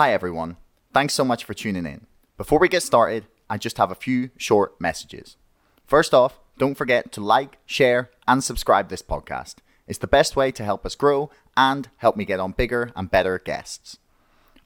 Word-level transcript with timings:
Hi, 0.00 0.14
everyone. 0.14 0.56
Thanks 0.94 1.12
so 1.12 1.26
much 1.26 1.44
for 1.44 1.52
tuning 1.52 1.84
in. 1.84 2.06
Before 2.38 2.58
we 2.58 2.70
get 2.70 2.82
started, 2.82 3.26
I 3.50 3.58
just 3.58 3.76
have 3.76 3.90
a 3.90 3.94
few 3.94 4.30
short 4.38 4.80
messages. 4.80 5.36
First 5.84 6.14
off, 6.14 6.40
don't 6.56 6.74
forget 6.74 7.12
to 7.12 7.20
like, 7.20 7.58
share, 7.66 8.08
and 8.26 8.42
subscribe 8.42 8.88
this 8.88 9.02
podcast. 9.02 9.56
It's 9.86 9.98
the 9.98 10.06
best 10.06 10.36
way 10.36 10.52
to 10.52 10.64
help 10.64 10.86
us 10.86 10.94
grow 10.94 11.28
and 11.54 11.90
help 11.98 12.16
me 12.16 12.24
get 12.24 12.40
on 12.40 12.52
bigger 12.52 12.92
and 12.96 13.10
better 13.10 13.38
guests. 13.38 13.98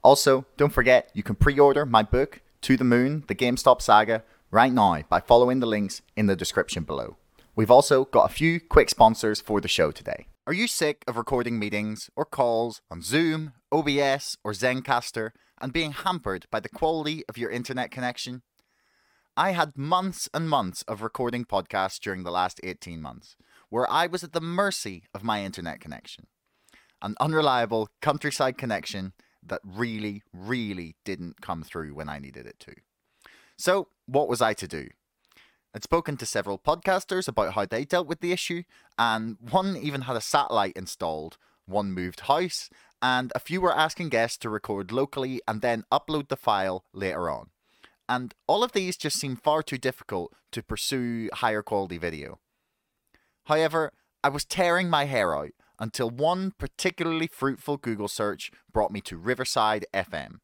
Also, 0.05 0.46
don't 0.57 0.72
forget 0.72 1.11
you 1.14 1.25
can 1.25 1.35
pre 1.35 1.58
order 1.58 1.85
my 1.85 2.05
book, 2.05 2.41
To 2.61 2.77
the 2.77 2.85
Moon, 2.85 3.25
the 3.27 3.35
GameStop 3.35 3.82
Saga, 3.82 4.22
right 4.53 4.72
now 4.72 5.03
by 5.08 5.19
following 5.19 5.58
the 5.58 5.66
links 5.66 6.00
in 6.14 6.27
the 6.27 6.36
description 6.36 6.85
below. 6.85 7.16
We've 7.57 7.72
also 7.72 8.05
got 8.05 8.30
a 8.30 8.32
few 8.32 8.61
quick 8.61 8.89
sponsors 8.89 9.41
for 9.41 9.61
the 9.61 9.66
show 9.66 9.91
today. 9.91 10.29
Are 10.46 10.53
you 10.53 10.68
sick 10.68 11.04
of 11.08 11.16
recording 11.16 11.58
meetings 11.58 12.11
or 12.14 12.26
calls 12.26 12.82
on 12.90 13.00
Zoom, 13.00 13.54
OBS, 13.72 14.36
or 14.44 14.52
Zencastr 14.52 15.30
and 15.58 15.72
being 15.72 15.93
hampered 15.93 16.44
by 16.50 16.61
the 16.61 16.68
quality 16.68 17.25
of 17.30 17.39
your 17.39 17.50
internet 17.50 17.90
connection? 17.90 18.43
I 19.38 19.52
had 19.52 19.79
months 19.79 20.29
and 20.35 20.46
months 20.46 20.82
of 20.82 21.00
recording 21.00 21.46
podcasts 21.46 21.99
during 21.99 22.25
the 22.25 22.30
last 22.30 22.61
18 22.62 23.00
months, 23.00 23.36
where 23.71 23.90
I 23.90 24.07
was 24.07 24.22
at 24.22 24.35
the 24.35 24.40
mercy 24.43 25.04
of 25.14 25.25
my 25.25 25.43
internet 25.43 25.80
connection. 25.80 26.26
An 27.00 27.14
unreliable 27.21 27.88
countryside 28.02 28.58
connection 28.58 29.14
that 29.43 29.63
really, 29.64 30.22
really 30.35 30.94
didn't 31.07 31.40
come 31.40 31.63
through 31.63 31.94
when 31.94 32.11
I 32.11 32.19
needed 32.19 32.44
it 32.44 32.60
to. 32.60 32.74
So, 33.56 33.88
what 34.04 34.28
was 34.28 34.42
I 34.42 34.52
to 34.52 34.69
do? 34.69 34.88
I'd 35.75 35.83
spoken 35.83 36.17
to 36.19 36.27
several 36.27 36.56
podcasters 36.56 37.27
about 37.27 37.55
how 37.55 37.67
they 37.67 37.84
dealt 37.84 38.06
with 38.06 38.20
the 38.20 38.30
issue, 38.30 38.62
and 38.97 39.36
one 39.41 39.77
even 39.77 40.03
had 40.03 40.14
a 40.14 40.20
satellite 40.20 40.77
installed, 40.77 41.36
one 41.66 41.91
moved 41.91 42.20
house, 42.20 42.70
and 43.03 43.33
a 43.34 43.41
few 43.41 43.61
were 43.61 43.77
asking 43.77 44.11
guests 44.11 44.39
to 44.39 44.50
record 44.50 44.92
locally 44.92 45.41
and 45.48 45.62
then 45.62 45.83
upload 45.91 46.28
the 46.28 46.36
file 46.36 46.84
later 46.92 47.28
on. 47.28 47.50
And 48.08 48.34
all 48.47 48.62
of 48.62 48.70
these 48.70 48.97
just 48.97 49.19
seemed 49.19 49.42
far 49.42 49.64
too 49.64 49.78
difficult 49.78 50.33
to 50.53 50.62
pursue 50.62 51.28
higher 51.33 51.62
quality 51.62 51.98
video. 51.98 52.38
However, 53.47 53.92
I 54.22 54.28
was 54.28 54.44
tearing 54.44 54.88
my 54.88 55.06
hair 55.06 55.36
out 55.36 55.50
until 55.81 56.09
one 56.09 56.53
particularly 56.56 57.27
fruitful 57.27 57.78
Google 57.78 58.09
search 58.09 58.53
brought 58.72 58.92
me 58.92 59.00
to 59.00 59.16
Riverside 59.16 59.86
FM, 59.92 60.36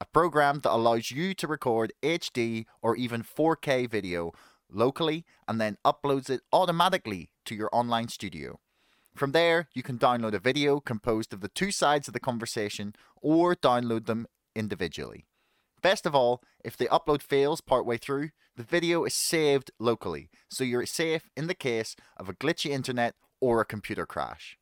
a 0.00 0.06
program 0.06 0.58
that 0.60 0.74
allows 0.74 1.12
you 1.12 1.34
to 1.34 1.46
record 1.46 1.92
HD 2.02 2.64
or 2.82 2.96
even 2.96 3.22
4K 3.22 3.88
video 3.88 4.32
locally 4.72 5.24
and 5.46 5.60
then 5.60 5.78
uploads 5.84 6.30
it 6.30 6.40
automatically 6.52 7.30
to 7.44 7.54
your 7.54 7.68
online 7.72 8.08
studio. 8.08 8.58
From 9.14 9.32
there, 9.32 9.68
you 9.74 9.82
can 9.82 9.98
download 9.98 10.32
a 10.32 10.38
video 10.38 10.80
composed 10.80 11.32
of 11.32 11.40
the 11.40 11.48
two 11.48 11.70
sides 11.70 12.08
of 12.08 12.14
the 12.14 12.20
conversation 12.20 12.94
or 13.20 13.54
download 13.54 14.06
them 14.06 14.26
individually. 14.54 15.26
Best 15.82 16.06
of 16.06 16.14
all, 16.14 16.42
if 16.64 16.76
the 16.76 16.86
upload 16.86 17.22
fails 17.22 17.60
partway 17.60 17.98
through, 17.98 18.30
the 18.56 18.62
video 18.62 19.04
is 19.04 19.14
saved 19.14 19.70
locally, 19.78 20.30
so 20.48 20.62
you're 20.62 20.86
safe 20.86 21.28
in 21.36 21.46
the 21.46 21.54
case 21.54 21.96
of 22.16 22.28
a 22.28 22.34
glitchy 22.34 22.70
internet 22.70 23.14
or 23.40 23.60
a 23.60 23.66
computer 23.66 24.06
crash. 24.06 24.56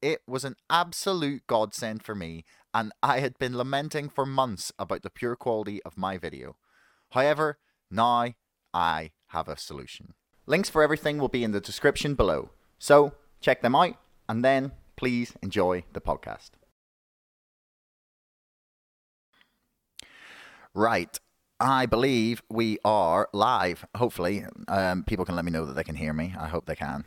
It 0.00 0.22
was 0.26 0.44
an 0.44 0.56
absolute 0.68 1.46
godsend 1.46 2.02
for 2.02 2.14
me, 2.14 2.44
and 2.74 2.92
I 3.02 3.20
had 3.20 3.38
been 3.38 3.56
lamenting 3.56 4.08
for 4.08 4.26
months 4.26 4.72
about 4.78 5.02
the 5.02 5.10
pure 5.10 5.36
quality 5.36 5.82
of 5.82 5.96
my 5.96 6.18
video. 6.18 6.56
However, 7.10 7.58
now 7.90 8.34
I 8.74 9.10
have 9.32 9.48
a 9.48 9.56
solution. 9.56 10.14
Links 10.46 10.68
for 10.70 10.82
everything 10.82 11.18
will 11.18 11.28
be 11.28 11.44
in 11.44 11.52
the 11.52 11.60
description 11.60 12.14
below. 12.14 12.50
So 12.78 13.14
check 13.40 13.62
them 13.62 13.74
out 13.74 13.96
and 14.28 14.44
then 14.44 14.72
please 14.96 15.34
enjoy 15.42 15.84
the 15.92 16.00
podcast. 16.00 16.50
Right. 20.74 21.18
I 21.60 21.86
believe 21.86 22.42
we 22.50 22.78
are 22.84 23.28
live. 23.32 23.84
Hopefully, 23.96 24.44
um, 24.68 25.04
people 25.04 25.24
can 25.24 25.36
let 25.36 25.44
me 25.44 25.52
know 25.52 25.64
that 25.66 25.74
they 25.74 25.84
can 25.84 25.94
hear 25.94 26.12
me. 26.12 26.34
I 26.36 26.48
hope 26.48 26.66
they 26.66 26.74
can. 26.74 27.04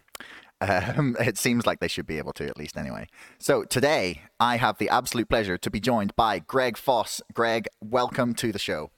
Um, 0.62 1.18
it 1.20 1.38
seems 1.38 1.66
like 1.66 1.80
they 1.80 1.90
should 1.90 2.08
be 2.08 2.18
able 2.18 2.32
to, 2.34 2.48
at 2.48 2.58
least 2.58 2.78
anyway. 2.78 3.08
So, 3.38 3.64
today 3.64 4.22
I 4.40 4.56
have 4.58 4.78
the 4.78 4.88
absolute 4.88 5.28
pleasure 5.28 5.58
to 5.58 5.70
be 5.70 5.82
joined 5.82 6.16
by 6.16 6.40
Greg 6.40 6.78
Foss. 6.78 7.22
Greg, 7.34 7.68
welcome 7.82 8.34
to 8.36 8.54
the 8.54 8.60
show. 8.60 8.92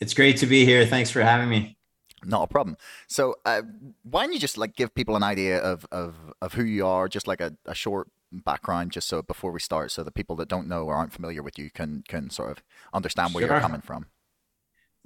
It's 0.00 0.14
great 0.14 0.38
to 0.38 0.46
be 0.46 0.64
here. 0.64 0.86
Thanks 0.86 1.10
for 1.10 1.20
having 1.20 1.50
me. 1.50 1.75
Not 2.24 2.42
a 2.42 2.46
problem. 2.46 2.76
So, 3.08 3.36
uh, 3.44 3.62
why 4.02 4.24
don't 4.24 4.32
you 4.32 4.38
just 4.38 4.58
like 4.58 4.74
give 4.74 4.94
people 4.94 5.16
an 5.16 5.22
idea 5.22 5.58
of 5.58 5.86
of, 5.92 6.14
of 6.40 6.54
who 6.54 6.64
you 6.64 6.86
are, 6.86 7.08
just 7.08 7.26
like 7.26 7.40
a, 7.40 7.54
a 7.66 7.74
short 7.74 8.08
background, 8.32 8.92
just 8.92 9.08
so 9.08 9.22
before 9.22 9.52
we 9.52 9.60
start, 9.60 9.90
so 9.90 10.02
the 10.02 10.10
people 10.10 10.36
that 10.36 10.48
don't 10.48 10.68
know 10.68 10.84
or 10.84 10.94
aren't 10.94 11.12
familiar 11.12 11.42
with 11.42 11.58
you 11.58 11.70
can 11.70 12.02
can 12.08 12.30
sort 12.30 12.50
of 12.50 12.62
understand 12.92 13.34
where 13.34 13.46
sure. 13.46 13.52
you're 13.52 13.60
coming 13.60 13.80
from. 13.80 14.06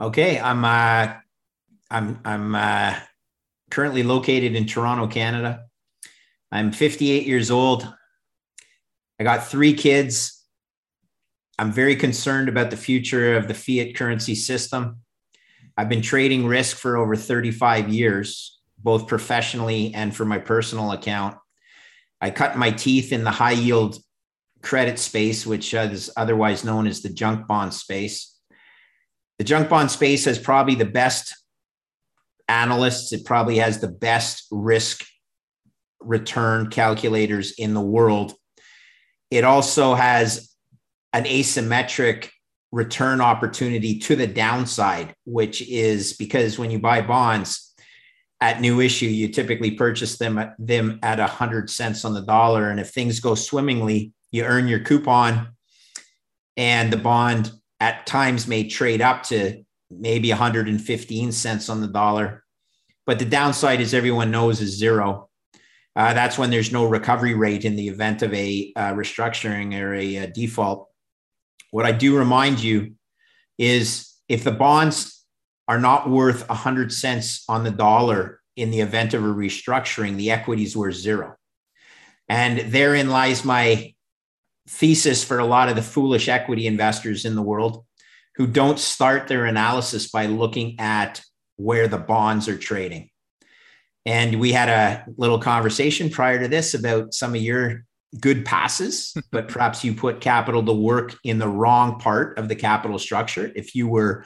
Okay, 0.00 0.40
I'm 0.40 0.64
uh, 0.64 1.14
I'm 1.90 2.20
I'm 2.24 2.54
uh, 2.54 2.94
currently 3.70 4.02
located 4.02 4.54
in 4.54 4.66
Toronto, 4.66 5.06
Canada. 5.06 5.64
I'm 6.52 6.72
58 6.72 7.26
years 7.26 7.50
old. 7.50 7.92
I 9.18 9.24
got 9.24 9.46
three 9.46 9.74
kids. 9.74 10.44
I'm 11.58 11.72
very 11.72 11.94
concerned 11.94 12.48
about 12.48 12.70
the 12.70 12.76
future 12.76 13.36
of 13.36 13.46
the 13.46 13.54
fiat 13.54 13.94
currency 13.94 14.34
system. 14.34 15.00
I've 15.76 15.88
been 15.88 16.02
trading 16.02 16.46
risk 16.46 16.76
for 16.76 16.96
over 16.96 17.16
35 17.16 17.88
years, 17.88 18.58
both 18.78 19.06
professionally 19.06 19.94
and 19.94 20.14
for 20.14 20.24
my 20.24 20.38
personal 20.38 20.92
account. 20.92 21.36
I 22.20 22.30
cut 22.30 22.58
my 22.58 22.70
teeth 22.70 23.12
in 23.12 23.24
the 23.24 23.30
high 23.30 23.52
yield 23.52 23.98
credit 24.62 24.98
space, 24.98 25.46
which 25.46 25.72
is 25.72 26.10
otherwise 26.16 26.64
known 26.64 26.86
as 26.86 27.00
the 27.00 27.08
junk 27.08 27.46
bond 27.46 27.72
space. 27.72 28.36
The 29.38 29.44
junk 29.44 29.68
bond 29.68 29.90
space 29.90 30.26
has 30.26 30.38
probably 30.38 30.74
the 30.74 30.84
best 30.84 31.34
analysts, 32.48 33.12
it 33.12 33.24
probably 33.24 33.58
has 33.58 33.80
the 33.80 33.88
best 33.88 34.46
risk 34.50 35.06
return 36.00 36.68
calculators 36.68 37.52
in 37.52 37.74
the 37.74 37.80
world. 37.80 38.34
It 39.30 39.44
also 39.44 39.94
has 39.94 40.50
an 41.12 41.24
asymmetric 41.24 42.30
return 42.72 43.20
opportunity 43.20 43.98
to 43.98 44.16
the 44.16 44.26
downside, 44.26 45.14
which 45.24 45.62
is 45.68 46.12
because 46.14 46.58
when 46.58 46.70
you 46.70 46.78
buy 46.78 47.00
bonds 47.00 47.74
at 48.40 48.60
new 48.60 48.80
issue, 48.80 49.06
you 49.06 49.28
typically 49.28 49.72
purchase 49.72 50.18
them 50.18 50.38
at 50.38 50.54
them 50.58 50.98
at 51.02 51.20
a 51.20 51.26
hundred 51.26 51.68
cents 51.68 52.04
on 52.04 52.14
the 52.14 52.22
dollar. 52.22 52.70
And 52.70 52.80
if 52.80 52.90
things 52.90 53.20
go 53.20 53.34
swimmingly, 53.34 54.12
you 54.30 54.44
earn 54.44 54.68
your 54.68 54.80
coupon 54.80 55.48
and 56.56 56.92
the 56.92 56.96
bond 56.96 57.52
at 57.80 58.06
times 58.06 58.46
may 58.46 58.68
trade 58.68 59.00
up 59.00 59.22
to 59.24 59.64
maybe 59.90 60.28
115 60.28 61.32
cents 61.32 61.68
on 61.68 61.80
the 61.80 61.88
dollar. 61.88 62.44
But 63.06 63.18
the 63.18 63.24
downside, 63.24 63.80
as 63.80 63.94
everyone 63.94 64.30
knows, 64.30 64.60
is 64.60 64.76
zero. 64.76 65.30
Uh, 65.96 66.12
that's 66.12 66.38
when 66.38 66.50
there's 66.50 66.70
no 66.70 66.84
recovery 66.84 67.34
rate 67.34 67.64
in 67.64 67.76
the 67.76 67.88
event 67.88 68.22
of 68.22 68.32
a 68.34 68.72
uh, 68.76 68.92
restructuring 68.92 69.80
or 69.80 69.94
a, 69.94 70.16
a 70.16 70.26
default. 70.26 70.89
What 71.70 71.86
I 71.86 71.92
do 71.92 72.16
remind 72.16 72.60
you 72.60 72.94
is 73.58 74.14
if 74.28 74.44
the 74.44 74.52
bonds 74.52 75.24
are 75.68 75.78
not 75.78 76.10
worth 76.10 76.48
100 76.48 76.92
cents 76.92 77.44
on 77.48 77.64
the 77.64 77.70
dollar 77.70 78.40
in 78.56 78.70
the 78.70 78.80
event 78.80 79.14
of 79.14 79.24
a 79.24 79.28
restructuring, 79.28 80.16
the 80.16 80.30
equities 80.30 80.76
were 80.76 80.92
zero. 80.92 81.36
And 82.28 82.72
therein 82.72 83.10
lies 83.10 83.44
my 83.44 83.94
thesis 84.68 85.24
for 85.24 85.38
a 85.38 85.46
lot 85.46 85.68
of 85.68 85.76
the 85.76 85.82
foolish 85.82 86.28
equity 86.28 86.66
investors 86.66 87.24
in 87.24 87.34
the 87.34 87.42
world 87.42 87.84
who 88.36 88.46
don't 88.46 88.78
start 88.78 89.28
their 89.28 89.44
analysis 89.44 90.10
by 90.10 90.26
looking 90.26 90.78
at 90.78 91.20
where 91.56 91.88
the 91.88 91.98
bonds 91.98 92.48
are 92.48 92.56
trading. 92.56 93.10
And 94.06 94.40
we 94.40 94.52
had 94.52 94.68
a 94.68 95.04
little 95.16 95.38
conversation 95.38 96.08
prior 96.08 96.40
to 96.40 96.48
this 96.48 96.74
about 96.74 97.12
some 97.12 97.34
of 97.34 97.42
your 97.42 97.84
good 98.18 98.44
passes, 98.44 99.14
but 99.30 99.48
perhaps 99.48 99.84
you 99.84 99.94
put 99.94 100.20
capital 100.20 100.64
to 100.64 100.72
work 100.72 101.16
in 101.24 101.38
the 101.38 101.48
wrong 101.48 101.98
part 101.98 102.38
of 102.38 102.48
the 102.48 102.56
capital 102.56 102.98
structure 102.98 103.52
if 103.54 103.74
you 103.74 103.88
were 103.88 104.24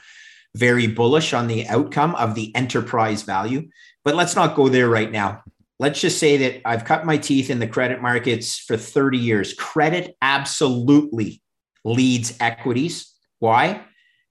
very 0.55 0.87
bullish 0.87 1.33
on 1.33 1.47
the 1.47 1.67
outcome 1.67 2.15
of 2.15 2.33
the 2.33 2.55
enterprise 2.55 3.23
value. 3.23 3.67
But 4.03 4.15
let's 4.15 4.35
not 4.35 4.55
go 4.55 4.69
there 4.69 4.89
right 4.89 5.11
now. 5.11 5.43
Let's 5.79 5.99
just 5.99 6.17
say 6.17 6.37
that 6.37 6.61
I've 6.65 6.85
cut 6.85 7.05
my 7.05 7.17
teeth 7.17 7.49
in 7.49 7.59
the 7.59 7.67
credit 7.67 8.01
markets 8.01 8.57
for 8.57 8.77
30 8.77 9.17
years. 9.17 9.53
Credit 9.53 10.15
absolutely 10.21 11.41
leads 11.83 12.37
equities. 12.39 13.13
Why? 13.39 13.81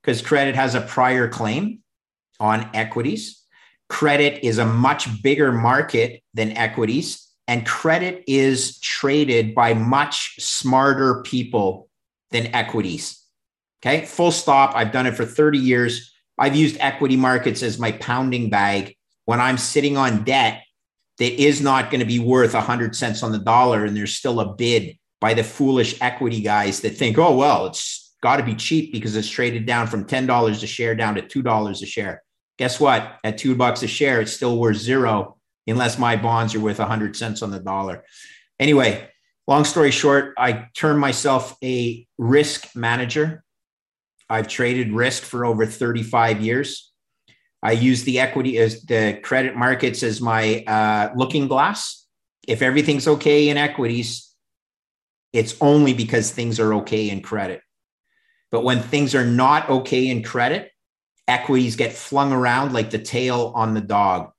Because 0.03 0.23
credit 0.23 0.55
has 0.55 0.75
a 0.75 0.81
prior 0.81 1.29
claim 1.29 1.81
on 2.41 2.71
equities. 2.73 3.43
Credit 3.91 4.45
is 4.45 4.57
a 4.57 4.65
much 4.65 5.23
bigger 5.23 5.53
market 5.53 6.23
than 6.33 6.53
equities 6.53 7.25
and 7.47 7.67
credit 7.67 8.25
is 8.27 8.79
traded 8.81 9.55
by 9.55 9.75
much 9.75 10.37
smarter 10.39 11.23
people 11.23 11.89
than 12.31 12.55
equities. 12.55 13.23
Okay, 13.85 14.07
full 14.07 14.33
stop. 14.33 14.75
I've 14.75 14.93
done 14.93 15.07
it 15.07 15.15
for 15.15 15.27
30 15.27 15.59
years. 15.59 16.13
I've 16.39 16.57
used 16.57 16.79
equity 16.81 17.17
markets 17.17 17.63
as 17.63 17.79
my 17.79 17.93
pounding 17.93 18.51
bag 18.51 18.97
when 19.27 19.41
I'm 19.41 19.59
sitting 19.59 19.97
on 19.97 20.25
debt 20.25 20.63
that 21.19 21.41
is 21.41 21.61
not 21.61 21.91
going 21.91 22.01
to 22.01 22.07
be 22.07 22.19
worth 22.19 22.55
100 22.55 22.97
cents 22.97 23.23
on 23.23 23.31
the 23.31 23.39
dollar 23.39 23.85
and 23.85 23.97
there's 23.97 24.17
still 24.17 24.41
a 24.41 24.55
bid 24.55 24.99
by 25.21 25.35
the 25.35 25.45
foolish 25.45 26.01
equity 26.01 26.41
guys 26.41 26.81
that 26.81 26.97
think, 26.97 27.19
oh, 27.19 27.37
well, 27.37 27.67
it's 27.67 28.17
got 28.23 28.39
to 28.39 28.43
be 28.43 28.55
cheap 28.55 28.93
because 28.93 29.15
it's 29.17 29.29
traded 29.29 29.67
down 29.67 29.87
from 29.87 30.07
$10 30.07 30.63
a 30.63 30.67
share 30.67 30.95
down 30.95 31.15
to 31.15 31.23
$2 31.23 31.83
a 31.83 31.87
share. 31.87 32.23
Guess 32.59 32.81
what? 32.81 33.19
At 33.23 33.39
two 33.39 33.55
bucks 33.55 33.83
a 33.83 33.87
share, 33.87 34.21
it's 34.21 34.33
still 34.33 34.59
worth 34.59 34.77
zero 34.77 35.34
unless 35.67 35.99
my 35.99 36.17
bonds 36.17 36.55
are 36.55 36.61
worth 36.61 36.79
100 36.79 37.17
cents 37.17 37.43
on 37.43 37.51
the 37.51 37.61
dollar. 37.61 38.05
Anyway, 38.59 39.09
long 39.47 39.65
story 39.65 39.91
short, 39.91 40.35
I 40.39 40.69
turned 40.75 40.99
myself 40.99 41.57
a 41.63 42.07
risk 42.19 42.75
manager. 42.75 43.43
I've 44.29 44.49
traded 44.49 44.93
risk 44.93 45.23
for 45.23 45.45
over 45.45 45.67
35 45.67 46.41
years. 46.41 46.93
I 47.63 47.73
use 47.73 48.05
the 48.05 48.21
equity 48.21 48.59
as 48.59 48.83
the 48.83 49.19
credit 49.23 49.57
markets 49.57 50.03
as 50.03 50.21
my 50.21 50.63
uh, 50.67 51.13
looking 51.17 51.49
glass. 51.49 52.07
If 52.47 52.61
everything's 52.61 53.09
okay 53.09 53.49
in 53.49 53.57
equities, 53.57 54.31
it's 55.33 55.57
only 55.61 55.95
because 55.95 56.31
things 56.31 56.61
are 56.61 56.75
okay 56.75 57.09
in 57.09 57.23
credit. 57.23 57.63
But 58.51 58.65
when 58.65 58.81
things 58.81 59.15
are 59.15 59.25
not 59.25 59.69
okay 59.69 60.09
in 60.09 60.23
credit, 60.23 60.71
equities 61.27 61.77
get 61.77 61.93
flung 61.93 62.33
around 62.33 62.73
like 62.73 62.91
the 62.91 62.99
tail 62.99 63.53
on 63.55 63.75
the 63.75 63.81
dog 63.81 64.31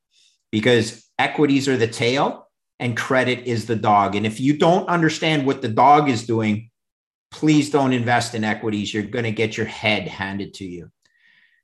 because 0.51 1.04
equities 1.19 1.67
are 1.67 1.77
the 1.77 1.87
tail 1.87 2.47
and 2.79 2.97
credit 2.97 3.45
is 3.45 3.65
the 3.65 3.75
dog. 3.75 4.15
And 4.15 4.25
if 4.25 4.39
you 4.39 4.57
don't 4.57 4.87
understand 4.87 5.45
what 5.45 5.61
the 5.61 5.69
dog 5.69 6.09
is 6.09 6.25
doing, 6.25 6.69
please 7.31 7.69
don't 7.69 7.93
invest 7.93 8.35
in 8.35 8.43
equities. 8.43 8.93
You're 8.93 9.03
going 9.03 9.25
to 9.25 9.31
get 9.31 9.57
your 9.57 9.65
head 9.65 10.07
handed 10.07 10.53
to 10.55 10.65
you. 10.65 10.91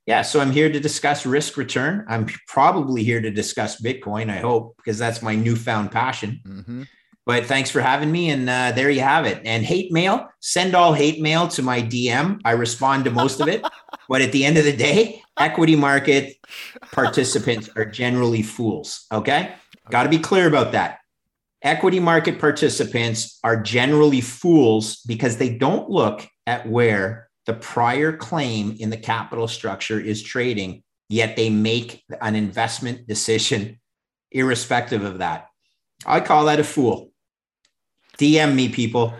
Yeah, 0.06 0.22
so 0.22 0.40
I'm 0.40 0.50
here 0.50 0.70
to 0.70 0.80
discuss 0.80 1.24
risk 1.24 1.56
return. 1.56 2.04
I'm 2.08 2.26
probably 2.48 3.04
here 3.04 3.20
to 3.20 3.30
discuss 3.30 3.80
Bitcoin, 3.80 4.30
I 4.30 4.38
hope, 4.38 4.76
because 4.76 4.98
that's 4.98 5.22
my 5.22 5.36
newfound 5.36 5.92
passion. 5.92 6.40
Mm-hmm. 6.44 6.82
But 7.24 7.46
thanks 7.46 7.70
for 7.70 7.80
having 7.80 8.10
me. 8.10 8.30
And 8.30 8.48
uh, 8.48 8.72
there 8.72 8.90
you 8.90 9.00
have 9.00 9.26
it. 9.26 9.40
And 9.44 9.64
hate 9.64 9.92
mail, 9.92 10.28
send 10.40 10.74
all 10.74 10.92
hate 10.92 11.20
mail 11.20 11.46
to 11.48 11.62
my 11.62 11.80
DM. 11.80 12.40
I 12.44 12.52
respond 12.52 13.04
to 13.04 13.10
most 13.10 13.40
of 13.40 13.48
it. 13.48 13.64
but 14.08 14.22
at 14.22 14.32
the 14.32 14.44
end 14.44 14.58
of 14.58 14.64
the 14.64 14.76
day, 14.76 15.22
equity 15.38 15.76
market 15.76 16.36
participants 16.90 17.68
are 17.76 17.84
generally 17.84 18.42
fools. 18.42 19.06
Okay. 19.12 19.54
Got 19.90 20.04
to 20.04 20.08
be 20.08 20.18
clear 20.18 20.48
about 20.48 20.72
that. 20.72 20.98
Equity 21.62 22.00
market 22.00 22.40
participants 22.40 23.38
are 23.44 23.60
generally 23.60 24.20
fools 24.20 24.96
because 25.06 25.36
they 25.36 25.56
don't 25.56 25.88
look 25.88 26.26
at 26.46 26.68
where 26.68 27.28
the 27.46 27.54
prior 27.54 28.16
claim 28.16 28.76
in 28.80 28.90
the 28.90 28.96
capital 28.96 29.46
structure 29.46 30.00
is 30.00 30.22
trading, 30.22 30.82
yet 31.08 31.36
they 31.36 31.50
make 31.50 32.02
an 32.20 32.34
investment 32.34 33.06
decision 33.06 33.80
irrespective 34.32 35.04
of 35.04 35.18
that. 35.18 35.48
I 36.04 36.20
call 36.20 36.46
that 36.46 36.58
a 36.58 36.64
fool. 36.64 37.11
DM 38.22 38.54
me, 38.54 38.68
people. 38.68 39.12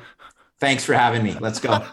Thanks 0.60 0.84
for 0.84 0.94
having 0.94 1.24
me. 1.24 1.34
Let's 1.40 1.58
go. 1.58 1.84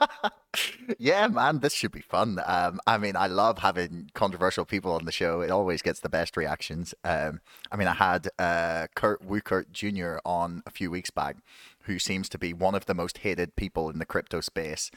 yeah, 0.99 1.27
man, 1.27 1.59
this 1.59 1.73
should 1.73 1.91
be 1.91 2.01
fun. 2.01 2.39
Um, 2.45 2.79
I 2.85 2.99
mean, 2.99 3.15
I 3.15 3.25
love 3.25 3.57
having 3.57 4.11
controversial 4.13 4.63
people 4.63 4.91
on 4.91 5.05
the 5.05 5.11
show. 5.11 5.41
It 5.41 5.49
always 5.49 5.81
gets 5.81 6.01
the 6.01 6.09
best 6.09 6.37
reactions. 6.37 6.93
Um, 7.03 7.41
I 7.71 7.77
mean, 7.77 7.87
I 7.87 7.95
had 7.95 8.29
uh, 8.37 8.85
Kurt 8.95 9.27
Wuckert 9.27 9.71
Jr. 9.71 10.19
on 10.23 10.61
a 10.67 10.69
few 10.69 10.91
weeks 10.91 11.09
back, 11.09 11.37
who 11.85 11.97
seems 11.97 12.29
to 12.29 12.37
be 12.37 12.53
one 12.53 12.75
of 12.75 12.85
the 12.85 12.93
most 12.93 13.17
hated 13.19 13.55
people 13.55 13.89
in 13.89 13.97
the 13.97 14.05
crypto 14.05 14.39
space 14.39 14.91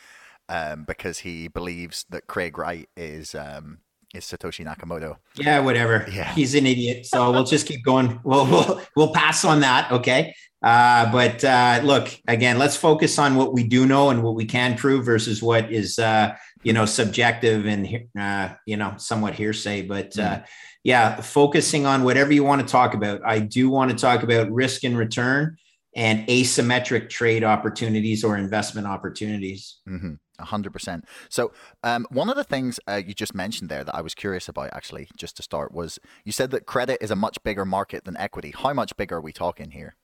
um, 0.50 0.85
because 0.85 1.20
he 1.20 1.49
believes 1.49 2.05
that 2.11 2.26
Craig 2.26 2.59
Wright 2.59 2.91
is 2.94 3.35
um, 3.35 3.79
is 4.14 4.25
Satoshi 4.25 4.64
Nakamoto. 4.64 5.17
Yeah, 5.37 5.61
whatever. 5.61 6.06
Yeah, 6.11 6.32
he's 6.35 6.55
an 6.55 6.67
idiot. 6.67 7.06
So 7.06 7.31
we'll 7.31 7.44
just 7.44 7.67
keep 7.67 7.85
going. 7.85 8.20
We'll 8.25 8.47
we'll 8.47 8.82
we'll 8.97 9.12
pass 9.12 9.44
on 9.44 9.61
that. 9.61 9.91
Okay. 9.93 10.35
Uh, 10.62 11.11
but 11.11 11.43
uh, 11.43 11.81
look, 11.82 12.09
again, 12.29 12.59
let's 12.59 12.76
focus 12.76 13.19
on 13.19 13.35
what 13.35 13.53
we 13.53 13.64
do 13.64 13.85
know 13.85 14.11
and 14.11 14.23
what 14.23 14.35
we 14.35 14.44
can 14.44 14.76
prove 14.76 15.05
versus 15.05 15.43
what 15.43 15.73
is 15.73 15.99
uh, 15.99 16.35
you 16.62 16.73
know 16.73 16.87
subjective 16.87 17.67
and 17.67 18.06
uh, 18.19 18.55
you 18.67 18.76
know 18.76 18.94
somewhat 18.97 19.35
hearsay. 19.35 19.82
But 19.82 20.12
mm. 20.12 20.44
yeah, 20.85 21.20
focusing 21.20 21.87
on 21.87 22.05
whatever 22.05 22.32
you 22.32 22.44
want 22.44 22.61
to 22.61 22.70
talk 22.70 22.94
about. 22.94 23.20
I 23.26 23.41
do 23.41 23.70
want 23.70 23.91
to 23.91 23.97
talk 23.97 24.23
about 24.23 24.50
risk 24.50 24.85
and 24.85 24.97
return 24.97 25.56
and 25.94 26.26
asymmetric 26.29 27.11
trade 27.11 27.44
opportunities 27.44 28.25
or 28.25 28.37
investment 28.37 28.87
opportunities. 28.87 29.79
Mm-hmm. 29.88 30.14
100%. 30.43 31.05
So, 31.29 31.53
um, 31.83 32.06
one 32.11 32.29
of 32.29 32.37
the 32.37 32.44
things 32.44 32.79
uh, 32.89 33.00
you 33.05 33.15
just 33.15 33.35
mentioned 33.35 33.71
there 33.71 33.85
that 33.85 33.94
I 33.94 34.00
was 34.00 34.15
curious 34.15 34.49
about, 34.49 34.71
actually, 34.73 35.09
just 35.17 35.37
to 35.37 35.43
start, 35.43 35.73
was 35.73 35.99
you 36.25 36.33
said 36.33 36.50
that 36.50 36.67
credit 36.67 36.99
is 37.00 37.11
a 37.11 37.17
much 37.17 37.43
bigger 37.43 37.65
market 37.65 38.05
than 38.05 38.17
equity. 38.17 38.53
How 38.56 38.73
much 38.73 38.97
bigger 38.97 39.17
are 39.17 39.21
we 39.21 39.33
talking 39.33 39.71
here? 39.71 39.97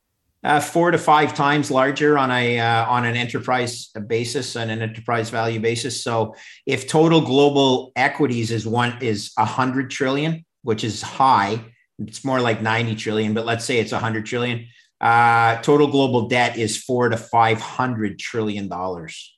Uh, 0.44 0.60
four 0.60 0.92
to 0.92 0.98
five 0.98 1.34
times 1.34 1.68
larger 1.68 2.16
on 2.16 2.30
a 2.30 2.60
uh, 2.60 2.86
on 2.86 3.04
an 3.04 3.16
enterprise 3.16 3.88
basis 4.06 4.54
and 4.54 4.70
an 4.70 4.80
enterprise 4.80 5.30
value 5.30 5.58
basis. 5.58 6.00
So, 6.00 6.36
if 6.64 6.86
total 6.86 7.20
global 7.20 7.90
equities 7.96 8.52
is 8.52 8.64
one 8.64 8.96
is 9.02 9.32
a 9.36 9.44
hundred 9.44 9.90
trillion, 9.90 10.44
which 10.62 10.84
is 10.84 11.02
high, 11.02 11.64
it's 11.98 12.24
more 12.24 12.40
like 12.40 12.62
ninety 12.62 12.94
trillion, 12.94 13.34
but 13.34 13.46
let's 13.46 13.64
say 13.64 13.80
it's 13.80 13.90
a 13.90 13.98
hundred 13.98 14.26
trillion. 14.26 14.68
Uh, 15.00 15.60
total 15.62 15.88
global 15.88 16.28
debt 16.28 16.56
is 16.56 16.76
four 16.76 17.08
to 17.08 17.16
five 17.16 17.60
hundred 17.60 18.20
trillion 18.20 18.68
dollars. 18.68 19.36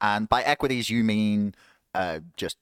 And 0.00 0.28
by 0.28 0.42
equities, 0.42 0.88
you 0.88 1.02
mean 1.04 1.54
uh, 1.94 2.20
just 2.36 2.56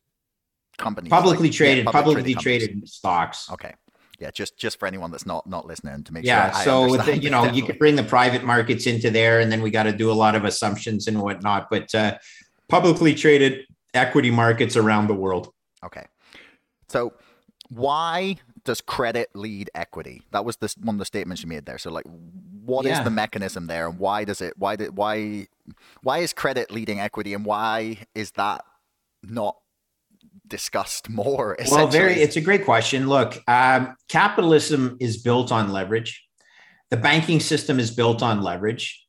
companies 0.79 1.11
publicly 1.11 1.49
like, 1.49 1.57
traded, 1.57 1.85
yeah, 1.85 1.91
publicly 1.91 2.35
traded, 2.35 2.71
traded 2.71 2.89
stocks. 2.89 3.51
Okay. 3.51 3.75
Yeah, 4.19 4.31
just 4.31 4.57
just 4.57 4.79
for 4.79 4.87
anyone 4.87 5.11
that's 5.11 5.27
not 5.27 5.47
not 5.47 5.67
listening 5.67 6.03
to 6.05 6.13
make 6.13 6.25
yeah, 6.25 6.51
sure. 6.51 6.59
Yeah, 6.59 6.65
so 6.65 6.91
with 6.91 7.05
the, 7.05 7.19
you 7.19 7.29
know, 7.29 7.45
you 7.53 7.63
could 7.63 7.79
bring 7.79 7.97
the 7.97 8.03
private 8.03 8.45
markets 8.45 8.87
into 8.87 9.11
there, 9.11 9.41
and 9.41 9.53
then 9.53 9.61
we 9.61 9.71
got 9.71 9.83
to 9.83 9.93
do 9.93 10.11
a 10.11 10.15
lot 10.15 10.35
of 10.35 10.45
assumptions 10.45 11.07
and 11.07 11.21
whatnot. 11.21 11.69
But 11.71 11.95
uh, 11.95 12.17
publicly 12.69 13.15
traded 13.15 13.67
equity 13.93 14.31
markets 14.31 14.75
around 14.75 15.09
the 15.09 15.15
world. 15.15 15.53
Okay, 15.85 16.07
so 16.89 17.13
why 17.69 18.37
does 18.67 18.83
credit 18.83 19.31
lead 19.35 19.71
equity? 19.75 20.23
That 20.33 20.45
was 20.45 20.57
this 20.57 20.77
one 20.77 20.97
of 20.97 20.99
the 20.99 21.07
statements 21.07 21.43
you 21.43 21.49
made 21.49 21.65
there. 21.65 21.79
So, 21.79 21.91
like, 21.91 22.05
what 22.65 22.85
yeah. 22.85 22.99
is 22.99 23.05
the 23.05 23.11
mechanism 23.11 23.67
there, 23.67 23.89
and 23.89 23.99
why 23.99 24.25
does 24.25 24.43
it? 24.43 24.55
Why 24.59 24.77
did 24.77 24.97
why 24.97 25.47
why 26.03 26.19
is 26.19 26.35
credit 26.35 26.71
leading 26.71 27.01
equity, 27.01 27.33
and 27.33 27.45
why 27.45 27.99
is 28.15 28.33
that 28.33 28.65
not 29.23 29.57
discussed 30.47 31.09
more? 31.09 31.57
Well, 31.71 31.87
very. 31.87 32.15
It's 32.15 32.37
a 32.37 32.41
great 32.41 32.65
question. 32.65 33.09
Look, 33.09 33.39
um, 33.49 33.97
capitalism 34.09 34.99
is 35.01 35.23
built 35.23 35.51
on 35.51 35.73
leverage. 35.73 36.23
The 36.91 36.97
banking 36.97 37.41
system 37.41 37.81
is 37.81 37.91
built 37.91 38.23
on 38.23 38.43
leverage. 38.43 39.03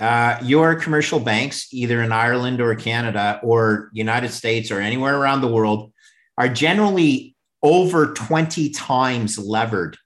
Uh, 0.00 0.36
your 0.42 0.74
commercial 0.74 1.20
banks, 1.20 1.68
either 1.72 2.02
in 2.02 2.10
Ireland 2.10 2.60
or 2.60 2.74
Canada 2.74 3.38
or 3.42 3.90
United 3.92 4.30
States 4.30 4.70
or 4.70 4.80
anywhere 4.80 5.16
around 5.16 5.42
the 5.42 5.48
world, 5.48 5.92
are 6.36 6.48
generally 6.48 7.36
over 7.62 8.12
20 8.14 8.70
times 8.70 9.38
levered 9.38 9.96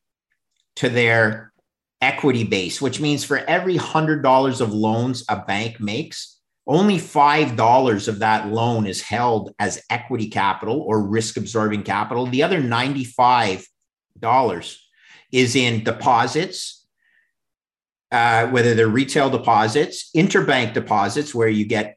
to 0.76 0.88
their 0.88 1.52
equity 2.00 2.44
base, 2.44 2.80
which 2.80 3.00
means 3.00 3.24
for 3.24 3.38
every 3.38 3.76
$100 3.76 4.60
of 4.60 4.72
loans 4.72 5.24
a 5.28 5.36
bank 5.36 5.80
makes, 5.80 6.40
only 6.66 6.98
$5 6.98 8.08
of 8.08 8.18
that 8.18 8.48
loan 8.48 8.86
is 8.86 9.00
held 9.00 9.54
as 9.58 9.82
equity 9.88 10.28
capital 10.28 10.80
or 10.80 11.00
risk 11.06 11.36
absorbing 11.36 11.82
capital. 11.84 12.26
The 12.26 12.42
other 12.42 12.60
$95 12.60 13.66
is 15.32 15.56
in 15.56 15.84
deposits, 15.84 16.86
uh, 18.10 18.48
whether 18.48 18.74
they're 18.74 18.88
retail 18.88 19.30
deposits, 19.30 20.10
interbank 20.16 20.74
deposits, 20.74 21.34
where 21.34 21.48
you 21.48 21.64
get 21.64 21.96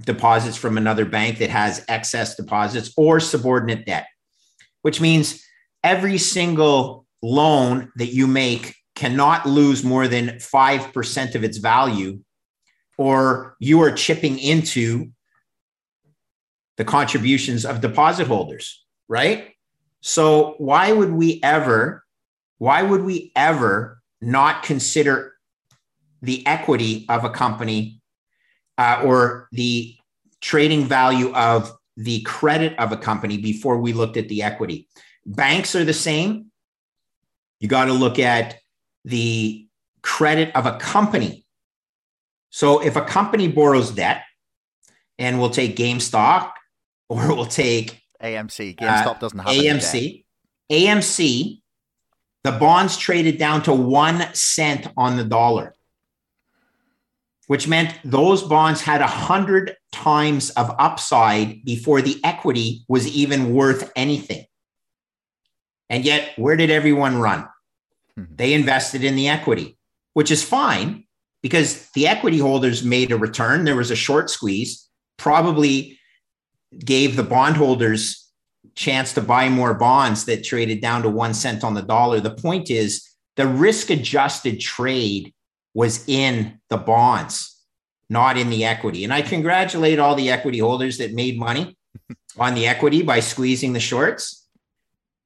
deposits 0.00 0.56
from 0.56 0.76
another 0.76 1.04
bank 1.04 1.38
that 1.38 1.50
has 1.50 1.84
excess 1.88 2.36
deposits, 2.36 2.92
or 2.96 3.18
subordinate 3.20 3.86
debt, 3.86 4.06
which 4.82 5.00
means 5.00 5.44
every 5.82 6.18
single 6.18 7.06
loan 7.22 7.90
that 7.96 8.12
you 8.12 8.26
make 8.26 8.74
cannot 8.94 9.46
lose 9.46 9.82
more 9.82 10.06
than 10.06 10.28
5% 10.38 11.34
of 11.34 11.44
its 11.44 11.58
value, 11.58 12.20
or 12.98 13.56
you 13.58 13.80
are 13.80 13.92
chipping 13.92 14.38
into 14.38 15.10
the 16.76 16.84
contributions 16.84 17.64
of 17.64 17.80
deposit 17.80 18.26
holders, 18.26 18.84
right? 19.08 19.54
So, 20.00 20.54
why 20.58 20.92
would 20.92 21.12
we 21.12 21.40
ever, 21.42 22.04
why 22.58 22.82
would 22.82 23.02
we 23.02 23.32
ever 23.36 24.02
not 24.20 24.62
consider 24.62 25.34
the 26.22 26.46
equity 26.46 27.06
of 27.08 27.24
a 27.24 27.30
company 27.30 28.00
uh, 28.78 29.02
or 29.04 29.48
the 29.52 29.96
trading 30.40 30.84
value 30.84 31.32
of 31.34 31.72
the 31.96 32.22
credit 32.22 32.78
of 32.78 32.92
a 32.92 32.96
company 32.96 33.38
before 33.38 33.78
we 33.78 33.92
looked 33.92 34.16
at 34.16 34.28
the 34.28 34.42
equity? 34.42 34.88
Banks 35.24 35.74
are 35.76 35.84
the 35.84 35.92
same. 35.92 36.46
You 37.60 37.68
got 37.68 37.86
to 37.86 37.92
look 37.92 38.18
at 38.18 38.58
the 39.04 39.66
credit 40.02 40.54
of 40.56 40.66
a 40.66 40.78
company. 40.78 41.44
So 42.50 42.82
if 42.82 42.96
a 42.96 43.02
company 43.02 43.48
borrows 43.48 43.90
debt, 43.90 44.22
and 45.18 45.38
we'll 45.38 45.50
take 45.50 45.76
GameStop 45.76 46.52
or 47.08 47.34
we'll 47.34 47.46
take 47.46 48.02
AMC. 48.22 48.76
GameStop 48.76 49.06
uh, 49.06 49.18
doesn't 49.18 49.38
have 49.38 49.48
AMC. 49.48 50.24
AMC, 50.70 51.60
the 52.44 52.52
bonds 52.52 52.96
traded 52.96 53.38
down 53.38 53.62
to 53.64 53.72
one 53.72 54.26
cent 54.34 54.88
on 54.96 55.16
the 55.16 55.24
dollar, 55.24 55.74
which 57.46 57.68
meant 57.68 57.98
those 58.04 58.42
bonds 58.42 58.80
had 58.80 59.00
a 59.00 59.06
hundred 59.06 59.76
times 59.90 60.50
of 60.50 60.74
upside 60.78 61.64
before 61.64 62.00
the 62.00 62.20
equity 62.24 62.84
was 62.88 63.06
even 63.08 63.52
worth 63.52 63.90
anything. 63.96 64.44
And 65.90 66.04
yet, 66.04 66.32
where 66.38 66.56
did 66.56 66.70
everyone 66.70 67.18
run? 67.18 67.48
Mm-hmm. 68.18 68.36
They 68.36 68.54
invested 68.54 69.04
in 69.04 69.16
the 69.16 69.28
equity, 69.28 69.76
which 70.14 70.30
is 70.30 70.42
fine 70.42 71.04
because 71.42 71.90
the 71.90 72.06
equity 72.06 72.38
holders 72.38 72.84
made 72.84 73.12
a 73.12 73.18
return. 73.18 73.64
There 73.64 73.76
was 73.76 73.90
a 73.90 73.96
short 73.96 74.30
squeeze, 74.30 74.88
probably 75.18 75.98
gave 76.78 77.16
the 77.16 77.22
bondholders 77.22 78.30
chance 78.74 79.12
to 79.14 79.20
buy 79.20 79.48
more 79.48 79.74
bonds 79.74 80.24
that 80.24 80.44
traded 80.44 80.80
down 80.80 81.02
to 81.02 81.10
one 81.10 81.34
cent 81.34 81.62
on 81.64 81.74
the 81.74 81.82
dollar. 81.82 82.20
The 82.20 82.34
point 82.34 82.70
is 82.70 83.06
the 83.36 83.46
risk 83.46 83.90
adjusted 83.90 84.60
trade 84.60 85.34
was 85.74 86.06
in 86.08 86.60
the 86.68 86.76
bonds, 86.76 87.60
not 88.08 88.36
in 88.36 88.50
the 88.50 88.64
equity. 88.64 89.04
And 89.04 89.12
I 89.12 89.22
congratulate 89.22 89.98
all 89.98 90.14
the 90.14 90.30
equity 90.30 90.58
holders 90.58 90.98
that 90.98 91.14
made 91.14 91.38
money 91.38 91.76
on 92.38 92.54
the 92.54 92.66
equity 92.66 93.02
by 93.02 93.20
squeezing 93.20 93.72
the 93.72 93.80
shorts, 93.80 94.46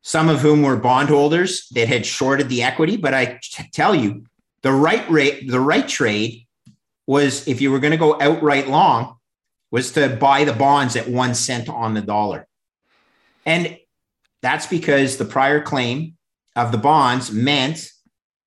some 0.02 0.28
of 0.28 0.40
whom 0.40 0.62
were 0.62 0.76
bondholders 0.76 1.68
that 1.70 1.88
had 1.88 2.06
shorted 2.06 2.48
the 2.48 2.62
equity. 2.62 2.96
But 2.96 3.14
I 3.14 3.40
tell 3.72 3.94
you, 3.94 4.24
the 4.62 4.72
right 4.72 5.08
rate, 5.10 5.48
the 5.48 5.60
right 5.60 5.86
trade 5.86 6.46
was 7.06 7.46
if 7.46 7.60
you 7.60 7.70
were 7.70 7.78
going 7.78 7.92
to 7.92 7.96
go 7.96 8.20
outright 8.20 8.68
long, 8.68 9.16
was 9.70 9.92
to 9.92 10.08
buy 10.08 10.44
the 10.44 10.52
bonds 10.52 10.96
at 10.96 11.08
one 11.08 11.34
cent 11.34 11.68
on 11.68 11.94
the 11.94 12.00
dollar. 12.00 12.46
And 13.44 13.78
that's 14.42 14.66
because 14.66 15.16
the 15.16 15.24
prior 15.24 15.60
claim 15.60 16.16
of 16.54 16.72
the 16.72 16.78
bonds 16.78 17.30
meant 17.30 17.90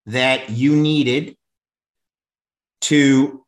that 0.06 0.50
you 0.50 0.76
needed 0.76 1.38
to 2.82 3.46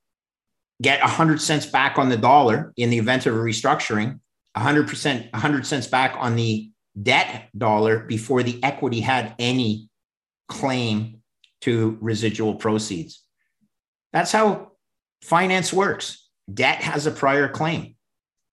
get 0.82 1.02
100 1.02 1.42
cents 1.42 1.66
back 1.66 1.98
on 1.98 2.10
the 2.10 2.18
dollar 2.18 2.74
in 2.76 2.90
the 2.90 2.98
event 2.98 3.26
of 3.26 3.36
a 3.36 3.40
restructuring, 3.40 4.20
100%, 4.58 5.32
100 5.32 5.66
cents 5.66 5.88
back 5.88 6.16
on 6.18 6.36
the 6.36 6.72
debt 7.02 7.50
dollar 7.58 8.00
before 8.00 8.44
the 8.44 8.62
equity 8.64 9.00
had 9.00 9.36
any 9.40 9.90
claim 10.50 11.22
to 11.62 11.98
residual 12.02 12.56
proceeds. 12.56 13.24
That's 14.12 14.32
how 14.32 14.72
finance 15.22 15.72
works. 15.72 16.28
Debt 16.52 16.82
has 16.82 17.06
a 17.06 17.12
prior 17.12 17.48
claim. 17.48 17.96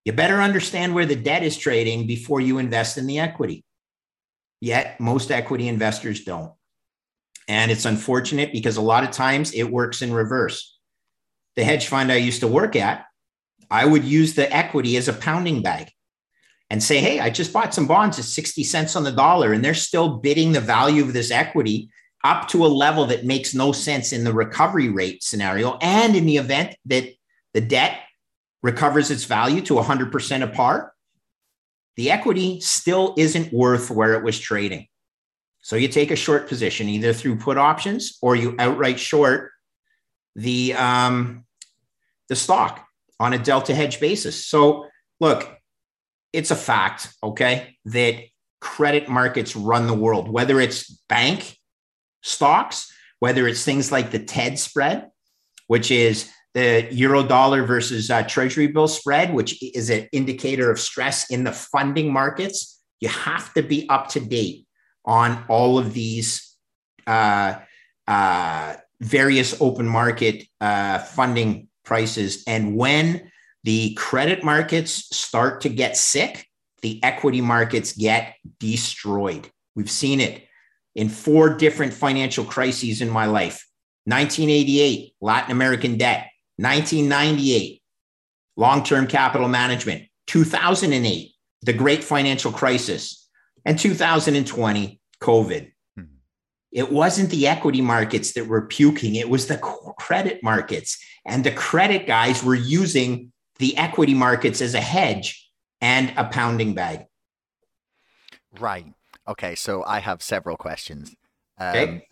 You 0.05 0.13
better 0.13 0.41
understand 0.41 0.95
where 0.95 1.07
the 1.07 1.17
debt 1.17 1.43
is 1.43 1.57
trading 1.57 2.07
before 2.07 2.41
you 2.41 2.59
invest 2.59 2.97
in 2.97 3.07
the 3.07 3.19
equity. 3.19 3.65
Yet, 4.61 5.01
most 5.01 5.31
equity 5.31 5.69
investors 5.69 6.25
don't. 6.25 6.53
And 7.49 7.71
it's 7.71 7.87
unfortunate 7.87 8.53
because 8.53 8.77
a 8.77 8.83
lot 8.83 9.05
of 9.05 9.11
times 9.11 9.53
it 9.53 9.65
works 9.65 10.03
in 10.03 10.13
reverse. 10.13 10.79
The 11.57 11.65
hedge 11.65 11.89
fund 11.89 12.13
I 12.13 12.17
used 12.17 12.41
to 12.41 12.47
work 12.47 12.77
at, 12.77 13.07
I 13.71 13.85
would 13.87 14.05
use 14.05 14.35
the 14.35 14.55
equity 14.55 14.97
as 14.97 15.09
a 15.09 15.13
pounding 15.15 15.63
bag 15.63 15.91
and 16.71 16.83
say, 16.83 16.99
Hey, 16.99 17.21
I 17.21 17.31
just 17.31 17.53
bought 17.53 17.75
some 17.75 17.87
bonds 17.87 18.19
at 18.19 18.27
60 18.27 18.63
cents 18.65 18.95
on 18.95 19.05
the 19.05 19.13
dollar, 19.13 19.53
and 19.53 19.65
they're 19.65 19.75
still 19.75 20.19
bidding 20.19 20.53
the 20.53 20.61
value 20.61 21.03
of 21.03 21.15
this 21.15 21.31
equity 21.31 21.91
up 22.25 22.49
to 22.49 22.65
a 22.65 22.69
level 22.69 23.07
that 23.07 23.25
makes 23.25 23.55
no 23.55 23.73
sense 23.73 24.13
in 24.13 24.25
the 24.25 24.33
recovery 24.33 24.89
rate 24.89 25.23
scenario. 25.23 25.79
And 25.81 26.15
in 26.15 26.27
the 26.27 26.37
event 26.37 26.77
that 26.87 27.09
the 27.55 27.61
debt 27.61 28.01
recovers 28.63 29.11
its 29.11 29.25
value 29.25 29.63
to 29.63 29.75
100% 29.75 30.43
of 30.43 30.53
par, 30.53 30.93
the 31.97 32.11
equity 32.11 32.61
still 32.61 33.15
isn't 33.17 33.53
worth 33.53 33.91
where 33.91 34.15
it 34.15 34.23
was 34.23 34.39
trading. 34.39 34.89
So 35.69 35.77
you 35.77 35.89
take 35.89 36.11
a 36.11 36.17
short 36.17 36.49
position 36.49 36.89
either 36.89 37.13
through 37.13 37.37
put 37.37 37.59
options 37.59 38.17
or 38.23 38.35
you 38.35 38.55
outright 38.59 38.99
short 38.99 39.51
the 40.35 40.73
um, 40.73 41.45
the 42.31 42.37
stock 42.37 42.87
on 43.21 43.35
a 43.35 43.39
delta 43.39 43.75
hedge 43.75 44.01
basis. 44.01 44.47
So 44.47 44.87
look, 45.21 45.59
it's 46.33 46.51
a 46.51 46.57
fact, 46.57 47.13
okay, 47.23 47.77
that 47.85 48.15
credit 48.63 49.11
markets 49.11 49.55
run 49.55 49.87
the 49.87 49.93
world, 49.93 50.31
whether 50.31 50.59
it's 50.59 50.91
bank 51.07 51.59
stocks, 52.23 52.91
whether 53.19 53.47
it's 53.47 53.63
things 53.63 53.93
like 53.93 54.11
the 54.11 54.21
TED 54.21 54.59
spread, 54.59 55.11
which 55.67 55.91
is 55.91 56.31
the 56.55 56.89
euro 56.93 57.23
dollar 57.23 57.67
versus 57.67 58.11
uh, 58.11 58.23
treasury 58.23 58.69
bill 58.69 58.89
spread, 58.89 59.35
which 59.35 59.63
is 59.63 59.91
an 59.91 60.09
indicator 60.13 60.71
of 60.71 60.81
stress 60.81 61.31
in 61.31 61.45
the 61.45 61.53
funding 61.53 62.11
markets. 62.11 62.83
You 63.01 63.11
have 63.11 63.53
to 63.53 63.63
be 63.63 63.87
up 63.91 64.09
to 64.13 64.21
date 64.21 64.65
on 65.09 65.43
all 65.49 65.79
of 65.79 65.95
these 65.95 66.55
uh, 67.07 67.55
uh, 68.07 68.75
various 69.01 69.61
open 69.61 69.89
market 69.89 70.45
uh, 70.61 70.99
funding 70.99 71.69
prices. 71.85 72.45
And 72.47 72.77
when 72.77 73.33
the 73.65 73.95
credit 73.95 74.45
markets 74.45 75.17
start 75.17 75.63
to 75.63 75.71
get 75.71 75.97
sick, 75.97 76.47
the 76.83 77.03
equity 77.03 77.41
markets 77.41 77.95
get 77.95 78.35
destroyed. 78.61 79.49
We've 79.75 79.91
seen 79.91 80.21
it 80.21 80.45
in 80.95 81.09
four 81.09 81.55
different 81.55 81.95
financial 81.95 82.45
crises 82.45 83.01
in 83.01 83.09
my 83.09 83.27
life 83.27 83.65
1988, 84.05 85.15
Latin 85.21 85.53
American 85.53 85.97
debt, 85.97 86.29
1998, 86.57 87.83
long 88.57 88.83
term 88.83 89.07
capital 89.07 89.49
management, 89.49 90.05
2008, 90.27 91.31
the 91.63 91.73
great 91.73 92.05
financial 92.05 92.53
crisis, 92.53 93.28
and 93.65 93.79
2020, 93.79 95.01
COVID. 95.21 95.73
Hmm. 95.97 96.03
It 96.73 96.91
wasn't 96.93 97.31
the 97.31 97.47
equity 97.47 97.81
markets 97.81 98.33
that 98.33 98.47
were 98.47 98.67
puking, 98.67 99.15
it 99.15 99.29
was 99.29 99.47
the 99.47 99.59
credit 99.99 100.43
markets. 100.43 100.99
And 101.25 101.45
the 101.45 101.53
credit 101.53 102.07
guys 102.07 102.43
were 102.43 102.55
using 102.55 103.33
the 103.59 103.77
equity 103.77 104.15
markets 104.15 104.61
as 104.61 104.75
a 104.75 104.81
hedge 104.81 105.51
and 105.81 106.13
a 106.17 106.25
pounding 106.25 106.75
bag. 106.75 107.07
Right. 108.59 108.87
Okay. 109.27 109.55
So 109.55 109.85
I 109.85 110.01
have 110.01 110.23
several 110.23 110.57
questions. 110.57 111.15
Um, 111.59 111.69
okay. 111.69 112.05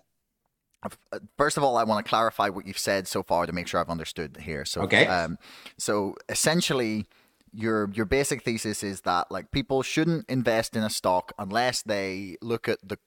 Uh, 1.12 1.18
first 1.36 1.56
of 1.56 1.64
all, 1.64 1.76
I 1.76 1.84
want 1.84 2.04
to 2.04 2.08
clarify 2.08 2.48
what 2.48 2.66
you've 2.66 2.78
said 2.78 3.08
so 3.08 3.22
far 3.22 3.46
to 3.46 3.52
make 3.52 3.66
sure 3.66 3.80
I've 3.80 3.88
understood 3.88 4.36
here. 4.40 4.64
So, 4.64 4.82
okay. 4.82 5.06
Um, 5.06 5.38
so 5.78 6.14
essentially, 6.28 7.06
your 7.56 7.90
your 7.94 8.04
basic 8.04 8.42
thesis 8.42 8.82
is 8.82 9.00
that 9.02 9.30
like 9.30 9.50
people 9.50 9.82
shouldn't 9.82 10.28
invest 10.28 10.76
in 10.76 10.82
a 10.82 10.90
stock 10.90 11.32
unless 11.38 11.82
they 11.82 12.36
look 12.42 12.68
at 12.68 12.78
the 12.86 12.98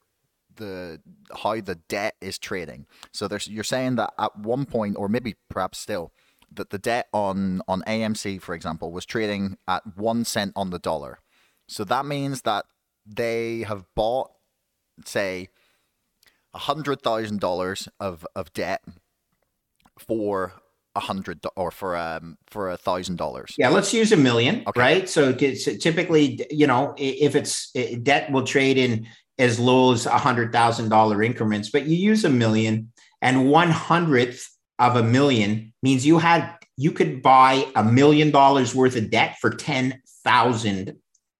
the 0.56 1.00
how 1.44 1.62
the 1.62 1.76
debt 1.88 2.16
is 2.20 2.40
trading. 2.40 2.88
So 3.14 3.28
there's 3.28 3.48
you're 3.48 3.64
saying 3.64 3.96
that 3.98 4.14
at 4.18 4.38
one 4.38 4.66
point 4.66 4.98
or 4.98 5.08
maybe 5.08 5.36
perhaps 5.50 5.78
still 5.78 6.12
that 6.52 6.72
the 6.72 6.80
debt 6.80 7.08
on 7.14 7.62
on 7.68 7.84
AMC 7.84 8.42
for 8.42 8.56
example 8.56 8.92
was 8.92 9.06
trading 9.06 9.58
at 9.68 9.84
1 9.96 10.26
cent 10.26 10.54
on 10.56 10.72
the 10.72 10.80
dollar. 10.80 11.20
So 11.68 11.84
that 11.84 12.08
means 12.08 12.42
that 12.42 12.66
they 13.06 13.60
have 13.68 13.86
bought 13.96 14.32
say 15.06 15.50
$100,000 16.56 17.88
of 18.00 18.26
of 18.36 18.54
debt 18.54 18.84
for 20.00 20.54
a 21.00 21.04
hundred 21.12 21.38
or 21.56 21.70
for 21.80 21.92
um 21.96 22.26
for 22.54 22.64
a 22.70 22.78
thousand 22.88 23.18
dollars. 23.24 23.50
Yeah, 23.58 23.70
let's 23.78 23.92
use 24.02 24.12
a 24.12 24.18
million, 24.18 24.64
okay. 24.68 24.80
right? 24.86 25.06
So 25.16 25.22
typically, 25.34 26.26
you 26.62 26.68
know, 26.72 26.82
if 26.98 27.36
it's 27.40 27.72
debt 28.10 28.32
will 28.32 28.48
trade 28.56 28.78
in 28.78 29.08
as 29.38 29.60
low 29.60 29.94
as 29.94 30.06
a 30.06 30.20
hundred 30.28 30.52
thousand 30.52 30.90
dollar 30.90 31.18
increments, 31.30 31.68
but 31.70 31.86
you 31.90 31.98
use 32.12 32.26
a 32.26 32.34
million, 32.44 32.92
and 33.22 33.50
one 33.50 33.72
hundredth 33.72 34.42
of 34.78 34.96
a 34.96 35.04
million 35.04 35.74
means 35.82 36.06
you 36.06 36.20
had 36.20 36.42
you 36.78 36.92
could 36.92 37.22
buy 37.22 37.66
a 37.76 37.84
million 37.84 38.32
dollars 38.32 38.76
worth 38.76 38.96
of 38.96 39.10
debt 39.10 39.38
for 39.42 39.50
ten 39.50 40.02
thousand 40.24 40.96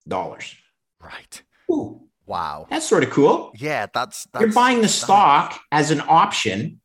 dollars. 0.08 0.56
Right. 1.02 1.44
Ooh. 1.72 2.02
Wow. 2.26 2.68
That's 2.70 2.88
sort 2.88 3.04
of 3.04 3.10
cool. 3.10 3.52
Yeah, 3.58 3.88
that's, 3.92 4.28
that's 4.32 4.42
you're 4.42 4.54
buying 4.54 4.82
the 4.82 4.88
stock 4.88 5.60
as 5.72 5.90
an 5.90 6.02
option, 6.08 6.80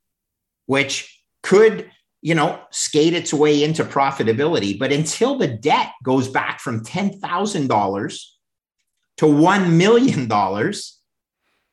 which 0.64 1.20
could 1.42 1.90
you 2.24 2.34
know, 2.34 2.58
skate 2.70 3.12
its 3.12 3.34
way 3.34 3.62
into 3.62 3.84
profitability. 3.84 4.78
But 4.78 4.90
until 4.90 5.36
the 5.36 5.46
debt 5.46 5.92
goes 6.02 6.26
back 6.26 6.58
from 6.58 6.82
$10,000 6.82 8.24
to 9.18 9.26
$1 9.26 9.70
million, 9.70 10.72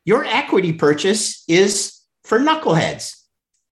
your 0.03 0.25
equity 0.25 0.73
purchase 0.73 1.45
is 1.47 2.01
for 2.25 2.37
knuckleheads, 2.37 3.15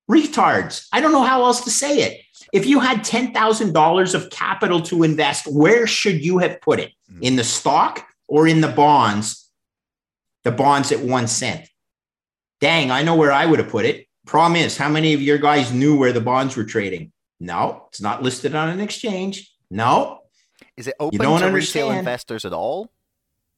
retards. 0.09 0.87
I 0.93 1.01
don't 1.01 1.11
know 1.11 1.23
how 1.23 1.43
else 1.43 1.65
to 1.65 1.69
say 1.69 1.97
it. 1.97 2.21
If 2.53 2.65
you 2.65 2.79
had 2.79 2.99
$10,000 2.99 4.15
of 4.15 4.29
capital 4.29 4.81
to 4.83 5.03
invest, 5.03 5.47
where 5.51 5.85
should 5.85 6.23
you 6.23 6.37
have 6.37 6.61
put 6.61 6.79
it? 6.79 6.93
Hmm. 7.11 7.19
In 7.21 7.35
the 7.35 7.43
stock 7.43 8.07
or 8.29 8.47
in 8.47 8.61
the 8.61 8.69
bonds? 8.69 9.49
The 10.45 10.51
bonds 10.53 10.93
at 10.93 11.01
one 11.01 11.27
cent. 11.27 11.67
Dang, 12.61 12.89
I 12.89 13.03
know 13.03 13.15
where 13.15 13.33
I 13.33 13.45
would 13.45 13.59
have 13.59 13.69
put 13.69 13.83
it 13.83 14.05
Problem 14.29 14.57
is, 14.57 14.77
how 14.77 14.89
many 14.89 15.15
of 15.15 15.23
your 15.23 15.39
guys 15.39 15.73
knew 15.73 15.97
where 15.97 16.13
the 16.13 16.21
bonds 16.21 16.55
were 16.55 16.63
trading? 16.63 17.11
No, 17.39 17.85
it's 17.87 17.99
not 17.99 18.21
listed 18.21 18.53
on 18.53 18.69
an 18.69 18.79
exchange. 18.79 19.51
No. 19.71 20.19
Is 20.77 20.85
it 20.85 20.93
open 20.99 21.13
you 21.13 21.17
don't 21.17 21.39
to 21.39 21.47
understand. 21.47 21.87
retail 21.87 21.97
investors 21.97 22.45
at 22.45 22.53
all? 22.53 22.91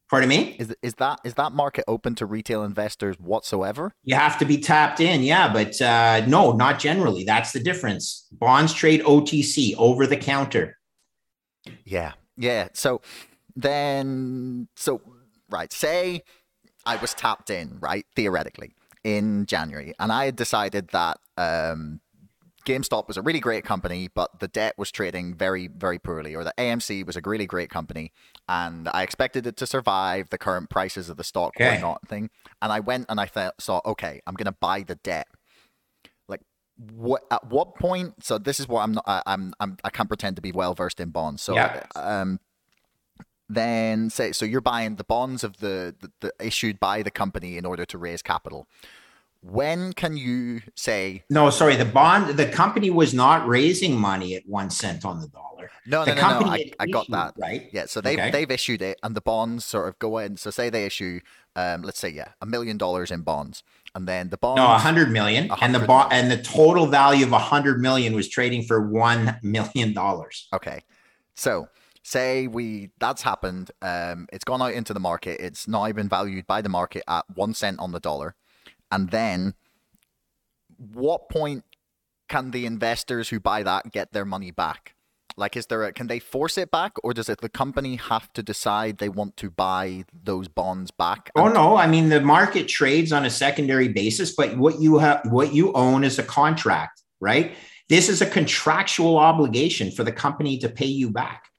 Pardon 0.10 0.30
me? 0.30 0.56
Is, 0.60 0.74
is 0.82 0.94
that 0.94 1.20
is 1.26 1.34
that 1.34 1.52
market 1.52 1.84
open 1.90 2.16
to 2.16 2.26
retail 2.26 2.64
investors 2.64 3.18
whatsoever? 3.20 3.92
You 4.06 4.16
have 4.16 4.40
to 4.40 4.46
be 4.46 4.60
tapped 4.60 5.02
in, 5.02 5.24
yeah, 5.24 5.52
but 5.52 5.82
uh, 5.82 6.26
no, 6.26 6.54
not 6.54 6.80
generally. 6.80 7.26
That's 7.26 7.52
the 7.52 7.60
difference. 7.60 8.30
Bonds 8.32 8.74
trade 8.74 9.02
OTC, 9.02 9.76
over 9.78 10.08
the 10.08 10.16
counter. 10.16 10.78
Yeah, 11.84 12.14
yeah. 12.38 12.70
So 12.72 13.02
then, 13.58 14.70
so 14.78 15.02
right, 15.50 15.74
say 15.74 16.22
I 16.86 16.96
was 16.96 17.14
tapped 17.14 17.50
in, 17.50 17.78
right, 17.82 18.06
theoretically, 18.16 18.74
in 19.04 19.46
January, 19.46 19.94
and 20.00 20.12
I 20.12 20.26
had 20.26 20.36
decided 20.36 20.90
that 20.90 21.18
um, 21.38 22.02
GameStop 22.66 23.08
was 23.08 23.18
a 23.18 23.22
really 23.22 23.40
great 23.40 23.64
company, 23.64 24.08
but 24.14 24.40
the 24.40 24.48
debt 24.48 24.76
was 24.78 24.92
trading 24.92 25.34
very, 25.34 25.68
very 25.68 25.98
poorly, 25.98 26.36
or 26.36 26.44
the 26.44 26.54
AMC 26.58 27.06
was 27.06 27.16
a 27.16 27.22
really 27.26 27.48
great 27.48 27.70
company, 27.70 28.12
and 28.48 28.88
I 28.90 29.02
expected 29.02 29.48
it 29.48 29.58
to 29.58 29.66
survive 29.66 30.30
the 30.30 30.38
current 30.38 30.70
prices 30.70 31.10
of 31.10 31.18
the 31.18 31.24
stock 31.24 31.54
Okay. 31.58 31.78
or 31.78 31.82
not 31.82 32.08
thing. 32.08 32.30
And 32.62 32.72
I 32.72 32.80
went 32.80 33.08
and 33.10 33.20
I 33.20 33.26
th- 33.26 33.54
saw, 33.60 33.82
okay, 33.86 34.22
I'm 34.28 34.36
gonna 34.36 34.52
buy 34.60 34.84
the 34.84 34.96
debt. 34.96 35.28
Like, 36.28 36.42
what? 36.78 37.24
At 37.32 37.48
what 37.48 37.76
point? 37.76 38.24
So 38.24 38.38
this 38.38 38.60
is 38.60 38.68
what 38.68 38.82
I'm 38.84 38.92
not. 38.94 39.04
I, 39.08 39.24
I'm. 39.26 39.54
I'm. 39.60 39.78
I 39.84 39.90
can't 39.90 40.08
pretend 40.08 40.36
to 40.36 40.42
be 40.42 40.52
well 40.52 40.76
versed 40.76 41.00
in 41.00 41.10
bonds. 41.10 41.42
So, 41.42 41.56
Yeah. 41.56 41.84
um, 41.96 42.40
then 43.56 44.10
say 44.10 44.32
so 44.32 44.46
you're 44.46 44.62
buying 44.62 44.96
the 44.96 45.04
bonds 45.04 45.44
of 45.44 45.58
the, 45.58 45.96
the, 46.00 46.12
the 46.22 46.34
issued 46.46 46.80
by 46.80 47.02
the 47.04 47.12
company 47.12 47.58
in 47.58 47.66
order 47.66 47.86
to 47.86 47.98
raise 47.98 48.22
capital. 48.22 48.68
When 49.44 49.94
can 49.94 50.18
you 50.18 50.62
say 50.76 51.24
No, 51.30 51.50
sorry. 51.50 51.76
The 51.76 51.86
bond, 51.86 52.38
the 52.38 52.48
company 52.48 52.92
was 52.92 53.12
not 53.14 53.48
raising 53.48 53.98
money 53.98 54.36
at 54.36 54.44
one 54.48 54.70
cent 54.70 55.04
on 55.04 55.20
the 55.20 55.28
dollar. 55.30 55.72
no, 55.88 56.06
the 56.06 56.14
no, 56.14 56.22
no, 56.22 56.40
no? 56.42 56.46
I, 56.48 56.72
I 56.80 56.86
got 56.86 57.06
issued, 57.06 57.16
that. 57.16 57.34
right. 57.38 57.68
Yeah, 57.74 57.86
so 57.88 58.02
they've 58.02 58.20
Okay. 58.20 58.30
they've 58.30 58.52
issued 58.52 58.84
it, 58.84 59.00
and 59.02 59.16
the 59.16 59.22
bonds 59.22 59.66
sort 59.66 59.88
of 59.88 59.98
go 59.98 60.20
in. 60.20 60.38
So 60.38 60.52
say 60.52 60.70
they 60.70 60.86
issue, 60.86 61.22
um, 61.56 61.82
let's 61.82 62.00
say 62.00 62.10
yeah, 62.10 62.30
a 62.40 62.46
million 62.46 62.78
dollars 62.78 63.10
in 63.10 63.22
bonds, 63.22 63.64
and 63.96 64.08
then 64.08 64.30
the 64.30 64.38
bonds. 64.38 64.58
No, 64.58 64.66
a 64.72 64.78
hundred 64.78 65.10
million, 65.12 65.50
A 65.50 65.56
and 65.64 65.74
the 65.74 65.80
bond 65.80 66.14
and 66.14 66.30
the 66.30 66.38
total 66.42 66.86
value 66.86 67.26
of 67.26 67.32
a 67.32 67.40
hundred 67.40 67.82
million 67.82 68.14
was 68.14 68.30
trading 68.30 68.62
for 68.62 68.80
one 68.90 69.40
million 69.42 69.92
dollars. 69.92 70.50
Okay. 70.54 70.84
So 71.34 71.68
say 72.04 72.48
we 72.48 72.90
that's 73.00 73.22
happened. 73.22 73.72
Um, 73.82 74.28
it's 74.32 74.44
gone 74.44 74.62
out 74.62 74.74
into 74.74 74.94
the 74.94 75.00
market. 75.00 75.40
It's 75.40 75.68
now 75.68 75.92
been 75.92 76.10
valued 76.10 76.48
by 76.48 76.62
the 76.62 76.70
market 76.70 77.04
at 77.08 77.26
one 77.34 77.54
cent 77.54 77.80
on 77.80 77.92
the 77.92 78.00
dollar, 78.00 78.36
and 78.92 79.10
then 79.10 79.54
what 80.78 81.30
point 81.30 81.64
can 82.30 82.52
the 82.52 82.66
investors 82.66 83.30
who 83.30 83.40
buy 83.40 83.64
that 83.64 83.92
get 83.92 84.14
their 84.14 84.26
money 84.26 84.52
back? 84.52 84.96
Like, 85.38 85.56
is 85.56 85.68
there 85.68 85.84
a 85.84 85.94
can 85.94 86.08
they 86.08 86.20
force 86.20 86.58
it 86.58 86.72
back, 86.72 86.94
or 87.04 87.14
does 87.14 87.30
it 87.30 87.42
the 87.42 87.50
company 87.50 87.96
have 87.96 88.32
to 88.34 88.44
decide 88.44 88.98
they 88.98 89.10
want 89.10 89.38
to 89.38 89.50
buy 89.50 90.06
those 90.24 90.48
bonds 90.48 90.92
back? 90.92 91.32
Oh 91.36 91.48
no, 91.48 91.78
I 91.78 91.88
mean 91.88 92.10
the 92.10 92.22
market 92.22 92.68
trades 92.68 93.12
on 93.12 93.26
a 93.26 93.30
secondary 93.30 93.88
basis, 93.88 94.36
but 94.36 94.58
what 94.58 94.82
you 94.82 94.98
have 94.98 95.22
what 95.26 95.54
you 95.54 95.72
own 95.74 96.04
is 96.04 96.20
a 96.20 96.24
contract, 96.24 97.02
right? 97.20 97.54
This 97.90 98.10
is 98.10 98.22
a 98.22 98.26
contractual 98.26 99.18
obligation 99.18 99.92
for 99.92 100.04
the 100.04 100.12
company 100.12 100.58
to 100.60 100.70
pay 100.70 100.86
you 100.86 101.10
back. 101.10 101.51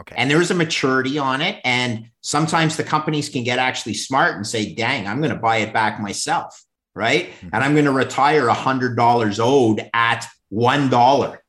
Okay. 0.00 0.14
And 0.16 0.30
there's 0.30 0.50
a 0.50 0.54
maturity 0.54 1.18
on 1.18 1.42
it. 1.42 1.60
And 1.64 2.08
sometimes 2.22 2.76
the 2.76 2.84
companies 2.84 3.28
can 3.28 3.44
get 3.44 3.58
actually 3.58 3.94
smart 3.94 4.36
and 4.36 4.46
say, 4.46 4.74
dang, 4.74 5.06
I'm 5.06 5.18
going 5.20 5.34
to 5.34 5.38
buy 5.38 5.58
it 5.58 5.72
back 5.72 6.00
myself. 6.00 6.62
Right. 6.94 7.30
Mhm. 7.40 7.50
And 7.52 7.64
I'm 7.64 7.72
going 7.74 7.84
to 7.84 7.92
retire 7.92 8.48
a 8.48 8.54
hundred 8.54 8.96
dollars 8.96 9.38
owed 9.38 9.88
at 9.94 10.26
one 10.48 10.88
dollar. 10.90 11.42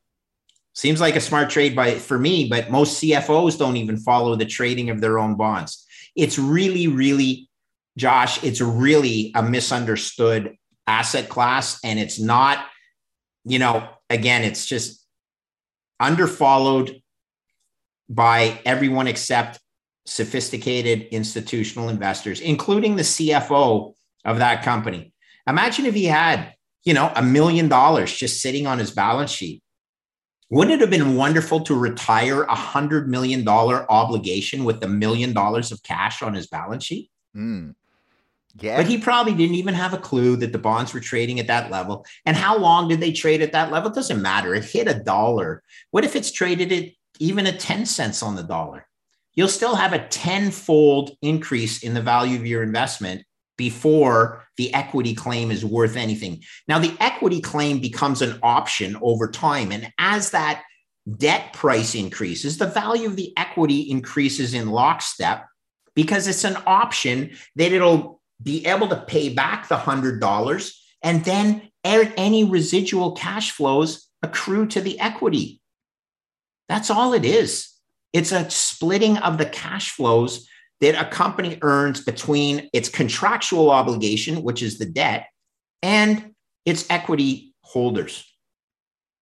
Seems 0.74 1.00
like 1.00 1.16
a 1.16 1.20
smart 1.20 1.50
trade 1.50 1.74
by 1.74 1.96
for 1.96 2.18
me, 2.18 2.48
but 2.48 2.70
most 2.70 3.02
CFOs 3.02 3.58
don't 3.58 3.76
even 3.76 3.96
follow 3.98 4.36
the 4.36 4.46
trading 4.46 4.88
of 4.88 5.00
their 5.00 5.18
own 5.18 5.36
bonds. 5.36 5.84
It's 6.14 6.38
really, 6.38 6.86
really, 6.86 7.50
Josh, 7.98 8.42
it's 8.44 8.60
really 8.60 9.32
a 9.34 9.42
misunderstood 9.42 10.56
asset 10.86 11.28
class. 11.28 11.78
And 11.84 11.98
it's 11.98 12.18
not, 12.18 12.64
you 13.44 13.58
know, 13.58 13.88
again, 14.08 14.44
it's 14.44 14.64
just 14.64 15.04
underfollowed 16.00 17.01
by 18.12 18.60
everyone 18.66 19.06
except 19.06 19.58
sophisticated 20.04 21.08
institutional 21.10 21.88
investors, 21.88 22.40
including 22.40 22.96
the 22.96 23.02
CFO 23.02 23.94
of 24.24 24.38
that 24.38 24.62
company. 24.62 25.12
Imagine 25.46 25.86
if 25.86 25.94
he 25.94 26.04
had, 26.04 26.54
you 26.84 26.94
know, 26.94 27.10
a 27.16 27.22
million 27.22 27.68
dollars 27.68 28.12
just 28.12 28.42
sitting 28.42 28.66
on 28.66 28.78
his 28.78 28.90
balance 28.90 29.30
sheet. 29.30 29.62
Wouldn't 30.50 30.74
it 30.74 30.80
have 30.80 30.90
been 30.90 31.16
wonderful 31.16 31.60
to 31.60 31.74
retire 31.74 32.42
a 32.42 32.54
hundred 32.54 33.08
million 33.08 33.42
dollar 33.42 33.90
obligation 33.90 34.64
with 34.64 34.84
a 34.84 34.88
million 34.88 35.32
dollars 35.32 35.72
of 35.72 35.82
cash 35.82 36.22
on 36.22 36.34
his 36.34 36.46
balance 36.46 36.84
sheet? 36.84 37.10
Mm. 37.34 37.74
Yeah. 38.60 38.76
But 38.76 38.86
he 38.86 38.98
probably 38.98 39.32
didn't 39.32 39.54
even 39.54 39.72
have 39.72 39.94
a 39.94 39.98
clue 39.98 40.36
that 40.36 40.52
the 40.52 40.58
bonds 40.58 40.92
were 40.92 41.00
trading 41.00 41.40
at 41.40 41.46
that 41.46 41.70
level. 41.70 42.04
And 42.26 42.36
how 42.36 42.58
long 42.58 42.86
did 42.88 43.00
they 43.00 43.12
trade 43.12 43.40
at 43.40 43.52
that 43.52 43.72
level? 43.72 43.90
It 43.90 43.94
doesn't 43.94 44.20
matter. 44.20 44.54
It 44.54 44.64
hit 44.64 44.88
a 44.88 45.02
dollar. 45.02 45.62
What 45.90 46.04
if 46.04 46.14
it's 46.14 46.30
traded 46.30 46.70
at 46.70 46.90
even 47.22 47.46
at 47.46 47.60
10 47.60 47.86
cents 47.86 48.22
on 48.22 48.34
the 48.34 48.42
dollar? 48.42 48.86
You'll 49.34 49.48
still 49.48 49.76
have 49.76 49.92
a 49.92 50.06
tenfold 50.08 51.12
increase 51.22 51.82
in 51.82 51.94
the 51.94 52.02
value 52.02 52.38
of 52.38 52.46
your 52.46 52.62
investment 52.62 53.24
before 53.56 54.44
the 54.56 54.74
equity 54.74 55.14
claim 55.14 55.50
is 55.50 55.64
worth 55.64 55.96
anything. 55.96 56.42
Now, 56.68 56.78
the 56.78 56.94
equity 57.00 57.40
claim 57.40 57.78
becomes 57.80 58.20
an 58.20 58.38
option 58.42 58.96
over 59.00 59.30
time. 59.30 59.72
And 59.72 59.90
as 59.98 60.30
that 60.30 60.64
debt 61.16 61.52
price 61.52 61.94
increases, 61.94 62.58
the 62.58 62.66
value 62.66 63.08
of 63.08 63.16
the 63.16 63.32
equity 63.36 63.90
increases 63.90 64.52
in 64.52 64.70
lockstep 64.70 65.46
because 65.94 66.26
it's 66.26 66.44
an 66.44 66.56
option 66.66 67.30
that 67.56 67.72
it'll 67.72 68.20
be 68.42 68.66
able 68.66 68.88
to 68.88 68.96
pay 68.96 69.28
back 69.28 69.68
the 69.68 69.76
$100 69.76 70.74
and 71.02 71.24
then 71.24 71.70
any 71.84 72.44
residual 72.44 73.12
cash 73.12 73.52
flows 73.52 74.08
accrue 74.22 74.66
to 74.66 74.80
the 74.80 74.98
equity. 75.00 75.61
That's 76.72 76.88
all 76.88 77.12
it 77.12 77.26
is. 77.26 77.68
It's 78.14 78.32
a 78.32 78.48
splitting 78.48 79.18
of 79.18 79.36
the 79.36 79.44
cash 79.44 79.90
flows 79.90 80.48
that 80.80 80.98
a 80.98 81.04
company 81.10 81.58
earns 81.60 82.00
between 82.00 82.70
its 82.72 82.88
contractual 82.88 83.70
obligation, 83.70 84.42
which 84.42 84.62
is 84.62 84.78
the 84.78 84.86
debt, 84.86 85.26
and 85.82 86.32
its 86.64 86.86
equity 86.88 87.52
holders. 87.60 88.24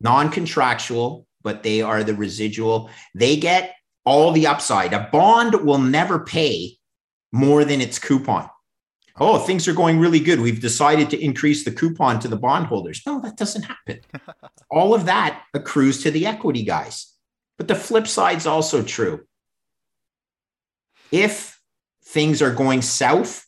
Non 0.01 0.31
contractual, 0.31 1.27
but 1.43 1.65
they 1.65 1.83
are 1.83 2.05
the 2.05 2.15
residual. 2.15 2.89
They 3.17 3.37
get 3.37 3.75
all 4.05 4.31
the 4.31 4.47
upside. 4.47 4.93
A 4.93 5.09
bond 5.11 5.57
will 5.67 5.79
never 5.79 6.21
pay 6.21 6.77
more 7.33 7.65
than 7.65 7.81
its 7.81 7.99
coupon. 7.99 8.49
Oh, 9.19 9.41
things 9.41 9.67
are 9.67 9.75
going 9.75 9.99
really 9.99 10.21
good. 10.21 10.39
We've 10.39 10.61
decided 10.61 11.11
to 11.11 11.21
increase 11.21 11.65
the 11.65 11.73
coupon 11.73 12.21
to 12.21 12.29
the 12.29 12.39
bondholders. 12.39 13.03
No, 13.05 13.21
that 13.23 13.37
doesn't 13.37 13.65
happen. 13.65 14.03
all 14.71 14.95
of 14.95 15.07
that 15.07 15.43
accrues 15.53 16.01
to 16.05 16.13
the 16.13 16.27
equity 16.27 16.63
guys. 16.63 17.17
But 17.61 17.69
the 17.69 17.75
flip 17.75 18.07
side's 18.07 18.47
also 18.47 18.83
true. 18.83 19.27
If 21.13 21.61
things 22.03 22.41
are 22.41 22.55
going 22.55 22.81
south, 22.81 23.45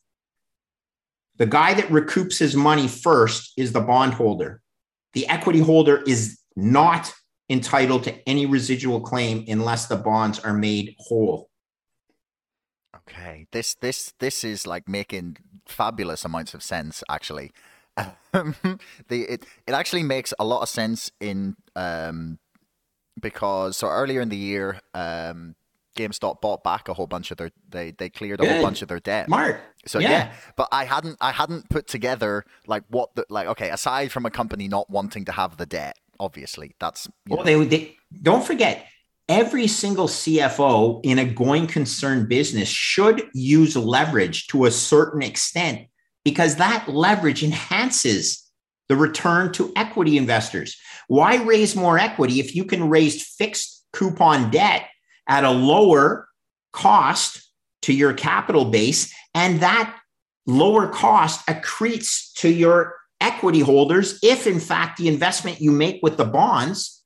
the 1.37 1.47
guy 1.47 1.73
that 1.73 1.87
recoups 1.87 2.39
his 2.39 2.55
money 2.55 2.89
first 2.89 3.55
is 3.57 3.73
the 3.73 3.81
bondholder. 3.81 4.61
The 5.15 5.27
equity 5.29 5.61
holder 5.61 6.03
is 6.07 6.39
not 6.55 7.11
entitled 7.49 8.05
to 8.05 8.29
any 8.29 8.45
residual 8.45 9.01
claim 9.01 9.47
unless 9.49 9.87
the 9.87 9.97
bonds 9.97 10.39
are 10.41 10.53
made 10.53 10.95
whole. 10.99 11.49
Okay, 12.95 13.47
this 13.51 13.77
this 13.77 14.13
this 14.19 14.45
is 14.45 14.67
like 14.67 14.87
making 14.87 15.39
fabulous 15.65 16.27
amounts 16.27 16.53
of 16.53 16.63
sense. 16.63 17.03
Actually, 17.09 17.51
um, 18.35 18.55
the 19.09 19.23
it 19.23 19.47
it 19.67 19.73
actually 19.73 20.03
makes 20.03 20.35
a 20.39 20.45
lot 20.45 20.61
of 20.61 20.69
sense 20.69 21.11
in 21.19 21.57
um 21.75 22.39
because 23.21 23.77
so 23.77 23.89
earlier 23.89 24.21
in 24.21 24.29
the 24.29 24.37
year, 24.37 24.81
um, 24.95 25.55
GameStop 25.97 26.41
bought 26.41 26.65
back 26.65 26.89
a 26.89 26.95
whole 26.95 27.07
bunch 27.07 27.31
of 27.31 27.37
their 27.37 27.51
they 27.69 27.91
they 27.91 28.09
cleared 28.09 28.41
a 28.41 28.51
whole 28.51 28.63
bunch 28.63 28.83
of 28.83 28.89
their 28.89 29.01
debt. 29.01 29.27
Smart. 29.27 29.61
So 29.87 29.99
yeah. 29.99 30.33
but 30.57 30.69
I 30.73 30.85
hadn't 30.85 31.19
I 31.21 31.33
hadn't 31.33 31.69
put 31.69 31.87
together 31.87 32.45
like 32.67 32.85
what 32.89 33.15
the 33.15 33.27
like 33.29 33.47
okay 33.49 33.69
aside 33.71 34.11
from 34.11 34.25
a 34.25 34.31
company 34.31 34.69
not 34.69 34.89
wanting 34.89 35.27
to 35.27 35.33
have 35.33 35.59
the 35.59 35.67
debt, 35.67 35.99
obviously 36.19 36.75
that's 36.79 37.09
Well, 37.29 37.45
know, 37.45 37.65
they, 37.65 37.65
they 37.65 37.97
don't 38.23 38.45
forget 38.45 38.87
every 39.29 39.67
single 39.67 40.09
CFO 40.09 41.01
in 41.05 41.19
a 41.19 41.25
going 41.25 41.67
concern 41.67 42.27
business 42.27 42.69
should 42.69 43.29
use 43.35 43.77
leverage 43.77 44.47
to 44.49 44.65
a 44.65 44.71
certain 44.71 45.23
extent 45.23 45.89
because 46.25 46.57
that 46.57 46.89
leverage 46.89 47.43
enhances 47.43 48.51
the 48.89 48.97
return 48.97 49.53
to 49.53 49.73
equity 49.77 50.17
investors. 50.17 50.77
Why 51.09 51.43
raise 51.43 51.77
more 51.77 51.99
equity 51.99 52.41
if 52.41 52.55
you 52.55 52.65
can 52.65 52.89
raise 52.89 53.27
fixed 53.27 53.85
coupon 53.93 54.51
debt 54.51 54.89
at 55.29 55.45
a 55.45 55.51
lower 55.51 56.29
cost 56.73 57.43
to 57.83 57.93
your 57.93 58.13
capital 58.13 58.67
base? 58.67 59.13
And 59.35 59.61
that 59.61 59.99
lower 60.47 60.89
cost 60.89 61.47
accretes 61.47 62.33
to 62.35 62.49
your 62.49 62.97
equity 63.21 63.61
holders 63.61 64.19
if 64.23 64.49
in 64.49 64.59
fact 64.59 64.99
the 64.99 65.07
investment 65.07 65.61
you 65.61 65.71
make 65.71 66.01
with 66.03 66.17
the 66.17 66.25
bonds 66.25 67.05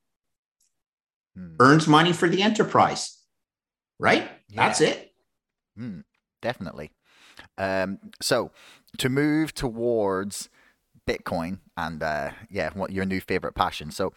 hmm, 1.37 1.57
earns 1.61 1.87
money 1.87 2.11
for 2.11 2.27
the 2.27 2.41
enterprise 2.41 3.17
right? 3.99 4.29
That's 4.55 4.81
it. 4.81 5.13
Hmm, 5.77 6.01
definitely. 6.43 6.93
Um, 7.59 7.99
so 8.21 8.51
to 8.99 9.09
move 9.09 9.55
towards 9.55 10.49
Bitcoin 11.07 11.59
and 11.77 12.03
uh, 12.03 12.31
yeah, 12.51 12.71
what 12.75 12.91
your 12.93 13.05
new 13.05 13.21
favorite 13.21 13.55
passion. 13.55 13.91
So, 13.91 14.13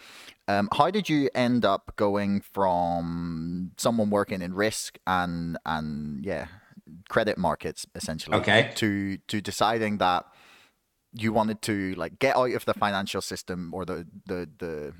um, 0.47 0.69
how 0.73 0.89
did 0.91 1.09
you 1.09 1.29
end 1.35 1.65
up 1.65 1.93
going 1.95 2.41
from 2.41 3.71
someone 3.77 4.09
working 4.09 4.41
in 4.41 4.53
risk 4.53 4.97
and 5.05 5.57
and 5.65 6.23
yeah, 6.25 6.47
credit 7.09 7.37
markets 7.37 7.85
essentially, 7.95 8.37
okay, 8.37 8.71
to 8.75 9.17
to 9.27 9.41
deciding 9.41 9.97
that 9.97 10.25
you 11.13 11.33
wanted 11.33 11.61
to 11.63 11.93
like 11.95 12.19
get 12.19 12.35
out 12.35 12.51
of 12.51 12.65
the 12.65 12.73
financial 12.73 13.21
system 13.21 13.73
or 13.73 13.85
the 13.85 14.07
the 14.25 14.49
the 14.59 14.93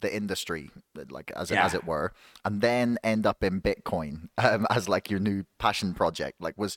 the 0.00 0.14
industry, 0.14 0.70
like 1.10 1.32
as 1.34 1.50
yeah. 1.50 1.64
as 1.64 1.74
it 1.74 1.84
were, 1.84 2.12
and 2.44 2.60
then 2.60 2.98
end 3.02 3.26
up 3.26 3.42
in 3.42 3.60
Bitcoin 3.60 4.28
um, 4.38 4.66
as 4.70 4.88
like 4.88 5.10
your 5.10 5.20
new 5.20 5.44
passion 5.58 5.94
project? 5.94 6.40
Like 6.40 6.56
was 6.56 6.76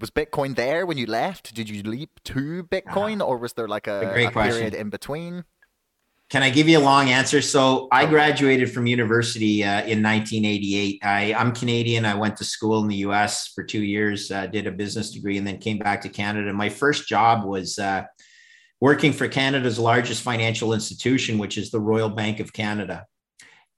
was 0.00 0.10
Bitcoin 0.10 0.56
there 0.56 0.86
when 0.86 0.98
you 0.98 1.06
left? 1.06 1.54
Did 1.54 1.68
you 1.68 1.82
leap 1.82 2.10
to 2.24 2.64
Bitcoin, 2.64 3.20
uh, 3.20 3.24
or 3.24 3.38
was 3.38 3.52
there 3.54 3.68
like 3.68 3.86
a, 3.86 4.00
a, 4.00 4.26
a 4.26 4.30
period 4.30 4.74
in 4.74 4.90
between? 4.90 5.44
Can 6.28 6.42
I 6.42 6.50
give 6.50 6.68
you 6.68 6.78
a 6.78 6.80
long 6.80 7.08
answer? 7.08 7.40
So 7.40 7.86
I 7.92 8.04
graduated 8.04 8.72
from 8.72 8.86
university 8.86 9.62
uh, 9.62 9.82
in 9.82 10.02
1988. 10.02 11.00
I, 11.04 11.22
am 11.36 11.52
Canadian. 11.52 12.04
I 12.04 12.16
went 12.16 12.36
to 12.38 12.44
school 12.44 12.82
in 12.82 12.88
the 12.88 12.96
U.S. 12.96 13.52
for 13.54 13.62
two 13.62 13.84
years, 13.84 14.32
uh, 14.32 14.46
did 14.46 14.66
a 14.66 14.72
business 14.72 15.12
degree, 15.12 15.38
and 15.38 15.46
then 15.46 15.58
came 15.58 15.78
back 15.78 16.00
to 16.02 16.08
Canada. 16.08 16.52
My 16.52 16.68
first 16.68 17.06
job 17.06 17.44
was 17.44 17.78
uh, 17.78 18.02
working 18.80 19.12
for 19.12 19.28
Canada's 19.28 19.78
largest 19.78 20.22
financial 20.22 20.72
institution, 20.72 21.38
which 21.38 21.56
is 21.56 21.70
the 21.70 21.80
Royal 21.80 22.08
Bank 22.10 22.40
of 22.40 22.52
Canada. 22.52 23.06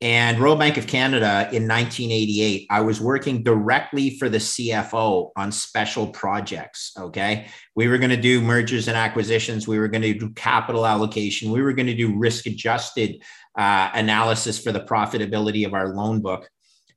And 0.00 0.38
Royal 0.38 0.54
Bank 0.54 0.76
of 0.76 0.86
Canada 0.86 1.48
in 1.50 1.66
1988, 1.66 2.68
I 2.70 2.80
was 2.82 3.00
working 3.00 3.42
directly 3.42 4.16
for 4.16 4.28
the 4.28 4.38
CFO 4.38 5.30
on 5.36 5.50
special 5.50 6.06
projects. 6.06 6.92
Okay. 6.96 7.48
We 7.74 7.88
were 7.88 7.98
going 7.98 8.10
to 8.10 8.16
do 8.16 8.40
mergers 8.40 8.86
and 8.86 8.96
acquisitions. 8.96 9.66
We 9.66 9.80
were 9.80 9.88
going 9.88 10.02
to 10.02 10.14
do 10.14 10.30
capital 10.30 10.86
allocation. 10.86 11.50
We 11.50 11.62
were 11.62 11.72
going 11.72 11.86
to 11.86 11.96
do 11.96 12.16
risk 12.16 12.46
adjusted 12.46 13.22
uh, 13.58 13.90
analysis 13.92 14.56
for 14.60 14.70
the 14.70 14.80
profitability 14.80 15.66
of 15.66 15.74
our 15.74 15.88
loan 15.88 16.22
book. 16.22 16.48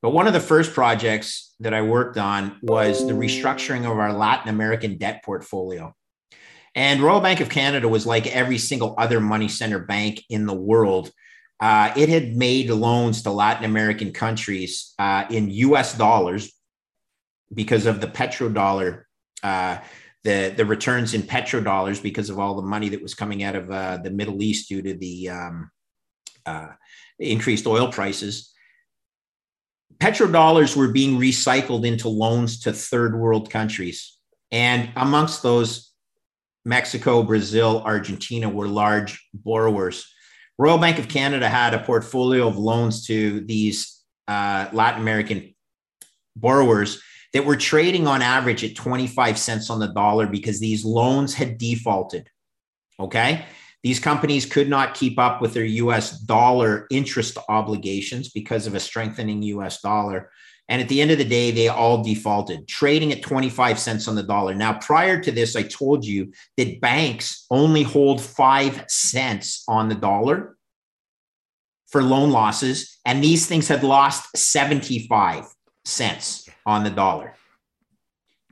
But 0.04 0.12
one 0.12 0.28
of 0.28 0.34
the 0.34 0.40
first 0.40 0.74
projects 0.74 1.56
that 1.60 1.74
I 1.74 1.82
worked 1.82 2.18
on 2.18 2.58
was 2.62 3.06
the 3.06 3.14
restructuring 3.14 3.82
of 3.82 3.98
our 3.98 4.14
Latin 4.14 4.50
American 4.50 4.98
debt 4.98 5.24
portfolio. 5.24 5.96
And 6.76 7.02
Royal 7.02 7.20
Bank 7.20 7.40
of 7.40 7.50
Canada 7.50 7.88
was 7.88 8.06
like 8.06 8.28
every 8.28 8.58
single 8.58 8.96
other 8.98 9.20
money 9.20 9.48
center 9.48 9.80
bank 9.80 10.24
in 10.30 10.46
the 10.46 10.56
world. 10.56 11.12
Uh, 11.62 11.94
it 11.96 12.10
had 12.10 12.36
made 12.36 12.72
loans 12.72 13.22
to 13.22 13.32
Latin 13.32 13.66
American 13.66 14.12
countries 14.12 14.96
uh, 14.98 15.26
in 15.30 15.52
US 15.52 15.96
dollars 15.96 16.52
because 17.54 17.86
of 17.86 18.02
the 18.02 18.08
petrodollar, 18.08 19.04
uh, 19.44 19.78
the, 20.24 20.54
the 20.58 20.66
returns 20.66 21.14
in 21.14 21.22
petrodollars 21.22 22.02
because 22.02 22.32
of 22.32 22.40
all 22.40 22.56
the 22.56 22.68
money 22.68 22.90
that 22.90 23.02
was 23.02 23.14
coming 23.14 23.44
out 23.44 23.56
of 23.56 23.70
uh, 23.70 23.98
the 23.98 24.10
Middle 24.10 24.42
East 24.42 24.70
due 24.70 24.82
to 24.82 24.96
the 24.96 25.30
um, 25.30 25.72
uh, 26.48 26.70
increased 27.20 27.68
oil 27.68 27.92
prices. 27.92 28.52
Petrodollars 30.00 30.76
were 30.76 30.92
being 30.92 31.20
recycled 31.20 31.86
into 31.86 32.10
loans 32.10 32.62
to 32.62 32.74
third 32.74 33.16
world 33.16 33.52
countries. 33.52 34.18
And 34.52 34.90
amongst 34.96 35.44
those, 35.44 35.92
Mexico, 36.66 37.24
Brazil, 37.24 37.82
Argentina 37.86 38.50
were 38.50 38.68
large 38.68 39.28
borrowers. 39.34 40.11
Royal 40.62 40.78
Bank 40.78 41.00
of 41.00 41.08
Canada 41.08 41.50
had 41.50 41.74
a 41.74 41.80
portfolio 41.80 42.48
of 42.48 42.56
loans 42.56 43.08
to 43.08 43.40
these 43.40 44.00
uh, 44.28 44.68
Latin 44.72 45.02
American 45.02 45.56
borrowers 46.36 47.02
that 47.34 47.48
were 47.48 47.56
trading 47.56 48.06
on 48.06 48.22
average 48.22 48.64
at 48.64 48.76
25 48.76 49.40
cents 49.40 49.72
on 49.72 49.80
the 49.80 49.88
dollar 49.88 50.28
because 50.28 50.60
these 50.60 50.86
loans 50.86 51.34
had 51.34 51.58
defaulted. 51.58 52.30
Okay. 53.00 53.44
These 53.82 54.00
companies 54.00 54.46
could 54.46 54.70
not 54.70 54.94
keep 54.94 55.18
up 55.18 55.42
with 55.42 55.56
their 55.56 55.66
US 55.66 56.20
dollar 56.20 56.86
interest 56.92 57.40
obligations 57.50 58.30
because 58.30 58.68
of 58.68 58.76
a 58.76 58.80
strengthening 58.80 59.42
US 59.42 59.82
dollar. 59.82 60.30
And 60.72 60.82
at 60.82 60.88
the 60.88 61.02
end 61.02 61.12
of 61.12 61.18
the 61.18 61.26
day, 61.26 61.52
they 61.52 61.68
all 61.68 62.02
defaulted, 62.02 62.66
trading 62.66 63.12
at 63.12 63.22
25 63.22 63.78
cents 63.78 64.08
on 64.08 64.16
the 64.16 64.24
dollar. 64.24 64.56
Now, 64.56 64.80
prior 64.80 65.20
to 65.20 65.30
this, 65.30 65.58
I 65.58 65.64
told 65.64 66.06
you 66.06 66.32
that 66.56 66.80
banks 66.80 67.46
only 67.52 67.84
hold 67.84 68.22
five 68.22 68.86
cents 68.88 69.66
on 69.68 69.90
the 69.90 69.96
dollar 69.96 70.56
for 71.88 72.02
loan 72.02 72.32
losses. 72.32 72.98
And 73.06 73.22
these 73.22 73.48
things 73.48 73.68
had 73.68 73.84
lost 73.84 74.30
75 74.38 75.44
cents 75.84 76.48
on 76.66 76.86
the 76.86 76.90
dollar. 76.90 77.36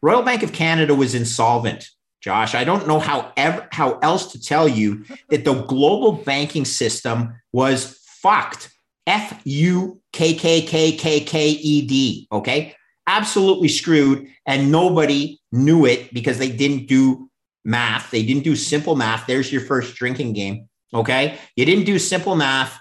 Royal 0.01 0.21
Bank 0.21 0.43
of 0.43 0.51
Canada 0.51 0.93
was 0.93 1.15
insolvent. 1.15 1.87
Josh, 2.19 2.53
I 2.53 2.65
don't 2.65 2.85
know 2.85 2.99
how 2.99 3.31
ever, 3.37 3.65
how 3.71 3.97
else 3.99 4.33
to 4.33 4.41
tell 4.41 4.67
you 4.67 5.05
that 5.29 5.45
the 5.45 5.53
global 5.53 6.11
banking 6.11 6.65
system 6.65 7.35
was 7.53 7.97
fucked. 8.21 8.77
F 9.09 9.41
U 9.43 9.99
K 10.13 10.35
K 10.35 10.61
K 10.61 10.91
K 10.91 11.19
K 11.19 11.49
E 11.49 11.81
D. 11.85 12.27
Okay. 12.31 12.75
Absolutely 13.07 13.67
screwed. 13.67 14.27
And 14.45 14.71
nobody 14.71 15.41
knew 15.51 15.85
it 15.85 16.13
because 16.13 16.37
they 16.37 16.51
didn't 16.51 16.85
do 16.87 17.29
math. 17.65 18.11
They 18.11 18.23
didn't 18.23 18.43
do 18.43 18.55
simple 18.55 18.95
math. 18.95 19.25
There's 19.25 19.51
your 19.51 19.61
first 19.61 19.95
drinking 19.95 20.33
game. 20.33 20.69
Okay. 20.93 21.39
You 21.55 21.65
didn't 21.65 21.85
do 21.85 21.97
simple 21.97 22.35
math. 22.35 22.79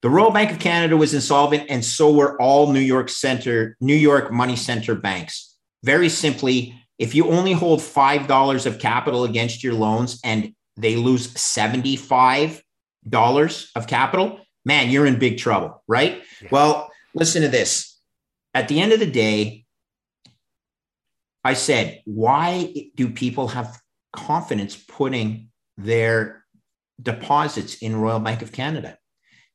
The 0.00 0.08
Royal 0.10 0.30
Bank 0.32 0.50
of 0.50 0.58
Canada 0.58 0.96
was 0.96 1.14
insolvent, 1.14 1.66
and 1.68 1.84
so 1.84 2.10
were 2.10 2.40
all 2.42 2.72
New 2.72 2.80
York 2.80 3.08
Center, 3.08 3.76
New 3.80 3.94
York 3.94 4.32
money 4.32 4.56
center 4.56 4.96
banks. 4.96 5.56
Very 5.84 6.08
simply, 6.08 6.74
if 6.98 7.14
you 7.14 7.28
only 7.28 7.52
hold 7.52 7.78
$5 7.80 8.66
of 8.66 8.80
capital 8.80 9.22
against 9.24 9.62
your 9.62 9.74
loans 9.74 10.18
and 10.24 10.54
they 10.76 10.96
lose 10.96 11.32
$75 11.34 12.62
of 13.76 13.86
capital, 13.86 14.40
man, 14.64 14.90
you're 14.90 15.06
in 15.06 15.18
big 15.18 15.38
trouble, 15.38 15.82
right? 15.86 16.22
Yeah. 16.40 16.48
Well, 16.50 16.90
listen 17.14 17.42
to 17.42 17.48
this. 17.48 17.98
At 18.54 18.68
the 18.68 18.80
end 18.80 18.92
of 18.92 19.00
the 19.00 19.10
day, 19.10 19.64
I 21.44 21.54
said, 21.54 22.02
why 22.04 22.72
do 22.94 23.10
people 23.10 23.48
have 23.48 23.80
confidence 24.12 24.76
putting 24.76 25.48
their 25.76 26.44
deposits 27.00 27.76
in 27.76 27.96
Royal 27.96 28.20
Bank 28.20 28.42
of 28.42 28.52
Canada? 28.52 28.98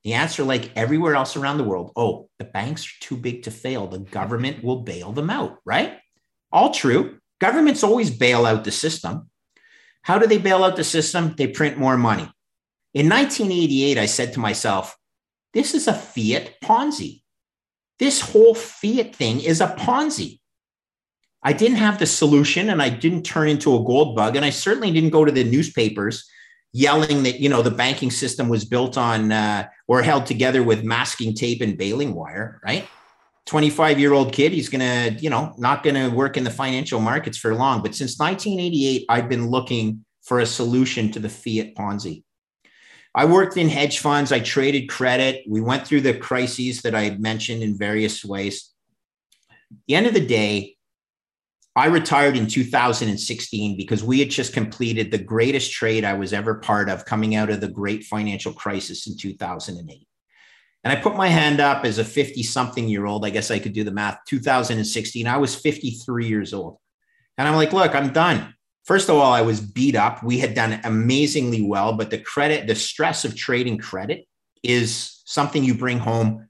The 0.03 0.13
answer, 0.13 0.43
like 0.43 0.71
everywhere 0.75 1.15
else 1.15 1.35
around 1.35 1.57
the 1.57 1.63
world, 1.63 1.91
oh, 1.95 2.29
the 2.39 2.45
banks 2.45 2.85
are 2.85 2.99
too 3.01 3.17
big 3.17 3.43
to 3.43 3.51
fail. 3.51 3.87
The 3.87 3.99
government 3.99 4.63
will 4.63 4.81
bail 4.81 5.11
them 5.11 5.29
out, 5.29 5.57
right? 5.65 5.99
All 6.51 6.73
true. 6.73 7.19
Governments 7.39 7.83
always 7.83 8.09
bail 8.09 8.45
out 8.45 8.63
the 8.63 8.71
system. 8.71 9.29
How 10.01 10.17
do 10.17 10.27
they 10.27 10.37
bail 10.37 10.63
out 10.63 10.75
the 10.75 10.83
system? 10.83 11.35
They 11.37 11.47
print 11.47 11.77
more 11.77 11.97
money. 11.97 12.29
In 12.97 13.09
1988, 13.09 13.99
I 13.99 14.07
said 14.07 14.33
to 14.33 14.39
myself, 14.39 14.97
this 15.53 15.75
is 15.75 15.87
a 15.87 15.93
fiat 15.93 16.59
Ponzi. 16.63 17.21
This 17.99 18.19
whole 18.21 18.55
fiat 18.55 19.15
thing 19.15 19.39
is 19.39 19.61
a 19.61 19.67
Ponzi. 19.67 20.39
I 21.43 21.53
didn't 21.53 21.77
have 21.77 21.99
the 21.99 22.07
solution 22.07 22.71
and 22.71 22.81
I 22.81 22.89
didn't 22.89 23.21
turn 23.21 23.49
into 23.49 23.75
a 23.75 23.83
gold 23.83 24.15
bug. 24.15 24.35
And 24.35 24.43
I 24.43 24.49
certainly 24.49 24.89
didn't 24.89 25.11
go 25.11 25.25
to 25.25 25.31
the 25.31 25.43
newspapers 25.43 26.27
yelling 26.73 27.21
that, 27.21 27.39
you 27.39 27.49
know, 27.49 27.61
the 27.61 27.69
banking 27.69 28.09
system 28.09 28.49
was 28.49 28.65
built 28.65 28.97
on 28.97 29.31
uh, 29.31 29.67
or 29.87 30.01
held 30.01 30.25
together 30.25 30.63
with 30.63 30.83
masking 30.83 31.35
tape 31.35 31.61
and 31.61 31.77
baling 31.77 32.15
wire, 32.15 32.59
right? 32.65 32.87
25 33.45 33.99
year 33.99 34.13
old 34.13 34.33
kid, 34.33 34.53
he's 34.53 34.69
going 34.69 34.79
to, 34.79 35.21
you 35.21 35.29
know, 35.29 35.53
not 35.59 35.83
going 35.83 35.93
to 35.93 36.09
work 36.09 36.35
in 36.35 36.43
the 36.43 36.49
financial 36.49 36.99
markets 36.99 37.37
for 37.37 37.53
long. 37.53 37.83
But 37.83 37.93
since 37.93 38.17
1988, 38.17 39.05
I've 39.07 39.29
been 39.29 39.51
looking 39.51 40.03
for 40.23 40.39
a 40.39 40.47
solution 40.47 41.11
to 41.11 41.19
the 41.19 41.29
fiat 41.29 41.75
Ponzi. 41.75 42.23
I 43.17 43.25
worked 43.25 43.57
in 43.57 43.67
hedge 43.67 43.97
funds. 43.97 44.31
I 44.31 44.39
traded 44.39 44.89
credit. 44.89 45.43
We 45.47 45.59
went 45.59 45.87
through 45.87 46.01
the 46.01 46.13
crises 46.13 46.83
that 46.83 46.93
I 46.93 47.17
mentioned 47.17 47.63
in 47.63 47.75
various 47.75 48.23
ways. 48.23 48.69
At 49.49 49.77
the 49.87 49.95
end 49.95 50.05
of 50.05 50.13
the 50.13 50.25
day, 50.25 50.75
I 51.75 51.87
retired 51.87 52.37
in 52.37 52.45
2016 52.45 53.75
because 53.75 54.03
we 54.03 54.19
had 54.19 54.29
just 54.29 54.53
completed 54.53 55.09
the 55.09 55.17
greatest 55.17 55.71
trade 55.71 56.05
I 56.05 56.13
was 56.13 56.31
ever 56.31 56.59
part 56.59 56.89
of 56.89 57.05
coming 57.05 57.33
out 57.33 57.49
of 57.49 57.59
the 57.59 57.67
great 57.67 58.03
financial 58.03 58.53
crisis 58.53 59.07
in 59.07 59.17
2008. 59.17 60.07
And 60.83 60.93
I 60.95 61.01
put 61.01 61.15
my 61.15 61.27
hand 61.27 61.59
up 61.59 61.85
as 61.85 61.97
a 61.97 62.05
50 62.05 62.43
something 62.43 62.87
year 62.87 63.07
old. 63.07 63.25
I 63.25 63.31
guess 63.31 63.49
I 63.49 63.57
could 63.57 63.73
do 63.73 63.83
the 63.83 63.89
math. 63.89 64.19
2016, 64.27 65.25
I 65.25 65.37
was 65.37 65.55
53 65.55 66.27
years 66.27 66.53
old. 66.53 66.77
And 67.35 67.47
I'm 67.47 67.55
like, 67.55 67.73
look, 67.73 67.95
I'm 67.95 68.13
done. 68.13 68.53
First 68.87 69.09
of 69.09 69.17
all, 69.17 69.33
I 69.33 69.41
was 69.41 69.59
beat 69.59 69.95
up. 69.95 70.23
We 70.23 70.39
had 70.39 70.53
done 70.53 70.79
amazingly 70.85 71.61
well, 71.61 71.93
but 71.93 72.09
the 72.09 72.17
credit, 72.17 72.67
the 72.67 72.75
stress 72.75 73.25
of 73.25 73.35
trading 73.35 73.77
credit 73.77 74.25
is 74.63 75.21
something 75.25 75.61
you 75.61 75.75
bring 75.75 75.99
home 75.99 76.47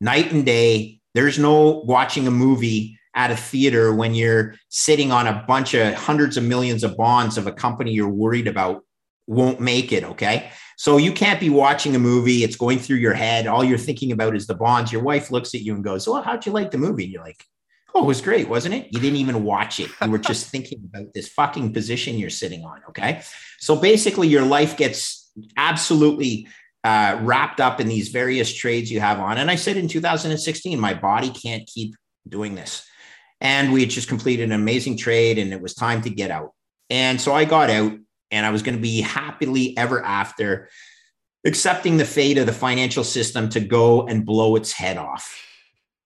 night 0.00 0.32
and 0.32 0.44
day. 0.44 1.00
There's 1.14 1.38
no 1.38 1.84
watching 1.86 2.26
a 2.26 2.32
movie 2.32 2.98
at 3.14 3.30
a 3.30 3.36
theater 3.36 3.94
when 3.94 4.16
you're 4.16 4.56
sitting 4.68 5.12
on 5.12 5.28
a 5.28 5.44
bunch 5.46 5.74
of 5.74 5.94
hundreds 5.94 6.36
of 6.36 6.42
millions 6.42 6.82
of 6.82 6.96
bonds 6.96 7.38
of 7.38 7.46
a 7.46 7.52
company 7.52 7.92
you're 7.92 8.08
worried 8.08 8.48
about 8.48 8.82
won't 9.28 9.60
make 9.60 9.92
it. 9.92 10.02
Okay. 10.02 10.50
So 10.76 10.96
you 10.96 11.12
can't 11.12 11.38
be 11.38 11.50
watching 11.50 11.94
a 11.94 12.00
movie. 12.00 12.42
It's 12.42 12.56
going 12.56 12.80
through 12.80 12.96
your 12.96 13.14
head. 13.14 13.46
All 13.46 13.62
you're 13.62 13.78
thinking 13.78 14.10
about 14.10 14.34
is 14.34 14.48
the 14.48 14.56
bonds. 14.56 14.90
Your 14.90 15.02
wife 15.02 15.30
looks 15.30 15.54
at 15.54 15.60
you 15.60 15.76
and 15.76 15.84
goes, 15.84 16.08
Well, 16.08 16.20
how'd 16.20 16.44
you 16.44 16.52
like 16.52 16.72
the 16.72 16.78
movie? 16.78 17.04
And 17.04 17.12
you're 17.12 17.22
like, 17.22 17.44
Oh, 17.94 18.02
it 18.02 18.06
was 18.06 18.20
great, 18.20 18.48
wasn't 18.48 18.74
it? 18.74 18.88
You 18.90 18.98
didn't 18.98 19.18
even 19.18 19.44
watch 19.44 19.78
it. 19.78 19.88
You 20.02 20.10
were 20.10 20.18
just 20.18 20.46
thinking 20.50 20.90
about 20.92 21.14
this 21.14 21.28
fucking 21.28 21.72
position 21.72 22.18
you're 22.18 22.30
sitting 22.30 22.64
on. 22.64 22.80
Okay. 22.88 23.22
So 23.58 23.76
basically, 23.76 24.28
your 24.28 24.44
life 24.44 24.76
gets 24.76 25.30
absolutely 25.56 26.48
uh, 26.82 27.18
wrapped 27.22 27.60
up 27.60 27.80
in 27.80 27.88
these 27.88 28.08
various 28.08 28.52
trades 28.52 28.90
you 28.90 29.00
have 29.00 29.20
on. 29.20 29.38
And 29.38 29.50
I 29.50 29.54
said 29.54 29.76
in 29.76 29.88
2016, 29.88 30.78
my 30.78 30.94
body 30.94 31.30
can't 31.30 31.66
keep 31.66 31.94
doing 32.28 32.54
this. 32.54 32.86
And 33.40 33.72
we 33.72 33.80
had 33.80 33.90
just 33.90 34.08
completed 34.08 34.44
an 34.44 34.52
amazing 34.52 34.96
trade 34.96 35.38
and 35.38 35.52
it 35.52 35.60
was 35.60 35.74
time 35.74 36.02
to 36.02 36.10
get 36.10 36.30
out. 36.30 36.52
And 36.90 37.20
so 37.20 37.32
I 37.32 37.44
got 37.44 37.70
out 37.70 37.92
and 38.30 38.46
I 38.46 38.50
was 38.50 38.62
going 38.62 38.76
to 38.76 38.80
be 38.80 39.00
happily 39.00 39.76
ever 39.76 40.02
after 40.02 40.68
accepting 41.44 41.96
the 41.96 42.04
fate 42.04 42.38
of 42.38 42.46
the 42.46 42.52
financial 42.52 43.04
system 43.04 43.48
to 43.50 43.60
go 43.60 44.06
and 44.06 44.24
blow 44.24 44.56
its 44.56 44.72
head 44.72 44.96
off. 44.96 45.40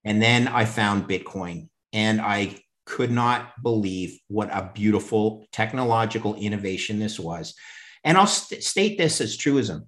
And 0.04 0.22
then 0.22 0.48
I 0.48 0.64
found 0.64 1.08
Bitcoin 1.08 1.68
and 1.92 2.20
I 2.20 2.56
could 2.88 3.10
not 3.10 3.62
believe 3.62 4.18
what 4.28 4.48
a 4.50 4.70
beautiful 4.74 5.46
technological 5.52 6.34
innovation 6.36 6.98
this 6.98 7.20
was. 7.20 7.54
And 8.02 8.16
I'll 8.16 8.26
st- 8.26 8.62
state 8.62 8.96
this 8.96 9.20
as 9.20 9.36
truism. 9.36 9.86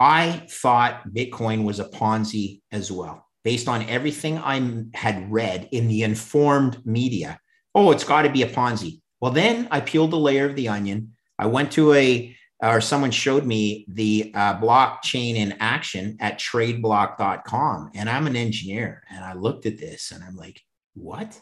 I 0.00 0.46
thought 0.50 1.08
Bitcoin 1.14 1.62
was 1.62 1.78
a 1.78 1.84
Ponzi 1.84 2.60
as 2.72 2.90
well, 2.90 3.24
based 3.44 3.68
on 3.68 3.88
everything 3.88 4.36
I 4.38 4.84
had 4.94 5.30
read 5.30 5.68
in 5.70 5.86
the 5.86 6.02
informed 6.02 6.84
media. 6.84 7.38
Oh, 7.72 7.92
it's 7.92 8.02
got 8.02 8.22
to 8.22 8.30
be 8.30 8.42
a 8.42 8.48
Ponzi. 8.48 9.00
Well, 9.20 9.30
then 9.30 9.68
I 9.70 9.80
peeled 9.80 10.10
the 10.10 10.18
layer 10.18 10.46
of 10.46 10.56
the 10.56 10.68
onion. 10.68 11.12
I 11.38 11.46
went 11.46 11.70
to 11.72 11.92
a, 11.92 12.36
or 12.60 12.80
someone 12.80 13.12
showed 13.12 13.46
me 13.46 13.86
the 13.88 14.32
uh, 14.34 14.58
blockchain 14.58 15.36
in 15.36 15.52
action 15.60 16.16
at 16.18 16.40
tradeblock.com. 16.40 17.92
And 17.94 18.10
I'm 18.10 18.26
an 18.26 18.34
engineer. 18.34 19.04
And 19.08 19.24
I 19.24 19.34
looked 19.34 19.66
at 19.66 19.78
this 19.78 20.10
and 20.10 20.24
I'm 20.24 20.34
like, 20.34 20.60
what? 20.94 21.40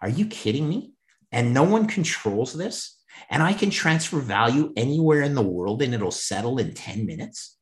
Are 0.00 0.08
you 0.08 0.26
kidding 0.26 0.68
me? 0.68 0.92
And 1.32 1.54
no 1.54 1.62
one 1.62 1.86
controls 1.86 2.52
this? 2.52 2.96
And 3.28 3.42
I 3.42 3.52
can 3.52 3.70
transfer 3.70 4.18
value 4.18 4.72
anywhere 4.76 5.22
in 5.22 5.34
the 5.34 5.42
world 5.42 5.82
and 5.82 5.94
it'll 5.94 6.10
settle 6.10 6.58
in 6.58 6.74
10 6.74 7.06
minutes? 7.06 7.56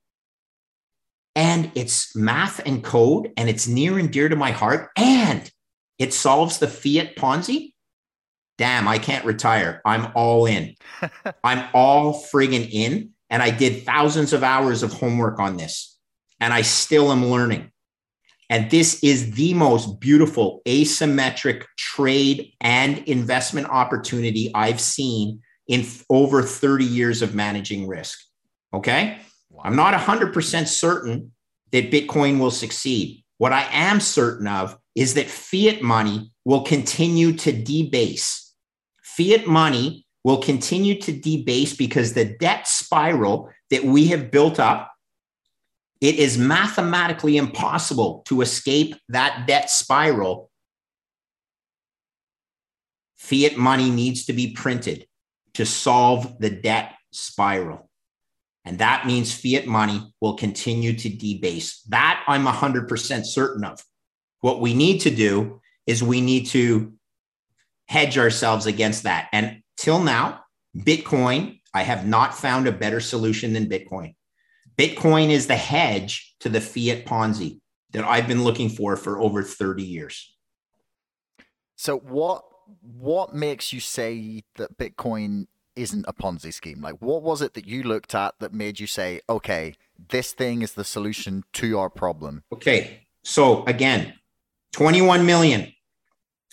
and 1.38 1.70
it's 1.76 2.16
math 2.16 2.60
and 2.66 2.82
code 2.82 3.30
and 3.36 3.48
it's 3.48 3.68
near 3.68 3.96
and 3.96 4.10
dear 4.10 4.28
to 4.28 4.34
my 4.34 4.50
heart 4.50 4.90
and 4.96 5.48
it 5.96 6.12
solves 6.12 6.58
the 6.58 6.66
fiat 6.66 7.14
ponzi 7.16 7.72
damn 8.58 8.88
i 8.88 8.98
can't 8.98 9.24
retire 9.24 9.80
i'm 9.84 10.10
all 10.16 10.46
in 10.46 10.74
i'm 11.44 11.64
all 11.72 12.12
friggin 12.12 12.68
in 12.68 13.10
and 13.30 13.40
i 13.40 13.50
did 13.50 13.84
thousands 13.84 14.32
of 14.32 14.42
hours 14.42 14.82
of 14.82 14.92
homework 14.92 15.38
on 15.38 15.56
this 15.56 15.96
and 16.40 16.52
i 16.52 16.60
still 16.60 17.12
am 17.12 17.24
learning 17.24 17.70
and 18.50 18.70
this 18.70 19.02
is 19.02 19.32
the 19.32 19.54
most 19.54 20.00
beautiful 20.00 20.62
asymmetric 20.66 21.64
trade 21.76 22.52
and 22.60 22.98
investment 23.08 23.66
opportunity 23.68 24.50
i've 24.54 24.80
seen 24.80 25.40
in 25.66 25.84
over 26.10 26.42
30 26.42 26.84
years 26.84 27.22
of 27.22 27.34
managing 27.34 27.86
risk 27.86 28.18
okay 28.72 29.18
I'm 29.62 29.76
not 29.76 29.94
100% 29.94 30.66
certain 30.66 31.32
that 31.72 31.90
Bitcoin 31.90 32.38
will 32.38 32.50
succeed. 32.50 33.24
What 33.38 33.52
I 33.52 33.68
am 33.70 34.00
certain 34.00 34.46
of 34.46 34.76
is 34.94 35.14
that 35.14 35.28
fiat 35.28 35.82
money 35.82 36.32
will 36.44 36.62
continue 36.62 37.32
to 37.34 37.52
debase. 37.52 38.54
Fiat 39.02 39.46
money 39.46 40.06
will 40.24 40.38
continue 40.38 41.00
to 41.00 41.12
debase 41.12 41.74
because 41.76 42.12
the 42.12 42.24
debt 42.24 42.66
spiral 42.66 43.50
that 43.70 43.84
we 43.84 44.06
have 44.08 44.30
built 44.30 44.58
up 44.58 44.87
it 46.00 46.16
is 46.16 46.38
mathematically 46.38 47.36
impossible 47.36 48.22
to 48.26 48.40
escape 48.40 48.94
that 49.08 49.46
debt 49.46 49.70
spiral. 49.70 50.50
Fiat 53.16 53.56
money 53.56 53.90
needs 53.90 54.26
to 54.26 54.32
be 54.32 54.52
printed 54.52 55.06
to 55.54 55.66
solve 55.66 56.38
the 56.38 56.50
debt 56.50 56.94
spiral. 57.10 57.90
And 58.64 58.78
that 58.78 59.06
means 59.06 59.34
fiat 59.34 59.66
money 59.66 60.12
will 60.20 60.34
continue 60.34 60.92
to 60.92 61.08
debase. 61.08 61.82
That 61.88 62.22
I'm 62.28 62.44
100% 62.44 63.24
certain 63.24 63.64
of. 63.64 63.82
What 64.40 64.60
we 64.60 64.74
need 64.74 65.00
to 65.00 65.10
do 65.10 65.60
is 65.86 66.02
we 66.02 66.20
need 66.20 66.46
to 66.48 66.92
hedge 67.88 68.18
ourselves 68.18 68.66
against 68.66 69.02
that. 69.04 69.28
And 69.32 69.62
till 69.76 70.00
now, 70.00 70.44
Bitcoin, 70.76 71.60
I 71.74 71.82
have 71.82 72.06
not 72.06 72.34
found 72.34 72.68
a 72.68 72.72
better 72.72 73.00
solution 73.00 73.52
than 73.52 73.68
Bitcoin. 73.68 74.14
Bitcoin 74.78 75.30
is 75.30 75.46
the 75.46 75.56
hedge 75.56 76.34
to 76.40 76.48
the 76.48 76.60
fiat 76.60 77.04
Ponzi 77.04 77.60
that 77.92 78.04
I've 78.04 78.28
been 78.28 78.44
looking 78.44 78.68
for 78.68 78.96
for 78.96 79.20
over 79.20 79.42
30 79.42 79.82
years. 79.82 80.36
So 81.76 81.98
what 81.98 82.44
what 82.82 83.34
makes 83.34 83.72
you 83.72 83.80
say 83.80 84.42
that 84.56 84.76
Bitcoin 84.76 85.46
isn't 85.74 86.04
a 86.08 86.12
Ponzi 86.12 86.52
scheme? 86.52 86.82
Like, 86.82 86.96
what 87.00 87.22
was 87.22 87.40
it 87.40 87.54
that 87.54 87.66
you 87.66 87.82
looked 87.82 88.14
at 88.14 88.34
that 88.40 88.52
made 88.52 88.80
you 88.80 88.86
say, 88.86 89.20
okay, 89.28 89.74
this 90.08 90.32
thing 90.32 90.62
is 90.62 90.74
the 90.74 90.84
solution 90.84 91.44
to 91.54 91.78
our 91.78 91.88
problem? 91.88 92.42
Okay. 92.52 93.06
So, 93.24 93.64
again, 93.64 94.14
21 94.72 95.24
million, 95.24 95.72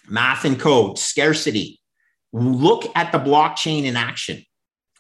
math 0.08 0.46
and 0.46 0.60
code, 0.60 0.98
scarcity. 0.98 1.82
Look 2.32 2.86
at 2.96 3.12
the 3.12 3.20
blockchain 3.20 3.84
in 3.84 3.96
action. 3.96 4.44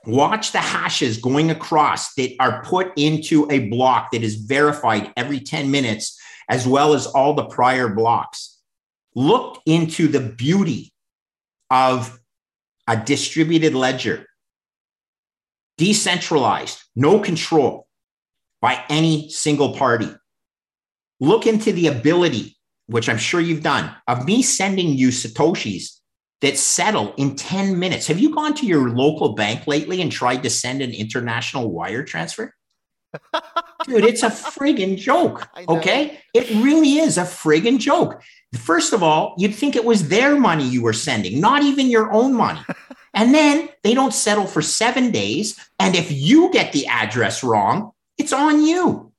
Watch 0.06 0.52
the 0.52 0.60
hashes 0.60 1.18
going 1.18 1.50
across 1.50 2.14
that 2.16 2.36
are 2.40 2.64
put 2.64 2.94
into 2.96 3.50
a 3.50 3.70
block 3.70 4.12
that 4.12 4.24
is 4.24 4.36
verified 4.36 5.12
every 5.18 5.40
10 5.40 5.72
minutes, 5.72 6.20
as 6.48 6.68
well 6.68 6.94
as 6.94 7.08
all 7.08 7.34
the 7.34 7.46
prior 7.46 7.90
blocks. 7.90 8.60
Look 9.16 9.62
into 9.66 10.08
the 10.08 10.20
beauty 10.20 10.94
of 11.72 12.20
a 12.88 12.96
distributed 12.96 13.74
ledger, 13.74 14.28
decentralized, 15.78 16.84
no 16.96 17.20
control 17.20 17.88
by 18.62 18.84
any 18.90 19.30
single 19.30 19.76
party. 19.76 20.10
Look 21.20 21.48
into 21.48 21.72
the 21.72 21.88
ability, 21.88 22.58
which 22.88 23.10
I'm 23.10 23.18
sure 23.18 23.42
you've 23.42 23.64
done, 23.64 23.96
of 24.08 24.26
me 24.26 24.44
sending 24.44 24.90
you 24.90 25.08
Satoshis 25.08 26.00
that 26.46 26.60
settle 26.60 27.12
in 27.18 27.36
10 27.36 27.80
minutes. 27.80 28.06
Have 28.06 28.20
you 28.20 28.34
gone 28.34 28.54
to 28.54 28.68
your 28.68 28.92
local 28.92 29.34
bank 29.34 29.66
lately 29.66 30.00
and 30.00 30.12
tried 30.12 30.44
to 30.44 30.50
send 30.52 30.84
an 30.84 30.92
international 30.92 31.72
wire 31.72 32.04
transfer? 32.04 32.54
Dude, 33.86 34.06
it's 34.06 34.22
a 34.22 34.30
friggin' 34.30 34.96
joke. 34.96 35.50
Okay. 35.68 36.20
It 36.36 36.48
really 36.64 37.00
is 37.00 37.18
a 37.18 37.24
friggin' 37.24 37.80
joke. 37.80 38.22
First 38.60 38.94
of 38.94 39.02
all, 39.02 39.34
you'd 39.40 39.56
think 39.56 39.76
it 39.76 39.86
was 39.86 40.10
their 40.10 40.40
money 40.40 40.64
you 40.64 40.84
were 40.84 40.94
sending, 40.94 41.42
not 41.42 41.64
even 41.64 41.90
your 41.90 42.12
own 42.12 42.36
money. 42.36 42.62
and 43.16 43.34
then 43.34 43.70
they 43.82 43.96
don't 43.96 44.14
settle 44.14 44.46
for 44.46 44.62
seven 44.62 45.10
days. 45.10 45.60
And 45.80 45.96
if 45.96 46.12
you 46.12 46.52
get 46.52 46.74
the 46.74 46.86
address 46.86 47.44
wrong, 47.44 47.92
it's 48.20 48.34
on 48.34 48.64
you. 48.64 49.12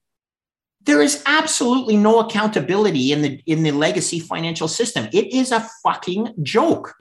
There 0.83 1.03
is 1.03 1.25
absolutely 1.27 1.97
no 1.97 2.21
accountability 2.21 3.11
in 3.11 3.23
the 3.23 3.43
in 3.47 3.65
the 3.65 3.73
legacy 3.73 4.21
financial 4.21 4.69
system. 4.69 5.09
It 5.12 5.33
is 5.35 5.51
a 5.51 5.69
fucking 5.83 6.35
joke. 6.45 6.95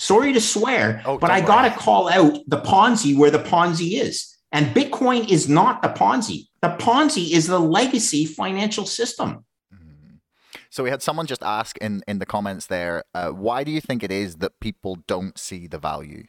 Sorry 0.00 0.32
to 0.32 0.40
swear, 0.40 1.02
oh, 1.04 1.18
but 1.18 1.30
I 1.30 1.42
got 1.42 1.68
to 1.68 1.78
call 1.78 2.08
out 2.08 2.38
the 2.46 2.62
Ponzi 2.62 3.14
where 3.14 3.30
the 3.30 3.38
Ponzi 3.38 4.00
is. 4.00 4.34
And 4.50 4.74
Bitcoin 4.74 5.28
is 5.28 5.46
not 5.46 5.82
the 5.82 5.90
Ponzi. 5.90 6.46
The 6.62 6.70
Ponzi 6.70 7.32
is 7.32 7.46
the 7.46 7.58
legacy 7.58 8.24
financial 8.24 8.86
system. 8.86 9.44
Mm-hmm. 9.72 10.14
So 10.70 10.84
we 10.84 10.88
had 10.88 11.02
someone 11.02 11.26
just 11.26 11.42
ask 11.42 11.76
in 11.78 12.02
in 12.08 12.18
the 12.18 12.24
comments 12.24 12.64
there, 12.64 13.04
uh, 13.14 13.28
why 13.28 13.62
do 13.62 13.70
you 13.70 13.82
think 13.82 14.02
it 14.02 14.10
is 14.10 14.36
that 14.36 14.58
people 14.58 14.96
don't 15.06 15.38
see 15.38 15.66
the 15.66 15.78
value? 15.78 16.24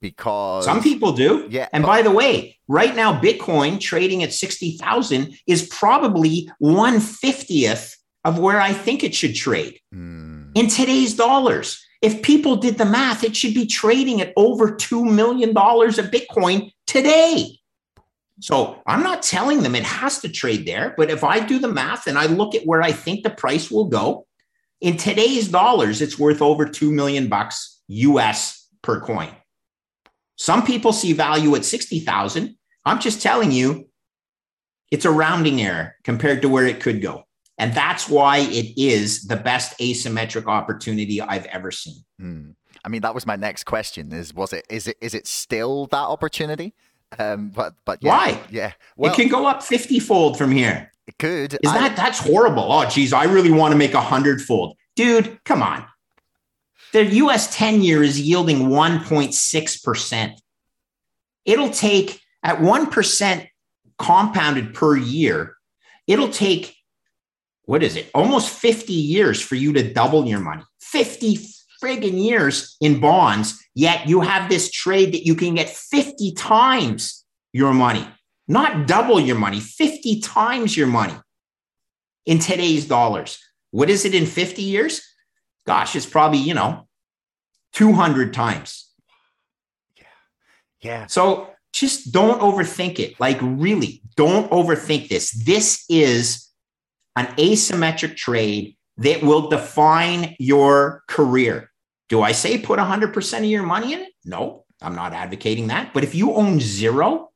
Because 0.00 0.64
some 0.64 0.82
people 0.82 1.12
do. 1.12 1.46
Yeah. 1.50 1.68
And 1.74 1.82
but- 1.82 1.88
by 1.88 2.00
the 2.00 2.10
way, 2.10 2.58
right 2.68 2.96
now 2.96 3.20
Bitcoin 3.20 3.78
trading 3.78 4.22
at 4.22 4.32
60,000 4.32 5.34
is 5.46 5.68
probably 5.68 6.50
150th 6.62 7.96
of 8.24 8.38
where 8.38 8.62
I 8.62 8.72
think 8.72 9.04
it 9.04 9.14
should 9.14 9.34
trade. 9.34 9.78
Mm. 9.94 10.52
In 10.54 10.68
today's 10.68 11.14
dollars, 11.14 11.84
if 12.00 12.22
people 12.22 12.56
did 12.56 12.78
the 12.78 12.84
math, 12.84 13.24
it 13.24 13.36
should 13.36 13.54
be 13.54 13.66
trading 13.66 14.20
at 14.20 14.32
over 14.36 14.70
$2 14.70 15.10
million 15.12 15.50
of 15.50 16.10
Bitcoin 16.10 16.72
today. 16.86 17.58
So 18.40 18.80
I'm 18.86 19.02
not 19.02 19.22
telling 19.22 19.62
them 19.62 19.74
it 19.74 19.82
has 19.82 20.20
to 20.20 20.28
trade 20.28 20.66
there, 20.66 20.94
but 20.96 21.10
if 21.10 21.24
I 21.24 21.40
do 21.40 21.58
the 21.58 21.68
math 21.68 22.06
and 22.06 22.16
I 22.16 22.26
look 22.26 22.54
at 22.54 22.64
where 22.64 22.82
I 22.82 22.92
think 22.92 23.24
the 23.24 23.30
price 23.30 23.70
will 23.70 23.86
go, 23.86 24.26
in 24.80 24.96
today's 24.96 25.48
dollars, 25.48 26.00
it's 26.00 26.18
worth 26.18 26.40
over 26.40 26.64
2 26.64 26.92
million 26.92 27.28
bucks 27.28 27.80
US 27.88 28.68
per 28.82 29.00
coin. 29.00 29.30
Some 30.36 30.64
people 30.64 30.92
see 30.92 31.12
value 31.12 31.56
at 31.56 31.64
60,000. 31.64 32.56
I'm 32.84 33.00
just 33.00 33.20
telling 33.20 33.50
you, 33.50 33.88
it's 34.92 35.04
a 35.04 35.10
rounding 35.10 35.60
error 35.60 35.96
compared 36.04 36.42
to 36.42 36.48
where 36.48 36.64
it 36.64 36.80
could 36.80 37.02
go. 37.02 37.24
And 37.58 37.74
that's 37.74 38.08
why 38.08 38.38
it 38.38 38.72
is 38.80 39.24
the 39.26 39.36
best 39.36 39.76
asymmetric 39.78 40.46
opportunity 40.46 41.20
I've 41.20 41.46
ever 41.46 41.70
seen. 41.70 42.04
Hmm. 42.20 42.50
I 42.84 42.88
mean, 42.88 43.02
that 43.02 43.14
was 43.14 43.26
my 43.26 43.36
next 43.36 43.64
question: 43.64 44.12
is 44.12 44.32
was 44.32 44.52
it 44.52 44.64
is 44.70 44.86
it 44.86 44.96
is 45.00 45.14
it 45.14 45.26
still 45.26 45.86
that 45.86 45.96
opportunity? 45.96 46.74
Um, 47.18 47.50
but 47.50 47.74
but 47.84 47.98
yeah, 48.00 48.10
why? 48.10 48.40
Yeah, 48.50 48.72
well, 48.96 49.12
it 49.12 49.16
can 49.16 49.28
go 49.28 49.46
up 49.46 49.62
fifty 49.62 49.98
fold 49.98 50.38
from 50.38 50.52
here. 50.52 50.92
It 51.08 51.18
could. 51.18 51.54
Is 51.54 51.70
I, 51.70 51.78
that 51.78 51.96
that's 51.96 52.20
horrible? 52.20 52.70
Oh, 52.70 52.88
geez, 52.88 53.12
I 53.12 53.24
really 53.24 53.50
want 53.50 53.72
to 53.72 53.78
make 53.78 53.94
a 53.94 54.00
hundred 54.00 54.40
fold. 54.40 54.76
Dude, 54.94 55.42
come 55.44 55.62
on. 55.62 55.84
The 56.92 57.04
US 57.04 57.54
10 57.54 57.82
year 57.82 58.02
is 58.02 58.20
yielding 58.20 58.68
1.6%. 58.68 60.34
It'll 61.44 61.70
take 61.70 62.20
at 62.42 62.58
1% 62.58 63.48
compounded 63.98 64.74
per 64.74 64.96
year, 64.96 65.56
it'll 66.06 66.30
take 66.30 66.77
what 67.68 67.82
is 67.82 67.96
it? 67.96 68.10
Almost 68.14 68.48
50 68.48 68.94
years 68.94 69.42
for 69.42 69.54
you 69.54 69.74
to 69.74 69.92
double 69.92 70.24
your 70.24 70.40
money. 70.40 70.62
50 70.80 71.38
friggin' 71.82 72.18
years 72.18 72.78
in 72.80 72.98
bonds, 72.98 73.62
yet 73.74 74.08
you 74.08 74.22
have 74.22 74.48
this 74.48 74.70
trade 74.70 75.12
that 75.12 75.26
you 75.26 75.34
can 75.34 75.54
get 75.54 75.68
50 75.68 76.32
times 76.32 77.26
your 77.52 77.74
money, 77.74 78.08
not 78.48 78.86
double 78.86 79.20
your 79.20 79.36
money, 79.36 79.60
50 79.60 80.20
times 80.20 80.78
your 80.78 80.86
money 80.86 81.12
in 82.24 82.38
today's 82.38 82.86
dollars. 82.86 83.38
What 83.70 83.90
is 83.90 84.06
it 84.06 84.14
in 84.14 84.24
50 84.24 84.62
years? 84.62 85.02
Gosh, 85.66 85.94
it's 85.94 86.06
probably, 86.06 86.38
you 86.38 86.54
know, 86.54 86.88
200 87.74 88.32
times. 88.32 88.90
Yeah. 89.94 90.04
Yeah. 90.80 91.06
So 91.06 91.50
just 91.74 92.12
don't 92.12 92.40
overthink 92.40 92.98
it. 92.98 93.20
Like, 93.20 93.36
really, 93.42 94.00
don't 94.16 94.50
overthink 94.50 95.10
this. 95.10 95.32
This 95.32 95.84
is 95.90 96.47
an 97.18 97.26
asymmetric 97.36 98.16
trade 98.16 98.76
that 98.98 99.22
will 99.22 99.48
define 99.48 100.34
your 100.38 101.02
career. 101.08 101.70
Do 102.08 102.22
I 102.22 102.32
say 102.32 102.58
put 102.58 102.78
100% 102.78 103.38
of 103.38 103.44
your 103.44 103.62
money 103.62 103.92
in 103.92 104.00
it? 104.00 104.12
No, 104.24 104.64
I'm 104.80 104.94
not 104.94 105.12
advocating 105.12 105.68
that. 105.68 105.92
But 105.92 106.04
if 106.04 106.14
you 106.14 106.32
own 106.32 106.60
zero, 106.60 107.30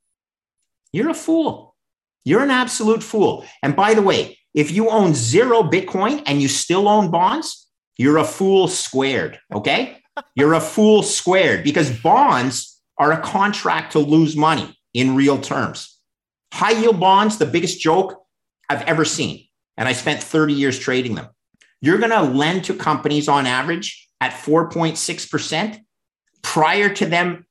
you're 0.92 1.10
a 1.10 1.14
fool. 1.14 1.74
You're 2.24 2.42
an 2.42 2.50
absolute 2.50 3.02
fool. 3.02 3.44
And 3.62 3.76
by 3.76 3.94
the 3.94 4.02
way, 4.02 4.38
if 4.54 4.70
you 4.70 4.88
own 4.88 5.14
zero 5.14 5.62
Bitcoin 5.62 6.22
and 6.26 6.40
you 6.40 6.48
still 6.48 6.88
own 6.88 7.10
bonds, 7.10 7.68
you're 7.96 8.18
a 8.18 8.24
fool 8.24 8.68
squared. 8.68 9.38
Okay. 9.52 9.98
you're 10.36 10.54
a 10.54 10.60
fool 10.60 11.02
squared 11.02 11.64
because 11.64 11.90
bonds 12.00 12.80
are 12.98 13.12
a 13.12 13.20
contract 13.20 13.92
to 13.92 13.98
lose 13.98 14.36
money 14.36 14.78
in 14.94 15.16
real 15.16 15.38
terms. 15.38 15.98
High 16.52 16.72
yield 16.72 17.00
bonds, 17.00 17.38
the 17.38 17.46
biggest 17.46 17.80
joke 17.80 18.22
I've 18.68 18.82
ever 18.82 19.04
seen. 19.04 19.46
And 19.76 19.88
I 19.88 19.92
spent 19.92 20.22
30 20.22 20.54
years 20.54 20.78
trading 20.78 21.14
them. 21.14 21.28
You're 21.80 21.98
going 21.98 22.10
to 22.10 22.22
lend 22.22 22.64
to 22.64 22.74
companies 22.74 23.28
on 23.28 23.46
average 23.46 24.08
at 24.20 24.32
4.6% 24.32 25.80
prior 26.42 26.88
to 26.94 27.06
them 27.06 27.46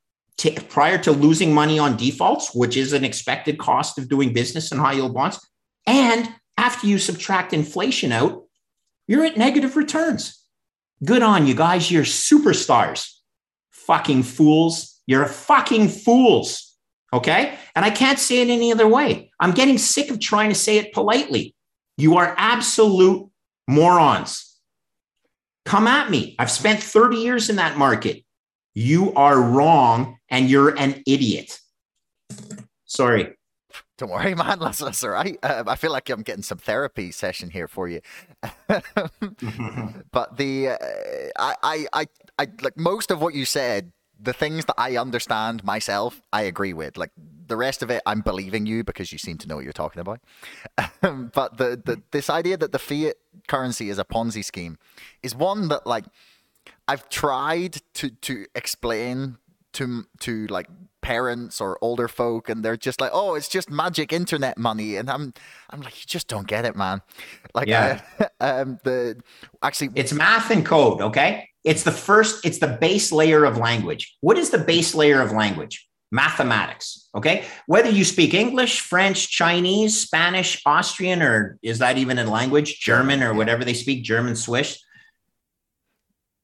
prior 0.69 0.97
to 0.97 1.12
losing 1.12 1.53
money 1.53 1.77
on 1.77 1.97
defaults, 1.97 2.55
which 2.55 2.75
is 2.75 2.93
an 2.93 3.05
expected 3.05 3.60
cost 3.60 3.97
of 3.97 4.10
doing 4.10 4.34
business 4.34 4.71
in 4.71 4.77
high 4.77 4.93
yield 4.93 5.13
bonds. 5.13 5.39
And 5.86 6.34
after 6.57 6.88
you 6.88 6.97
subtract 6.97 7.53
inflation 7.53 8.12
out, 8.12 8.43
you're 9.07 9.25
at 9.25 9.38
negative 9.38 9.75
returns. 9.75 10.43
Good 11.03 11.21
on 11.21 11.47
you 11.47 11.55
guys. 11.55 11.91
You're 11.91 12.03
superstars. 12.03 13.12
Fucking 13.71 14.23
fools. 14.23 15.01
You're 15.05 15.25
fucking 15.25 15.89
fools. 15.89 16.75
Okay. 17.13 17.55
And 17.75 17.84
I 17.84 17.89
can't 17.89 18.19
say 18.19 18.41
it 18.41 18.49
any 18.49 18.71
other 18.71 18.88
way. 18.88 19.31
I'm 19.39 19.51
getting 19.51 19.77
sick 19.77 20.10
of 20.10 20.19
trying 20.19 20.49
to 20.49 20.55
say 20.55 20.77
it 20.77 20.93
politely. 20.93 21.55
You 21.97 22.17
are 22.17 22.34
absolute 22.38 23.30
morons. 23.67 24.60
Come 25.65 25.88
at 25.88 26.10
me. 26.10 26.36
I've 26.39 26.51
spent 26.51 26.82
30 26.82 27.17
years 27.17 27.49
in 27.49 27.58
that 27.58 27.77
market. 27.77 28.23
You 28.73 29.13
are 29.13 29.39
wrong 29.39 30.17
and 30.30 30.49
you're 30.49 30.75
an 30.77 31.04
idiot. 31.06 31.60
Sorry. 32.86 33.36
Don't 33.97 34.10
worry, 34.10 34.34
man. 34.34 34.60
That's, 34.62 34.80
that's 34.80 35.04
all 35.04 35.12
right. 35.12 35.38
Uh, 35.43 35.63
I 35.67 35.75
feel 35.75 35.91
like 35.91 36.10
I'm 36.10 36.23
getting 36.23 36.43
some 36.43 36.58
therapy 36.58 37.12
session 37.12 37.51
here 37.51 37.67
for 37.67 37.88
you. 37.88 38.01
but 38.67 40.38
the 40.38 40.69
uh, 40.69 40.77
I, 41.38 41.56
I 41.62 41.86
I 41.93 42.06
I 42.39 42.47
like 42.63 42.77
most 42.77 43.12
of 43.12 43.21
what 43.21 43.36
you 43.36 43.45
said. 43.45 43.91
The 44.19 44.34
things 44.34 44.65
that 44.65 44.75
I 44.77 44.97
understand 44.97 45.63
myself, 45.63 46.21
I 46.32 46.43
agree 46.43 46.73
with. 46.73 46.95
Like 46.95 47.12
the 47.51 47.57
rest 47.57 47.83
of 47.83 47.91
it, 47.91 48.01
I'm 48.05 48.21
believing 48.21 48.65
you 48.65 48.81
because 48.83 49.11
you 49.11 49.17
seem 49.17 49.37
to 49.39 49.47
know 49.47 49.55
what 49.55 49.65
you're 49.65 49.73
talking 49.73 49.99
about. 49.99 50.21
but 51.01 51.57
the, 51.57 51.81
the 51.83 52.01
this 52.11 52.29
idea 52.29 52.55
that 52.55 52.71
the 52.71 52.79
fiat 52.79 53.17
currency 53.49 53.89
is 53.89 53.99
a 53.99 54.05
Ponzi 54.05 54.43
scheme 54.43 54.77
is 55.21 55.35
one 55.35 55.67
that 55.67 55.85
like 55.85 56.05
I've 56.87 57.09
tried 57.09 57.81
to 57.95 58.09
to 58.09 58.45
explain 58.55 59.37
to 59.73 60.05
to 60.21 60.47
like 60.47 60.67
parents 61.01 61.59
or 61.59 61.77
older 61.81 62.07
folk 62.07 62.47
and 62.47 62.63
they're 62.63 62.77
just 62.77 63.01
like 63.01 63.11
oh 63.13 63.35
it's 63.35 63.49
just 63.49 63.71
magic 63.71 64.13
internet 64.13 64.55
money 64.55 64.97
and 64.97 65.09
i'm 65.09 65.33
i'm 65.71 65.81
like 65.81 65.99
you 65.99 66.05
just 66.05 66.27
don't 66.27 66.45
get 66.45 66.63
it 66.63 66.75
man 66.75 67.01
like 67.55 67.67
yeah. 67.67 68.01
Uh, 68.19 68.25
um 68.39 68.79
the 68.83 69.19
actually 69.63 69.89
it's 69.95 70.13
math 70.13 70.51
and 70.51 70.63
code 70.63 71.01
okay 71.01 71.47
it's 71.63 71.81
the 71.81 71.91
first 71.91 72.45
it's 72.45 72.59
the 72.59 72.67
base 72.67 73.11
layer 73.11 73.45
of 73.45 73.57
language 73.57 74.15
what 74.21 74.37
is 74.37 74.51
the 74.51 74.59
base 74.59 74.93
layer 74.93 75.21
of 75.21 75.31
language 75.31 75.87
mathematics 76.12 77.10
okay 77.15 77.45
whether 77.67 77.89
you 77.89 78.04
speak 78.04 78.34
english 78.34 78.82
french 78.82 79.30
chinese 79.30 80.00
spanish 80.00 80.62
austrian 80.65 81.21
or 81.21 81.58
is 81.62 81.80
that 81.80 81.97
even 81.97 82.19
a 82.19 82.30
language 82.30 82.80
german 82.80 83.24
or 83.24 83.34
whatever 83.34 83.63
they 83.63 83.74
speak 83.74 84.04
german 84.04 84.36
swiss 84.36 84.84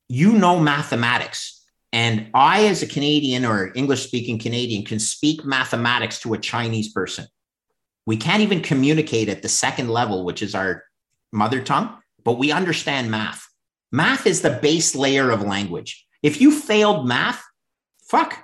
you 0.07 0.31
know 0.33 0.59
mathematics 0.59 1.57
and 1.93 2.29
I, 2.33 2.65
as 2.65 2.83
a 2.83 2.87
Canadian 2.87 3.45
or 3.45 3.71
English 3.73 4.05
speaking 4.05 4.37
Canadian, 4.37 4.83
can 4.83 4.99
speak 4.99 5.45
mathematics 5.45 6.19
to 6.21 6.33
a 6.33 6.37
Chinese 6.37 6.91
person. 6.91 7.25
We 8.05 8.17
can't 8.17 8.41
even 8.41 8.61
communicate 8.61 9.29
at 9.29 9.41
the 9.41 9.49
second 9.49 9.89
level, 9.89 10.25
which 10.25 10.41
is 10.41 10.53
our 10.53 10.83
mother 11.31 11.61
tongue, 11.61 11.97
but 12.23 12.33
we 12.33 12.51
understand 12.51 13.09
math. 13.09 13.45
Math 13.91 14.27
is 14.27 14.41
the 14.41 14.59
base 14.61 14.95
layer 14.95 15.31
of 15.31 15.41
language. 15.41 16.05
If 16.21 16.41
you 16.41 16.51
failed 16.51 17.07
math, 17.07 17.41
fuck, 18.09 18.43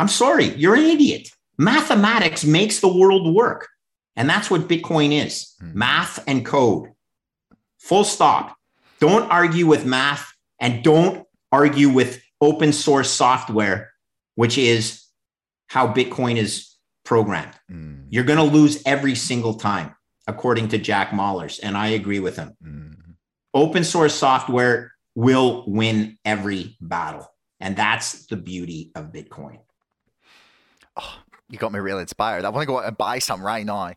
I'm 0.00 0.08
sorry, 0.08 0.46
you're 0.54 0.76
an 0.76 0.84
idiot. 0.84 1.28
Mathematics 1.58 2.42
makes 2.42 2.80
the 2.80 2.88
world 2.88 3.34
work. 3.34 3.68
And 4.16 4.28
that's 4.28 4.50
what 4.50 4.62
Bitcoin 4.62 5.12
is 5.12 5.54
mm. 5.62 5.74
math 5.74 6.24
and 6.26 6.44
code. 6.44 6.88
Full 7.78 8.04
stop. 8.04 8.56
Don't 8.98 9.30
argue 9.30 9.66
with 9.66 9.84
math 9.84 10.32
and 10.58 10.82
don't 10.82 11.26
argue 11.52 11.90
with 11.90 12.22
open 12.40 12.72
source 12.72 13.10
software, 13.10 13.92
which 14.36 14.56
is 14.56 15.04
how 15.66 15.92
Bitcoin 15.92 16.38
is 16.38 16.74
programmed. 17.04 17.52
Mm. 17.70 18.06
You're 18.08 18.24
going 18.24 18.38
to 18.38 18.56
lose 18.56 18.82
every 18.86 19.14
single 19.14 19.54
time, 19.54 19.94
according 20.26 20.68
to 20.68 20.78
Jack 20.78 21.10
Mallers. 21.10 21.60
And 21.62 21.76
I 21.76 21.88
agree 21.88 22.20
with 22.20 22.36
him. 22.36 22.56
Mm. 22.64 22.96
Open 23.52 23.84
source 23.84 24.14
software 24.14 24.92
will 25.14 25.64
win 25.66 26.16
every 26.24 26.78
battle. 26.80 27.26
And 27.60 27.76
that's 27.76 28.24
the 28.26 28.36
beauty 28.36 28.92
of 28.94 29.12
Bitcoin. 29.12 29.58
Oh, 30.96 31.18
you 31.48 31.58
got 31.58 31.72
me 31.72 31.78
really 31.78 32.02
inspired. 32.02 32.44
I 32.44 32.48
want 32.48 32.62
to 32.62 32.66
go 32.66 32.78
out 32.78 32.86
and 32.86 32.96
buy 32.96 33.18
some 33.18 33.42
right 33.42 33.64
now. 33.64 33.92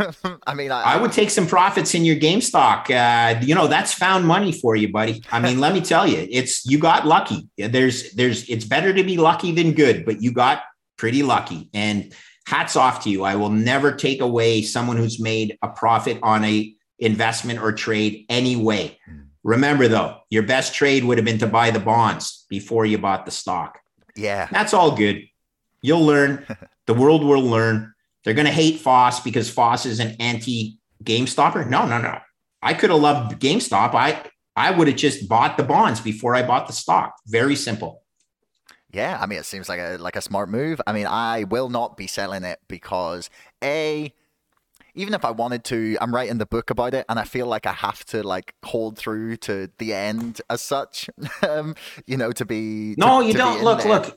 I 0.46 0.54
mean, 0.54 0.70
I, 0.70 0.94
I, 0.94 0.96
would 0.96 1.10
take 1.10 1.28
some 1.28 1.46
profits 1.46 1.94
in 1.94 2.04
your 2.04 2.14
GameStop. 2.14 2.88
Uh, 2.88 3.40
you 3.40 3.54
know, 3.54 3.66
that's 3.66 3.92
found 3.92 4.26
money 4.26 4.52
for 4.52 4.76
you, 4.76 4.92
buddy. 4.92 5.24
I 5.32 5.40
mean, 5.40 5.58
let 5.58 5.72
me 5.72 5.80
tell 5.80 6.06
you, 6.06 6.24
it's 6.30 6.64
you 6.64 6.78
got 6.78 7.04
lucky. 7.04 7.48
There's, 7.56 8.12
there's, 8.12 8.48
it's 8.48 8.64
better 8.64 8.92
to 8.92 9.02
be 9.02 9.16
lucky 9.16 9.50
than 9.50 9.72
good, 9.72 10.04
but 10.04 10.22
you 10.22 10.30
got 10.30 10.62
pretty 10.98 11.24
lucky. 11.24 11.68
And 11.74 12.14
hats 12.46 12.76
off 12.76 13.02
to 13.04 13.10
you. 13.10 13.24
I 13.24 13.34
will 13.34 13.50
never 13.50 13.92
take 13.92 14.20
away 14.20 14.62
someone 14.62 14.96
who's 14.96 15.20
made 15.20 15.58
a 15.62 15.68
profit 15.68 16.18
on 16.22 16.44
a 16.44 16.72
investment 16.98 17.60
or 17.60 17.72
trade 17.72 18.24
anyway. 18.28 18.96
Hmm. 19.04 19.22
Remember, 19.42 19.88
though, 19.88 20.18
your 20.30 20.42
best 20.44 20.74
trade 20.74 21.04
would 21.04 21.18
have 21.18 21.24
been 21.24 21.38
to 21.38 21.46
buy 21.46 21.70
the 21.70 21.80
bonds 21.80 22.46
before 22.48 22.86
you 22.86 22.98
bought 22.98 23.24
the 23.24 23.30
stock. 23.30 23.78
Yeah, 24.16 24.48
that's 24.50 24.74
all 24.74 24.96
good. 24.96 25.24
You'll 25.82 26.04
learn. 26.04 26.46
the 26.86 26.94
world 26.94 27.22
will 27.24 27.42
learn 27.42 27.92
they're 28.24 28.34
going 28.34 28.46
to 28.46 28.52
hate 28.52 28.80
Foss 28.80 29.20
because 29.20 29.48
Foss 29.48 29.86
is 29.86 30.00
an 30.00 30.16
anti 30.20 30.78
GameStopper. 31.02 31.68
No, 31.68 31.86
no, 31.86 31.98
no. 31.98 32.18
I 32.60 32.74
could 32.74 32.90
have 32.90 33.00
loved 33.00 33.40
GameStop. 33.40 33.94
I 33.94 34.22
I 34.56 34.70
would 34.70 34.88
have 34.88 34.96
just 34.96 35.28
bought 35.28 35.56
the 35.56 35.62
bonds 35.62 36.00
before 36.00 36.34
I 36.34 36.42
bought 36.42 36.66
the 36.66 36.72
stock. 36.72 37.14
Very 37.26 37.56
simple. 37.56 38.02
Yeah, 38.90 39.16
I 39.20 39.26
mean, 39.26 39.38
it 39.38 39.46
seems 39.46 39.68
like 39.68 39.80
a 39.80 39.96
like 39.98 40.16
a 40.16 40.20
smart 40.20 40.48
move. 40.48 40.80
I 40.86 40.92
mean, 40.92 41.06
I 41.06 41.44
will 41.44 41.68
not 41.68 41.96
be 41.96 42.06
selling 42.06 42.44
it 42.44 42.58
because 42.68 43.30
a 43.62 44.12
even 44.94 45.14
if 45.14 45.24
I 45.24 45.30
wanted 45.30 45.62
to, 45.64 45.96
I'm 46.00 46.12
writing 46.12 46.38
the 46.38 46.46
book 46.46 46.70
about 46.70 46.92
it, 46.92 47.06
and 47.08 47.18
I 47.18 47.24
feel 47.24 47.46
like 47.46 47.66
I 47.66 47.72
have 47.72 48.04
to 48.06 48.22
like 48.22 48.54
hold 48.64 48.98
through 48.98 49.36
to 49.38 49.70
the 49.78 49.94
end 49.94 50.42
as 50.50 50.60
such. 50.60 51.08
um, 51.48 51.76
you 52.06 52.16
know, 52.16 52.32
to 52.32 52.44
be 52.44 52.94
no, 52.98 53.20
to, 53.20 53.26
you 53.26 53.32
to 53.32 53.38
don't 53.38 53.62
look. 53.62 53.84
Look, 53.84 54.16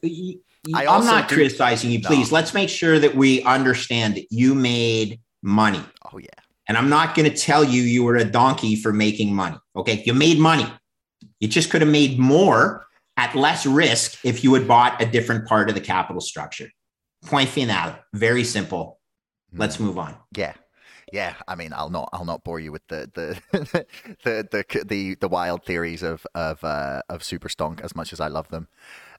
am 0.69 1.05
not 1.05 1.27
do, 1.27 1.35
criticizing 1.35 1.91
you. 1.91 2.01
Please, 2.01 2.31
no. 2.31 2.35
let's 2.35 2.53
make 2.53 2.69
sure 2.69 2.99
that 2.99 3.15
we 3.15 3.43
understand 3.43 4.15
that 4.15 4.27
you 4.29 4.53
made 4.55 5.19
money. 5.41 5.83
Oh 6.13 6.17
yeah. 6.17 6.27
And 6.67 6.77
I'm 6.77 6.89
not 6.89 7.15
going 7.15 7.29
to 7.29 7.35
tell 7.35 7.63
you 7.63 7.81
you 7.81 8.03
were 8.03 8.15
a 8.15 8.25
donkey 8.25 8.75
for 8.75 8.93
making 8.93 9.33
money. 9.33 9.57
Okay, 9.75 10.03
you 10.05 10.13
made 10.13 10.39
money. 10.39 10.65
You 11.39 11.47
just 11.47 11.69
could 11.69 11.81
have 11.81 11.89
made 11.89 12.19
more 12.19 12.85
at 13.17 13.35
less 13.35 13.65
risk 13.65 14.23
if 14.23 14.43
you 14.43 14.53
had 14.53 14.67
bought 14.67 15.01
a 15.01 15.05
different 15.05 15.47
part 15.47 15.69
of 15.69 15.75
the 15.75 15.81
capital 15.81 16.21
structure. 16.21 16.69
Point 17.25 17.49
final. 17.49 17.95
Very 18.13 18.43
simple. 18.43 18.99
Let's 19.53 19.79
move 19.79 19.97
on. 19.97 20.15
Yeah. 20.35 20.53
Yeah, 21.11 21.33
I 21.45 21.55
mean, 21.55 21.73
I'll 21.73 21.89
not, 21.89 22.07
I'll 22.13 22.23
not 22.23 22.45
bore 22.45 22.61
you 22.61 22.71
with 22.71 22.87
the 22.87 23.11
the 23.13 23.85
the 24.23 24.47
the 24.49 24.85
the, 24.85 25.15
the 25.15 25.27
wild 25.27 25.65
theories 25.65 26.03
of 26.03 26.25
of 26.33 26.63
uh, 26.63 27.01
of 27.09 27.21
super 27.21 27.49
stonk 27.49 27.81
as 27.81 27.93
much 27.95 28.13
as 28.13 28.21
I 28.21 28.29
love 28.29 28.47
them. 28.47 28.69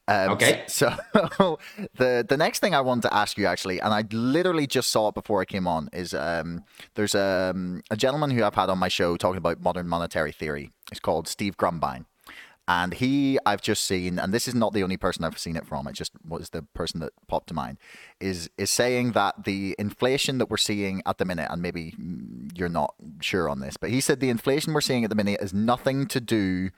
Um, 0.09 0.31
okay. 0.31 0.65
So 0.69 0.91
the 1.95 2.25
the 2.29 2.37
next 2.37 2.59
thing 2.59 2.75
I 2.75 2.81
wanted 2.81 3.03
to 3.03 3.15
ask 3.15 3.39
you 3.39 3.47
actually, 3.47 3.81
and 3.81 3.93
I 3.95 4.05
literally 4.11 4.67
just 4.67 4.91
saw 4.91 5.09
it 5.09 5.15
before 5.15 5.41
I 5.41 5.45
came 5.45 5.67
on, 5.67 5.89
is 5.93 6.13
um, 6.15 6.65
there's 6.95 7.15
a, 7.15 7.53
um, 7.55 7.83
a 7.91 7.97
gentleman 7.97 8.31
who 8.31 8.43
I've 8.45 8.55
had 8.55 8.69
on 8.69 8.79
my 8.79 8.89
show 8.89 9.17
talking 9.17 9.39
about 9.39 9.61
modern 9.63 9.89
monetary 9.89 10.33
theory. 10.33 10.71
It's 10.91 11.01
called 11.01 11.29
Steve 11.29 11.57
Grumbine. 11.57 12.07
And 12.69 12.95
he, 12.95 13.41
I've 13.45 13.61
just 13.61 13.85
seen, 13.85 14.21
and 14.21 14.33
this 14.33 14.47
is 14.47 14.55
not 14.55 14.73
the 14.73 14.85
only 14.85 14.97
person 14.97 15.25
I've 15.25 15.37
seen 15.37 15.57
it 15.57 15.67
from. 15.67 15.89
It 15.89 15.95
just 15.95 16.13
was 16.27 16.51
the 16.51 16.63
person 16.75 17.01
that 17.01 17.13
popped 17.27 17.49
to 17.49 17.55
mind. 17.55 17.79
Is 18.21 18.51
is 18.57 18.71
saying 18.71 19.13
that 19.13 19.45
the 19.45 19.75
inflation 19.81 20.39
that 20.39 20.49
we're 20.49 20.57
seeing 20.57 21.03
at 21.05 21.19
the 21.19 21.25
minute, 21.25 21.49
and 21.51 21.61
maybe 21.61 21.95
you're 22.55 22.69
not 22.69 22.95
sure 23.21 23.49
on 23.49 23.59
this, 23.59 23.77
but 23.77 23.91
he 23.91 24.01
said 24.01 24.21
the 24.21 24.31
inflation 24.31 24.73
we're 24.73 24.81
seeing 24.81 25.03
at 25.03 25.11
the 25.11 25.17
minute 25.17 25.41
is 25.43 25.53
nothing 25.53 26.07
to 26.07 26.21
do 26.21 26.71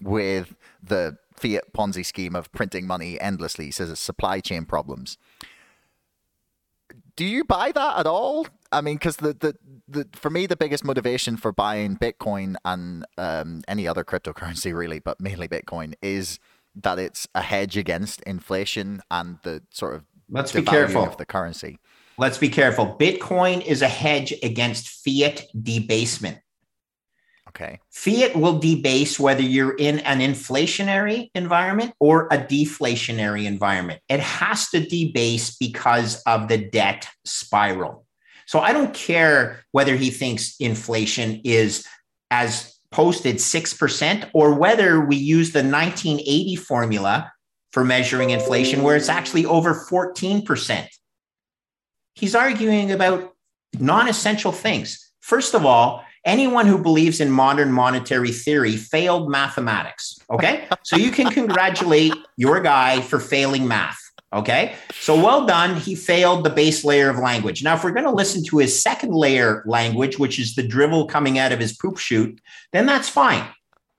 with 0.00 0.54
the 0.80 1.18
fiat 1.42 1.72
Ponzi 1.72 2.06
scheme 2.06 2.36
of 2.36 2.50
printing 2.52 2.86
money 2.86 3.20
endlessly. 3.20 3.66
He 3.66 3.70
says 3.72 3.90
it's 3.90 4.00
supply 4.00 4.40
chain 4.40 4.64
problems. 4.64 5.18
Do 7.16 7.24
you 7.24 7.44
buy 7.44 7.72
that 7.72 7.98
at 7.98 8.06
all? 8.06 8.46
I 8.70 8.80
mean, 8.80 8.96
because 8.96 9.16
the, 9.16 9.34
the, 9.34 9.54
the 9.88 10.08
for 10.14 10.30
me 10.30 10.46
the 10.46 10.56
biggest 10.56 10.84
motivation 10.84 11.36
for 11.36 11.52
buying 11.52 11.96
Bitcoin 11.96 12.54
and 12.64 13.04
um, 13.18 13.62
any 13.68 13.86
other 13.86 14.04
cryptocurrency 14.04 14.74
really, 14.82 14.98
but 14.98 15.20
mainly 15.20 15.48
Bitcoin, 15.48 15.94
is 16.00 16.38
that 16.74 16.98
it's 16.98 17.28
a 17.34 17.42
hedge 17.42 17.76
against 17.76 18.22
inflation 18.22 19.02
and 19.10 19.38
the 19.42 19.62
sort 19.70 19.94
of 19.94 20.04
let's 20.30 20.52
be 20.52 20.62
careful 20.62 21.04
of 21.04 21.18
the 21.18 21.26
currency. 21.26 21.78
Let's 22.18 22.38
be 22.38 22.48
careful. 22.48 22.96
Bitcoin 22.98 23.64
is 23.64 23.82
a 23.82 23.88
hedge 23.88 24.32
against 24.42 24.88
fiat 24.88 25.46
debasement. 25.60 26.38
Okay. 27.54 27.80
Fiat 27.90 28.34
will 28.34 28.58
debase 28.58 29.20
whether 29.20 29.42
you're 29.42 29.76
in 29.76 29.98
an 30.00 30.20
inflationary 30.20 31.30
environment 31.34 31.92
or 32.00 32.26
a 32.30 32.38
deflationary 32.38 33.44
environment. 33.44 34.00
It 34.08 34.20
has 34.20 34.70
to 34.70 34.80
debase 34.80 35.56
because 35.56 36.22
of 36.22 36.48
the 36.48 36.56
debt 36.56 37.08
spiral. 37.26 38.06
So 38.46 38.60
I 38.60 38.72
don't 38.72 38.94
care 38.94 39.64
whether 39.72 39.96
he 39.96 40.10
thinks 40.10 40.56
inflation 40.60 41.42
is 41.44 41.86
as 42.30 42.78
posted 42.90 43.36
6% 43.36 44.30
or 44.32 44.54
whether 44.54 45.00
we 45.00 45.16
use 45.16 45.52
the 45.52 45.58
1980 45.58 46.56
formula 46.56 47.32
for 47.70 47.84
measuring 47.84 48.30
inflation 48.30 48.82
where 48.82 48.96
it's 48.96 49.08
actually 49.08 49.44
over 49.44 49.74
14%. 49.74 50.86
He's 52.14 52.34
arguing 52.34 52.92
about 52.92 53.34
non 53.78 54.08
essential 54.08 54.52
things. 54.52 55.12
First 55.20 55.54
of 55.54 55.64
all, 55.64 56.04
anyone 56.24 56.66
who 56.66 56.78
believes 56.78 57.20
in 57.20 57.30
modern 57.30 57.72
monetary 57.72 58.32
theory 58.32 58.76
failed 58.76 59.30
mathematics. 59.30 60.18
Okay. 60.30 60.66
so 60.82 60.96
you 60.96 61.10
can 61.10 61.30
congratulate 61.30 62.14
your 62.36 62.60
guy 62.60 63.00
for 63.00 63.18
failing 63.18 63.66
math. 63.66 63.98
Okay. 64.32 64.74
So 64.92 65.14
well 65.14 65.44
done. 65.46 65.76
He 65.76 65.94
failed 65.94 66.44
the 66.44 66.50
base 66.50 66.84
layer 66.84 67.10
of 67.10 67.18
language. 67.18 67.62
Now, 67.62 67.74
if 67.74 67.84
we're 67.84 67.90
going 67.90 68.06
to 68.06 68.10
listen 68.10 68.42
to 68.44 68.58
his 68.58 68.80
second 68.80 69.12
layer 69.12 69.62
language, 69.66 70.18
which 70.18 70.38
is 70.38 70.54
the 70.54 70.66
drivel 70.66 71.06
coming 71.06 71.38
out 71.38 71.52
of 71.52 71.60
his 71.60 71.76
poop 71.76 71.98
chute, 71.98 72.40
then 72.72 72.86
that's 72.86 73.10
fine. 73.10 73.44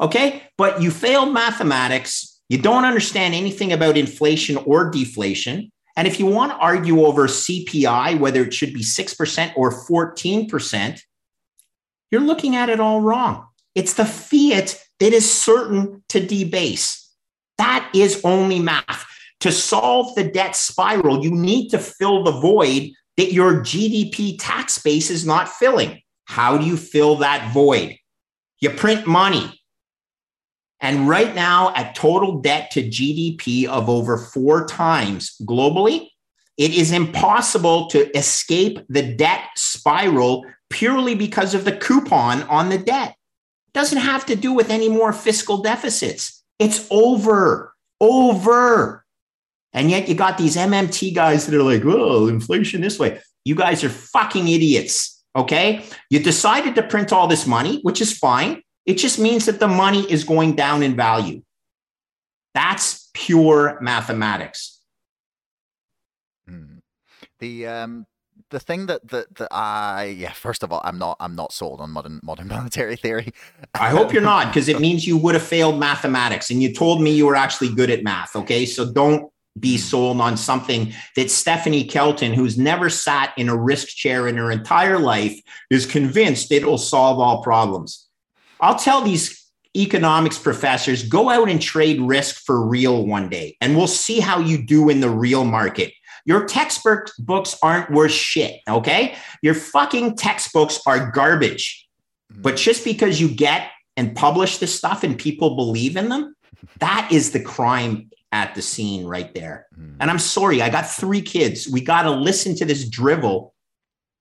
Okay. 0.01 0.43
But 0.57 0.81
you 0.81 0.89
failed 0.89 1.33
mathematics. 1.33 2.41
You 2.49 2.57
don't 2.57 2.83
understand 2.83 3.35
anything 3.35 3.73
about 3.73 3.95
inflation 3.95 4.57
or 4.57 4.89
deflation. 4.89 5.71
And 5.95 6.07
if 6.07 6.19
you 6.19 6.25
want 6.25 6.51
to 6.51 6.57
argue 6.57 7.05
over 7.05 7.27
CPI, 7.27 8.19
whether 8.19 8.43
it 8.43 8.53
should 8.53 8.73
be 8.73 8.81
6% 8.81 9.53
or 9.55 9.71
14%, 9.71 11.01
you're 12.13 12.21
looking 12.21 12.55
at 12.55 12.69
it 12.69 12.79
all 12.79 13.01
wrong. 13.01 13.47
It's 13.73 13.95
the 13.95 14.05
fiat 14.05 14.79
that 14.99 15.13
is 15.13 15.33
certain 15.33 16.03
to 16.09 16.23
debase. 16.23 17.11
That 17.57 17.89
is 17.95 18.21
only 18.23 18.59
math. 18.59 19.03
To 19.39 19.51
solve 19.51 20.13
the 20.13 20.23
debt 20.23 20.55
spiral, 20.55 21.23
you 21.23 21.31
need 21.31 21.69
to 21.69 21.79
fill 21.79 22.23
the 22.23 22.39
void 22.39 22.91
that 23.17 23.33
your 23.33 23.61
GDP 23.61 24.37
tax 24.39 24.77
base 24.77 25.09
is 25.09 25.25
not 25.25 25.49
filling. 25.49 26.01
How 26.25 26.55
do 26.55 26.67
you 26.67 26.77
fill 26.77 27.15
that 27.15 27.51
void? 27.51 27.97
You 28.59 28.69
print 28.69 29.07
money. 29.07 29.59
And 30.79 31.09
right 31.09 31.33
now, 31.33 31.73
at 31.75 31.95
total 31.95 32.41
debt 32.41 32.69
to 32.73 32.87
GDP 32.87 33.65
of 33.65 33.89
over 33.89 34.17
four 34.17 34.67
times 34.67 35.35
globally, 35.41 36.09
it 36.57 36.75
is 36.75 36.91
impossible 36.91 37.87
to 37.87 38.15
escape 38.15 38.79
the 38.87 39.15
debt 39.15 39.41
spiral 39.55 40.45
purely 40.73 41.13
because 41.13 41.53
of 41.53 41.65
the 41.65 41.71
coupon 41.71 42.41
on 42.43 42.69
the 42.69 42.77
debt. 42.79 43.11
It 43.67 43.73
doesn't 43.73 43.99
have 43.99 44.25
to 44.25 44.35
do 44.35 44.51
with 44.51 44.71
any 44.71 44.89
more 44.89 45.13
fiscal 45.13 45.59
deficits. 45.59 46.43
It's 46.57 46.87
over, 46.89 47.73
over. 48.01 49.05
And 49.71 49.91
yet 49.91 50.09
you 50.09 50.15
got 50.15 50.37
these 50.37 50.55
MMT 50.55 51.13
guys 51.13 51.45
that 51.45 51.55
are 51.55 51.63
like, 51.63 51.83
oh, 51.85 52.27
inflation 52.27 52.81
this 52.81 52.97
way. 52.97 53.21
You 53.45 53.53
guys 53.55 53.83
are 53.83 53.89
fucking 53.89 54.47
idiots. 54.47 55.23
Okay. 55.35 55.85
You 56.09 56.19
decided 56.19 56.73
to 56.75 56.83
print 56.83 57.13
all 57.13 57.27
this 57.27 57.45
money, 57.45 57.79
which 57.83 58.01
is 58.01 58.17
fine. 58.17 58.63
It 58.85 58.95
just 58.95 59.19
means 59.19 59.45
that 59.45 59.59
the 59.59 59.67
money 59.67 60.11
is 60.11 60.23
going 60.23 60.55
down 60.55 60.81
in 60.81 60.95
value. 60.95 61.43
That's 62.55 63.09
pure 63.13 63.77
mathematics. 63.79 64.79
Hmm. 66.47 66.79
The 67.39 67.67
um, 67.67 68.05
the 68.53 68.59
thing 68.59 68.85
that 68.85 69.05
that, 69.09 69.35
that 69.35 69.49
I 69.51 70.15
yeah 70.17 70.31
first 70.31 70.63
of 70.63 70.71
all 70.71 70.79
I'm 70.85 70.97
not 70.97 71.17
I'm 71.19 71.35
not 71.35 71.51
sold 71.51 71.81
on 71.81 71.89
modern 71.89 72.21
modern 72.23 72.47
monetary 72.57 72.95
theory. 72.95 73.33
I 73.73 73.89
hope 73.89 74.13
you're 74.13 74.21
not 74.21 74.47
because 74.53 74.69
it 74.69 74.79
means 74.79 75.05
you 75.05 75.17
would 75.17 75.33
have 75.33 75.43
failed 75.43 75.77
mathematics 75.79 76.49
and 76.49 76.63
you 76.63 76.73
told 76.73 77.01
me 77.01 77.11
you 77.11 77.25
were 77.25 77.35
actually 77.35 77.73
good 77.73 77.89
at 77.89 78.03
math. 78.03 78.35
Okay, 78.35 78.65
so 78.65 78.89
don't 78.89 79.29
be 79.59 79.75
hmm. 79.75 79.81
sold 79.81 80.21
on 80.21 80.37
something 80.37 80.93
that 81.15 81.29
Stephanie 81.29 81.83
Kelton, 81.83 82.33
who's 82.33 82.57
never 82.57 82.89
sat 82.89 83.33
in 83.37 83.49
a 83.49 83.57
risk 83.57 83.89
chair 83.89 84.27
in 84.27 84.37
her 84.37 84.51
entire 84.51 84.99
life, 84.99 85.39
is 85.69 85.85
convinced 85.85 86.51
it'll 86.51 86.77
solve 86.77 87.19
all 87.19 87.43
problems. 87.43 88.07
I'll 88.61 88.79
tell 88.79 89.01
these 89.01 89.43
economics 89.75 90.37
professors 90.37 91.03
go 91.03 91.29
out 91.29 91.49
and 91.49 91.59
trade 91.59 91.99
risk 91.99 92.43
for 92.45 92.65
real 92.65 93.05
one 93.05 93.29
day, 93.29 93.57
and 93.59 93.75
we'll 93.75 93.87
see 93.87 94.19
how 94.19 94.39
you 94.39 94.63
do 94.63 94.89
in 94.89 94.99
the 94.99 95.09
real 95.09 95.43
market. 95.43 95.93
Your 96.25 96.45
textbooks 96.45 97.17
books 97.17 97.57
aren't 97.61 97.91
worth 97.91 98.11
shit, 98.11 98.61
okay? 98.67 99.15
Your 99.41 99.53
fucking 99.53 100.15
textbooks 100.15 100.79
are 100.85 101.11
garbage. 101.11 101.87
Mm-hmm. 102.31 102.41
But 102.41 102.55
just 102.55 102.83
because 102.83 103.19
you 103.19 103.27
get 103.29 103.69
and 103.97 104.15
publish 104.15 104.57
this 104.57 104.75
stuff 104.75 105.03
and 105.03 105.17
people 105.17 105.55
believe 105.55 105.97
in 105.97 106.09
them, 106.09 106.35
that 106.79 107.09
is 107.11 107.31
the 107.31 107.41
crime 107.41 108.09
at 108.31 108.55
the 108.55 108.61
scene 108.61 109.05
right 109.05 109.33
there. 109.35 109.67
Mm. 109.79 109.97
And 109.99 110.09
I'm 110.09 110.19
sorry, 110.19 110.61
I 110.61 110.69
got 110.69 110.89
three 110.89 111.21
kids. 111.21 111.69
We 111.69 111.81
got 111.81 112.03
to 112.03 112.11
listen 112.11 112.55
to 112.55 112.65
this 112.65 112.89
drivel 112.89 113.53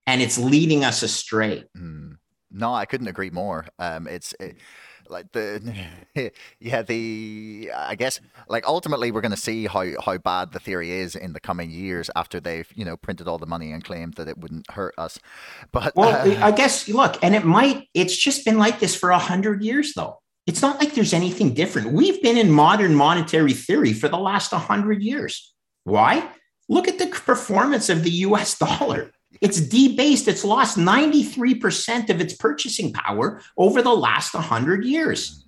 and 0.07 0.21
it's 0.21 0.39
leading 0.39 0.85
us 0.85 1.03
astray. 1.03 1.65
Mm. 1.77 2.17
No, 2.51 2.75
I 2.75 2.85
couldn't 2.85 3.09
agree 3.09 3.31
more. 3.31 3.67
Um, 3.79 4.07
it's 4.07 4.35
it, 4.39 4.57
like 5.13 5.31
the 5.33 5.75
yeah. 6.61 6.83
The 6.83 7.71
i 7.77 7.95
guess 7.95 8.21
like 8.49 8.67
ultimately 8.67 9.13
we're 9.13 9.21
going 9.21 9.31
to 9.31 9.37
see 9.37 9.67
how 9.67 9.85
how 10.05 10.19
bad 10.19 10.53
the 10.53 10.59
theory 10.59 10.91
is 10.91 11.15
in 11.15 11.33
the 11.33 11.41
coming 11.41 11.71
years 11.71 12.11
after 12.17 12.41
they've 12.41 12.71
you 12.75 12.85
know 12.85 12.97
printed 12.97 13.29
all 13.29 13.39
the 13.39 13.47
money 13.47 13.71
and 13.71 13.85
claimed 13.85 14.15
that 14.15 14.29
it 14.29 14.39
wouldn't 14.39 14.71
hurt 14.71 14.95
us. 14.99 15.21
But 15.71 15.95
well 15.95 16.11
uh, 16.11 16.45
i 16.47 16.51
guess 16.51 16.89
look 16.89 17.23
and 17.23 17.35
it 17.35 17.45
might 17.45 17.89
it's 17.95 18.17
just 18.17 18.45
been 18.45 18.59
like 18.59 18.81
this 18.81 18.97
for 18.97 19.11
a 19.11 19.19
hundred 19.19 19.63
years 19.63 19.93
though. 19.95 20.19
It's 20.47 20.63
not 20.63 20.81
like 20.81 20.95
there's 20.95 21.13
anything 21.13 21.55
different. 21.55 21.93
We've 21.93 22.21
been 22.21 22.37
in 22.37 22.51
modern 22.51 22.97
monetary 22.97 23.53
theory 23.53 23.93
for 23.93 24.09
the 24.09 24.19
last 24.19 24.51
100 24.51 25.01
years. 25.01 25.55
Why? 25.85 26.29
Look 26.69 26.89
at 26.89 26.99
the 26.99 27.07
performance 27.07 27.89
of 27.89 28.03
the 28.03 28.11
us 28.11 28.59
dollar 28.59 29.13
it's 29.41 29.61
debased. 29.61 30.29
It's 30.29 30.45
lost 30.45 30.79
93% 30.79 32.11
of 32.11 32.21
its 32.21 32.35
purchasing 32.35 32.93
power 32.93 33.41
over 33.57 33.83
the 33.83 33.95
last 33.95 34.35
100 34.35 34.85
years. 34.85 35.47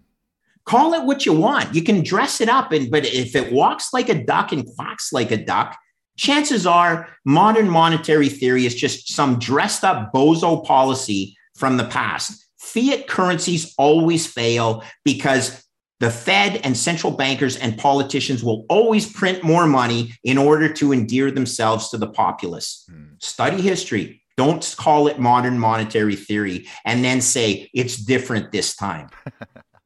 Call 0.64 0.94
it 0.94 1.04
what 1.04 1.26
you 1.26 1.32
want. 1.32 1.74
You 1.74 1.82
can 1.82 2.02
dress 2.02 2.40
it 2.40 2.48
up, 2.48 2.72
and 2.72 2.90
but 2.90 3.04
if 3.04 3.36
it 3.36 3.52
walks 3.52 3.92
like 3.92 4.08
a 4.08 4.24
duck 4.24 4.50
and 4.52 4.66
quacks 4.74 5.12
like 5.12 5.30
a 5.30 5.36
duck, 5.36 5.76
chances 6.16 6.66
are 6.66 7.08
modern 7.24 7.68
monetary 7.68 8.28
theory 8.28 8.64
is 8.64 8.74
just 8.74 9.12
some 9.12 9.38
dressed 9.38 9.84
up 9.84 10.12
bozo 10.12 10.64
policy 10.64 11.36
from 11.54 11.76
the 11.76 11.84
past. 11.84 12.44
Fiat 12.58 13.06
currencies 13.06 13.74
always 13.76 14.26
fail 14.26 14.82
because 15.04 15.63
the 16.04 16.10
Fed 16.10 16.60
and 16.64 16.76
central 16.76 17.14
bankers 17.14 17.56
and 17.56 17.78
politicians 17.78 18.44
will 18.44 18.66
always 18.68 19.10
print 19.10 19.42
more 19.42 19.66
money 19.66 20.12
in 20.22 20.36
order 20.36 20.70
to 20.70 20.92
endear 20.92 21.30
themselves 21.30 21.88
to 21.88 21.96
the 21.96 22.06
populace. 22.06 22.84
Hmm. 22.90 23.14
Study 23.20 23.62
history. 23.62 24.22
Don't 24.36 24.74
call 24.76 25.06
it 25.06 25.18
modern 25.18 25.58
monetary 25.58 26.14
theory 26.14 26.66
and 26.84 27.02
then 27.02 27.22
say 27.22 27.70
it's 27.72 27.96
different 27.96 28.52
this 28.52 28.76
time. 28.76 29.08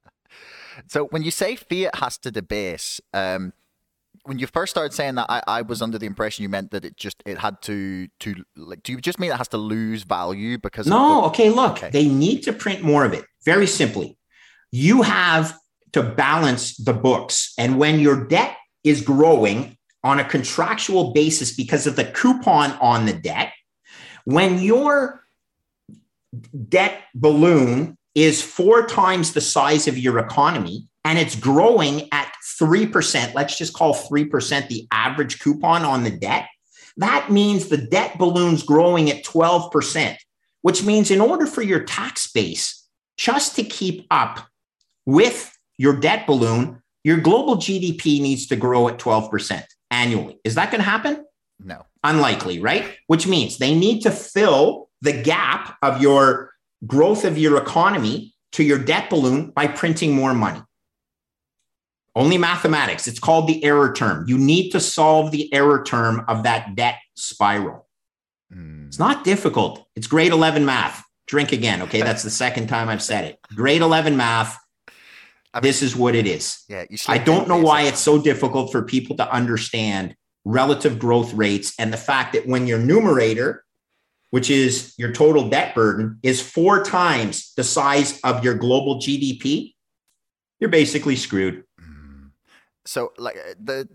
so 0.89 1.05
when 1.11 1.23
you 1.23 1.31
say 1.31 1.55
fiat 1.55 1.95
has 1.95 2.19
to 2.19 2.33
debase, 2.33 3.01
um, 3.15 3.53
when 4.25 4.41
you 4.41 4.49
first 4.49 4.73
started 4.73 4.95
saying 4.95 5.15
that, 5.15 5.27
I, 5.29 5.41
I 5.47 5.63
was 5.63 5.83
under 5.83 5.99
the 5.99 6.07
impression 6.07 6.43
you 6.43 6.49
meant 6.49 6.73
that 6.73 6.85
it 6.85 6.97
just 6.97 7.23
it 7.25 7.39
had 7.39 7.63
to 7.63 8.09
to 8.19 8.35
like. 8.57 8.83
Do 8.83 8.91
you 8.91 9.01
just 9.01 9.21
mean 9.21 9.31
it 9.31 9.37
has 9.37 9.49
to 9.49 9.59
lose 9.59 10.03
value 10.03 10.59
because? 10.59 10.89
No. 10.89 11.21
The, 11.21 11.27
okay. 11.29 11.51
Look, 11.51 11.79
okay. 11.79 11.91
they 11.91 12.09
need 12.09 12.41
to 12.43 12.53
print 12.53 12.83
more 12.83 13.05
of 13.05 13.13
it. 13.13 13.25
Very 13.45 13.69
simply, 13.69 14.19
you 14.73 15.03
have 15.03 15.57
to 15.93 16.03
balance 16.03 16.77
the 16.77 16.93
books, 16.93 17.53
and 17.59 17.79
when 17.79 18.01
your 18.01 18.27
debt 18.27 18.57
is 18.85 19.01
growing 19.01 19.77
on 20.05 20.21
a 20.21 20.25
contractual 20.25 21.13
basis 21.13 21.55
because 21.55 21.87
of 21.87 21.97
the 21.97 22.05
coupon 22.05 22.73
on 22.81 23.07
the 23.07 23.13
debt, 23.13 23.53
when 24.25 24.59
your 24.59 25.25
debt 26.69 27.03
balloon 27.15 27.97
is 28.15 28.43
four 28.43 28.87
times 28.87 29.33
the 29.33 29.41
size 29.41 29.89
of 29.89 29.99
your 29.99 30.19
economy 30.19 30.87
and 31.05 31.19
it's 31.19 31.37
growing 31.37 32.09
at 32.13 32.33
3%, 32.61 33.35
let's 33.35 33.57
just 33.57 33.73
call 33.73 33.95
3% 33.95 34.69
the 34.69 34.87
average 34.93 35.41
coupon 35.41 35.83
on 35.85 36.05
the 36.05 36.11
debt, 36.11 36.47
that 36.97 37.31
means 37.31 37.69
the 37.69 37.77
debt 37.77 38.19
balloon's 38.19 38.63
growing 38.63 39.09
at 39.09 39.25
12%, 39.25 40.17
which 40.63 40.85
means 40.85 41.11
in 41.11 41.21
order 41.21 41.47
for 41.47 41.63
your 41.63 41.85
tax 41.85 42.31
base 42.31 42.87
just 43.17 43.57
to 43.57 43.63
keep 43.63 44.07
up 44.11 44.47
with 45.07 45.57
your 45.79 45.97
debt 45.97 46.27
balloon, 46.27 46.83
your 47.05 47.19
global 47.19 47.57
GDP 47.57 48.21
needs 48.21 48.47
to 48.49 48.57
grow 48.57 48.89
at 48.89 48.99
12% 48.99 49.65
annually. 49.91 50.39
Is 50.45 50.57
that 50.57 50.71
going 50.71 50.81
to 50.81 50.91
happen? 50.91 51.25
No. 51.59 51.87
Unlikely, 52.05 52.61
right? 52.61 52.97
Which 53.07 53.27
means 53.27 53.59
they 53.59 53.75
need 53.75 54.03
to 54.03 54.11
fill 54.11 54.89
the 55.01 55.13
gap 55.13 55.77
of 55.83 56.03
your 56.03 56.53
growth 56.87 57.25
of 57.25 57.39
your 57.39 57.57
economy 57.57 58.35
to 58.53 58.63
your 58.63 58.79
debt 58.79 59.11
balloon 59.11 59.51
by 59.51 59.67
printing 59.67 60.15
more 60.15 60.35
money. 60.35 60.63
Only 62.15 62.39
mathematics. 62.39 63.07
It's 63.07 63.21
called 63.21 63.47
the 63.47 63.63
error 63.65 63.93
term. 63.93 64.25
You 64.27 64.39
need 64.39 64.71
to 64.71 64.81
solve 64.81 65.31
the 65.31 65.53
error 65.53 65.85
term 65.85 66.25
of 66.29 66.43
that 66.43 66.75
debt 66.75 66.97
spiral. 67.15 67.87
Mm. 68.53 68.89
It's 68.89 68.99
not 68.99 69.25
difficult. 69.25 69.87
It's 69.95 70.07
grade 70.07 70.33
11 70.33 70.65
math. 70.65 71.05
Drink 71.27 71.53
again. 71.53 71.83
Okay. 71.83 72.03
That's 72.09 72.23
the 72.23 72.31
second 72.31 72.69
time 72.69 72.89
I've 72.89 73.03
said 73.03 73.25
it. 73.25 73.39
Grade 73.55 73.83
11 73.83 74.17
math. 74.17 74.59
I 75.55 75.59
mean, 75.59 75.63
this 75.63 75.83
is 75.83 75.97
what 75.97 76.15
it 76.15 76.27
is. 76.27 76.65
Yeah. 76.69 76.85
I 77.07 77.19
don't 77.19 77.49
know 77.49 77.61
why 77.61 77.83
it's 77.83 78.01
so 78.01 78.21
difficult 78.21 78.71
for 78.71 78.83
people 78.83 79.17
to 79.17 79.33
understand 79.33 80.15
relative 80.45 80.99
growth 80.99 81.33
rates 81.35 81.75
and 81.79 81.93
the 81.93 81.99
fact 81.99 82.33
that 82.35 82.47
when 82.47 82.67
your 82.67 82.79
numerator, 82.79 83.65
which 84.31 84.51
is 84.51 84.95
your 84.99 85.13
total 85.13 85.49
debt 85.49 85.75
burden, 85.75 86.19
is 86.23 86.41
four 86.41 86.85
times 86.85 87.53
the 87.57 87.65
size 87.65 88.21
of 88.25 88.45
your 88.45 88.55
global 88.55 88.97
GDP, 88.97 89.75
you're 90.61 90.71
basically 90.71 91.17
screwed 91.17 91.65
so 92.89 93.13
like 93.19 93.37
uh, 93.37 93.55
the 93.63 93.87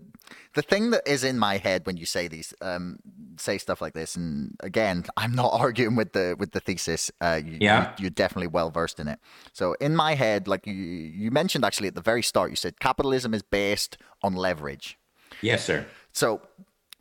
the 0.54 0.62
thing 0.62 0.90
that 0.90 1.02
is 1.06 1.24
in 1.24 1.38
my 1.38 1.58
head 1.58 1.84
when 1.86 1.96
you 1.96 2.06
say 2.06 2.28
these 2.28 2.54
um 2.62 2.98
say 3.36 3.58
stuff 3.58 3.82
like 3.82 3.92
this 3.92 4.16
and 4.16 4.56
again 4.60 5.04
i'm 5.16 5.34
not 5.34 5.52
arguing 5.60 5.96
with 5.96 6.12
the 6.12 6.36
with 6.38 6.52
the 6.52 6.60
thesis 6.60 7.10
uh 7.20 7.40
you, 7.44 7.58
yeah. 7.60 7.92
you, 7.98 8.06
are 8.06 8.10
definitely 8.10 8.46
well 8.46 8.70
versed 8.70 8.98
in 8.98 9.08
it. 9.08 9.18
So 9.52 9.74
in 9.80 9.94
my 9.94 10.14
head 10.14 10.48
like 10.48 10.66
you 10.66 10.74
you 10.74 11.30
mentioned 11.30 11.64
actually 11.64 11.88
at 11.88 11.94
the 11.94 12.00
very 12.00 12.22
start 12.22 12.50
you 12.50 12.56
said 12.56 12.80
capitalism 12.80 13.34
is 13.34 13.42
based 13.42 13.98
on 14.22 14.34
leverage. 14.34 14.98
Yes 15.42 15.64
sir. 15.64 15.86
So 16.12 16.40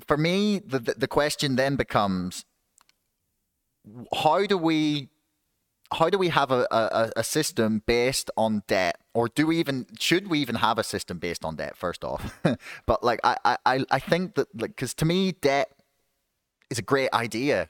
for 0.07 0.17
me 0.17 0.59
the 0.59 0.79
the, 0.79 0.93
the 0.93 1.07
question 1.07 1.55
then 1.55 1.75
becomes 1.75 2.45
how 4.23 4.45
do 4.45 4.57
we 4.57 5.09
how 5.93 6.09
do 6.09 6.17
we 6.17 6.29
have 6.29 6.51
a, 6.51 6.65
a, 6.71 7.11
a 7.17 7.23
system 7.23 7.83
based 7.85 8.31
on 8.35 8.63
debt 8.67 8.99
or 9.13 9.27
do 9.27 9.47
we 9.47 9.57
even 9.59 9.85
should 9.99 10.27
we 10.27 10.39
even 10.39 10.55
have 10.55 10.77
a 10.77 10.83
system 10.83 11.19
based 11.19 11.45
on 11.45 11.55
debt 11.55 11.77
first 11.77 12.03
off? 12.03 12.39
But 12.85 13.03
like 13.03 13.19
i 13.23 13.57
i 13.65 13.85
i 13.91 13.99
think 13.99 14.35
that 14.35 14.47
like 14.59 14.71
because 14.71 14.93
to 14.95 15.05
me 15.05 15.31
debt 15.31 15.71
is 16.69 16.79
a 16.79 16.81
great 16.81 17.11
idea. 17.13 17.69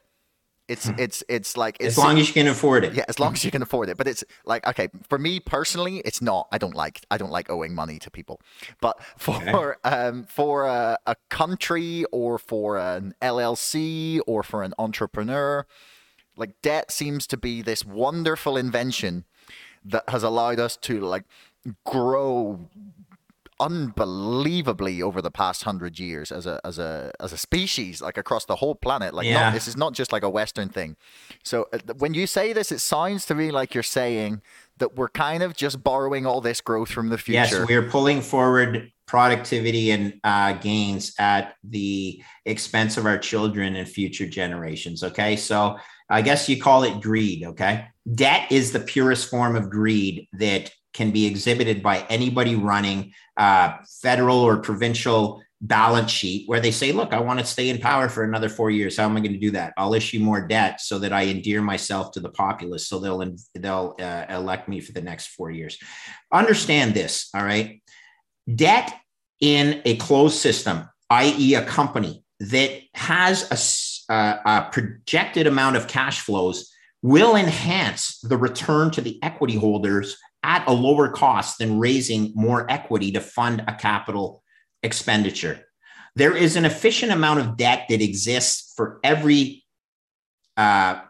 It's 0.69 0.87
hmm. 0.87 0.95
it's 0.97 1.23
it's 1.27 1.57
like 1.57 1.75
it's, 1.79 1.97
as 1.97 1.97
long 1.97 2.17
as 2.17 2.27
you 2.27 2.33
can 2.33 2.47
afford 2.47 2.85
it. 2.85 2.93
Yeah 2.93 3.03
as 3.07 3.19
long 3.19 3.33
as 3.33 3.43
you 3.43 3.51
can 3.51 3.61
afford 3.61 3.89
it. 3.89 3.97
But 3.97 4.07
it's 4.07 4.23
like 4.45 4.65
okay 4.65 4.87
for 5.07 5.19
me 5.19 5.39
personally 5.39 5.97
it's 6.05 6.21
not. 6.21 6.47
I 6.51 6.57
don't 6.57 6.75
like 6.75 7.05
i 7.11 7.17
don't 7.17 7.31
like 7.31 7.49
owing 7.49 7.75
money 7.75 7.99
to 7.99 8.09
people. 8.09 8.39
But 8.79 8.97
for 9.17 9.35
okay. 9.35 9.95
um 9.95 10.23
for 10.23 10.65
a, 10.65 10.97
a 11.05 11.15
country 11.29 12.05
or 12.11 12.37
for 12.37 12.77
an 12.77 13.13
llc 13.21 14.21
or 14.25 14.43
for 14.43 14.63
an 14.63 14.73
entrepreneur 14.79 15.65
like 16.35 16.61
debt 16.61 16.91
seems 16.91 17.27
to 17.27 17.37
be 17.37 17.61
this 17.61 17.85
wonderful 17.85 18.57
invention 18.57 19.25
that 19.85 20.07
has 20.09 20.23
allowed 20.23 20.59
us 20.59 20.77
to 20.77 20.99
like 20.99 21.23
grow 21.85 22.69
unbelievably 23.59 25.01
over 25.01 25.21
the 25.21 25.31
past 25.31 25.63
hundred 25.63 25.97
years 25.99 26.31
as 26.31 26.45
a 26.45 26.59
as 26.65 26.79
a 26.79 27.11
as 27.19 27.31
a 27.31 27.37
species, 27.37 28.01
like 28.01 28.17
across 28.17 28.45
the 28.45 28.57
whole 28.57 28.75
planet. 28.75 29.13
Like, 29.13 29.25
yeah. 29.25 29.45
not, 29.45 29.53
this 29.53 29.67
is 29.67 29.77
not 29.77 29.93
just 29.93 30.11
like 30.11 30.23
a 30.23 30.29
Western 30.29 30.69
thing. 30.69 30.95
So 31.43 31.67
uh, 31.71 31.93
when 31.97 32.13
you 32.13 32.27
say 32.27 32.53
this, 32.53 32.71
it 32.71 32.79
sounds 32.79 33.25
to 33.27 33.35
me 33.35 33.51
like 33.51 33.73
you're 33.73 33.83
saying 33.83 34.41
that 34.77 34.95
we're 34.95 35.09
kind 35.09 35.43
of 35.43 35.55
just 35.55 35.83
borrowing 35.83 36.25
all 36.25 36.41
this 36.41 36.61
growth 36.61 36.89
from 36.89 37.09
the 37.09 37.17
future. 37.17 37.59
Yes, 37.59 37.67
we're 37.67 37.89
pulling 37.89 38.21
forward 38.21 38.91
productivity 39.05 39.91
and 39.91 40.19
uh, 40.23 40.53
gains 40.53 41.13
at 41.19 41.55
the 41.63 42.21
expense 42.45 42.97
of 42.97 43.05
our 43.05 43.17
children 43.17 43.75
and 43.75 43.87
future 43.87 44.27
generations. 44.27 45.03
Okay, 45.03 45.35
so 45.35 45.77
I 46.13 46.21
guess 46.21 46.47
you 46.47 46.61
call 46.61 46.83
it 46.83 47.01
greed. 47.01 47.43
Okay. 47.43 47.87
Debt 48.13 48.51
is 48.51 48.71
the 48.71 48.79
purest 48.79 49.29
form 49.29 49.55
of 49.55 49.69
greed 49.69 50.27
that 50.33 50.71
can 50.93 51.09
be 51.09 51.25
exhibited 51.25 51.81
by 51.81 52.05
anybody 52.09 52.55
running 52.55 53.13
a 53.35 53.75
federal 54.01 54.37
or 54.37 54.57
provincial 54.57 55.41
balance 55.59 56.11
sheet 56.11 56.47
where 56.47 56.59
they 56.59 56.69
say, 56.69 56.91
look, 56.91 57.13
I 57.13 57.19
want 57.19 57.39
to 57.39 57.45
stay 57.45 57.69
in 57.69 57.79
power 57.79 58.09
for 58.09 58.23
another 58.23 58.49
four 58.49 58.69
years. 58.69 58.97
How 58.97 59.05
am 59.05 59.17
I 59.17 59.21
going 59.21 59.33
to 59.33 59.39
do 59.39 59.51
that? 59.51 59.73
I'll 59.75 59.95
issue 59.95 60.19
more 60.19 60.45
debt 60.45 60.81
so 60.81 60.99
that 60.99 61.13
I 61.13 61.23
endear 61.23 61.61
myself 61.61 62.11
to 62.11 62.19
the 62.19 62.29
populace. 62.29 62.87
So 62.87 62.99
they'll, 62.99 63.35
they'll 63.55 63.95
uh, 63.99 64.25
elect 64.29 64.67
me 64.67 64.81
for 64.81 64.91
the 64.91 65.01
next 65.01 65.27
four 65.27 65.49
years. 65.49 65.79
Understand 66.31 66.93
this. 66.93 67.29
All 67.33 67.43
right. 67.43 67.81
Debt 68.53 68.93
in 69.39 69.81
a 69.85 69.95
closed 69.97 70.37
system, 70.37 70.87
i.e., 71.09 71.55
a 71.55 71.65
company 71.65 72.23
that 72.39 72.81
has 72.93 73.49
a 73.49 73.57
uh, 74.09 74.37
a 74.45 74.69
projected 74.71 75.47
amount 75.47 75.75
of 75.75 75.87
cash 75.87 76.19
flows 76.21 76.71
will 77.01 77.35
enhance 77.35 78.19
the 78.19 78.37
return 78.37 78.89
to 78.91 79.01
the 79.01 79.21
equity 79.21 79.55
holders 79.55 80.17
at 80.43 80.67
a 80.67 80.73
lower 80.73 81.09
cost 81.09 81.57
than 81.57 81.79
raising 81.79 82.31
more 82.35 82.69
equity 82.69 83.11
to 83.11 83.19
fund 83.19 83.63
a 83.67 83.73
capital 83.73 84.43
expenditure. 84.83 85.65
There 86.15 86.35
is 86.35 86.55
an 86.55 86.65
efficient 86.65 87.11
amount 87.11 87.39
of 87.39 87.57
debt 87.57 87.85
that 87.89 88.01
exists 88.01 88.73
for 88.75 88.99
every 89.03 89.63
uh, 90.57 91.01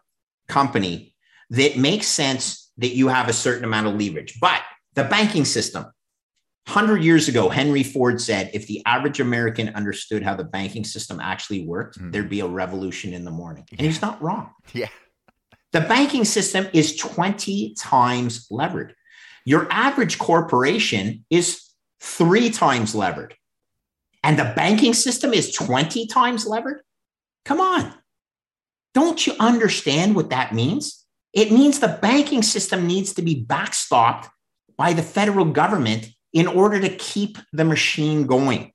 company 0.47 1.15
that 1.49 1.77
makes 1.77 2.07
sense 2.07 2.71
that 2.77 2.95
you 2.95 3.07
have 3.07 3.27
a 3.27 3.33
certain 3.33 3.63
amount 3.63 3.87
of 3.87 3.95
leverage. 3.95 4.39
But 4.39 4.61
the 4.93 5.03
banking 5.03 5.45
system, 5.45 5.85
100 6.65 7.03
years 7.03 7.27
ago, 7.27 7.49
Henry 7.49 7.83
Ford 7.83 8.21
said 8.21 8.49
if 8.53 8.67
the 8.67 8.81
average 8.85 9.19
American 9.19 9.69
understood 9.69 10.23
how 10.23 10.35
the 10.35 10.45
banking 10.45 10.85
system 10.85 11.19
actually 11.19 11.65
worked, 11.65 11.99
mm. 11.99 12.11
there'd 12.11 12.29
be 12.29 12.39
a 12.39 12.47
revolution 12.47 13.13
in 13.13 13.25
the 13.25 13.31
morning. 13.31 13.65
And 13.71 13.81
he's 13.81 14.01
not 14.01 14.21
wrong. 14.21 14.51
Yeah. 14.73 14.87
The 15.73 15.81
banking 15.81 16.23
system 16.23 16.67
is 16.71 16.95
20 16.95 17.75
times 17.77 18.47
levered. 18.49 18.95
Your 19.45 19.67
average 19.71 20.17
corporation 20.19 21.25
is 21.29 21.61
three 21.99 22.49
times 22.49 22.95
levered. 22.95 23.35
And 24.23 24.39
the 24.39 24.53
banking 24.55 24.93
system 24.93 25.33
is 25.33 25.53
20 25.53 26.07
times 26.07 26.47
levered? 26.47 26.81
Come 27.43 27.59
on. 27.59 27.93
Don't 28.93 29.27
you 29.27 29.33
understand 29.39 30.15
what 30.15 30.29
that 30.29 30.53
means? 30.53 31.05
It 31.33 31.51
means 31.51 31.79
the 31.79 31.99
banking 32.01 32.43
system 32.43 32.87
needs 32.87 33.13
to 33.15 33.21
be 33.21 33.43
backstopped 33.43 34.29
by 34.77 34.93
the 34.93 35.01
federal 35.01 35.45
government 35.45 36.07
in 36.33 36.47
order 36.47 36.79
to 36.79 36.89
keep 36.89 37.37
the 37.53 37.63
machine 37.63 38.25
going, 38.25 38.71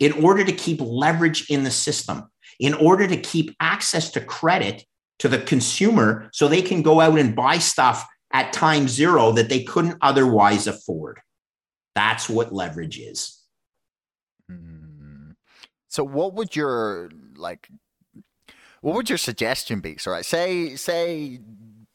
in 0.00 0.12
order 0.24 0.44
to 0.44 0.52
keep 0.52 0.80
leverage 0.80 1.50
in 1.50 1.64
the 1.64 1.70
system, 1.70 2.30
in 2.60 2.74
order 2.74 3.06
to 3.06 3.16
keep 3.16 3.56
access 3.60 4.10
to 4.12 4.20
credit 4.20 4.84
to 5.18 5.28
the 5.28 5.38
consumer 5.38 6.28
so 6.32 6.46
they 6.46 6.62
can 6.62 6.82
go 6.82 7.00
out 7.00 7.18
and 7.18 7.34
buy 7.34 7.58
stuff 7.58 8.06
at 8.32 8.52
time 8.52 8.86
zero 8.86 9.32
that 9.32 9.48
they 9.48 9.64
couldn't 9.64 9.96
otherwise 10.00 10.66
afford. 10.66 11.20
That's 11.94 12.28
what 12.28 12.52
leverage 12.52 12.98
is. 12.98 13.42
Hmm. 14.48 15.32
So 15.88 16.04
what 16.04 16.34
would 16.34 16.54
your 16.54 17.10
like 17.36 17.68
what 18.80 18.94
would 18.94 19.08
your 19.08 19.18
suggestion 19.18 19.80
be? 19.80 19.96
So 19.96 20.12
right, 20.12 20.24
say 20.24 20.76
say 20.76 21.40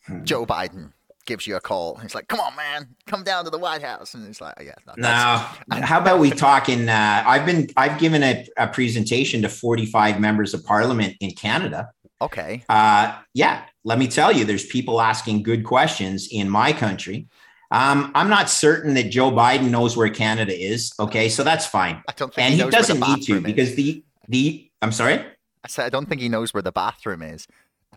hmm. 0.05 0.24
Joe 0.24 0.45
Biden 0.45 0.91
gives 1.26 1.47
you 1.47 1.55
a 1.55 1.61
call. 1.61 1.95
He's 1.95 2.15
like, 2.15 2.28
"Come 2.28 2.39
on, 2.39 2.55
man, 2.55 2.88
come 3.07 3.24
down 3.24 3.43
to 3.45 3.49
the 3.49 3.57
White 3.57 3.82
House," 3.82 4.13
and 4.13 4.26
he's 4.26 4.41
like, 4.41 4.55
"Yeah." 4.61 4.74
No, 4.88 4.93
no. 4.97 5.82
how 5.82 5.99
about 5.99 6.19
we 6.19 6.32
talk 6.32 6.69
in? 6.69 6.89
Uh, 6.89 7.24
I've 7.26 7.45
been 7.45 7.69
I've 7.78 7.99
given 7.99 8.24
a, 8.24 8.47
a, 8.57 8.67
presentation 8.67 9.41
to 9.41 9.49
forty 9.49 9.86
five 9.86 10.19
members 10.19 10.53
of 10.53 10.63
Parliament 10.65 11.15
in 11.19 11.32
Canada. 11.32 11.89
Okay. 12.21 12.63
Uh, 12.69 13.17
yeah, 13.34 13.65
let 13.84 13.99
me 13.99 14.07
tell 14.07 14.32
you, 14.32 14.45
there's 14.45 14.65
people 14.65 15.01
asking 15.01 15.43
good 15.43 15.63
questions 15.63 16.28
in 16.32 16.49
my 16.49 16.71
country. 16.71 17.28
Um, 17.71 18.11
I'm 18.13 18.30
not 18.30 18.49
certain 18.49 18.93
that 18.93 19.09
Joe 19.09 19.32
Biden 19.32 19.71
knows 19.71 19.97
where 19.97 20.09
Canada 20.09 20.53
is. 20.53 20.93
Okay, 20.99 21.28
so 21.28 21.43
that's 21.43 21.65
fine. 21.65 22.03
I 22.07 22.13
don't 22.15 22.34
think 22.34 22.45
And 22.45 22.53
he, 22.53 22.63
he 22.63 22.69
doesn't 22.69 22.99
need 22.99 23.24
to 23.24 23.34
bathroom 23.34 23.43
because 23.43 23.76
the 23.76 24.03
the 24.30 24.69
I'm 24.82 24.91
sorry. 24.91 25.26
I 25.63 25.67
said 25.67 25.86
I 25.86 25.89
don't 25.89 26.07
think 26.07 26.21
he 26.21 26.30
knows 26.30 26.53
where 26.53 26.61
the 26.61 26.71
bathroom 26.71 27.21
is. 27.21 27.47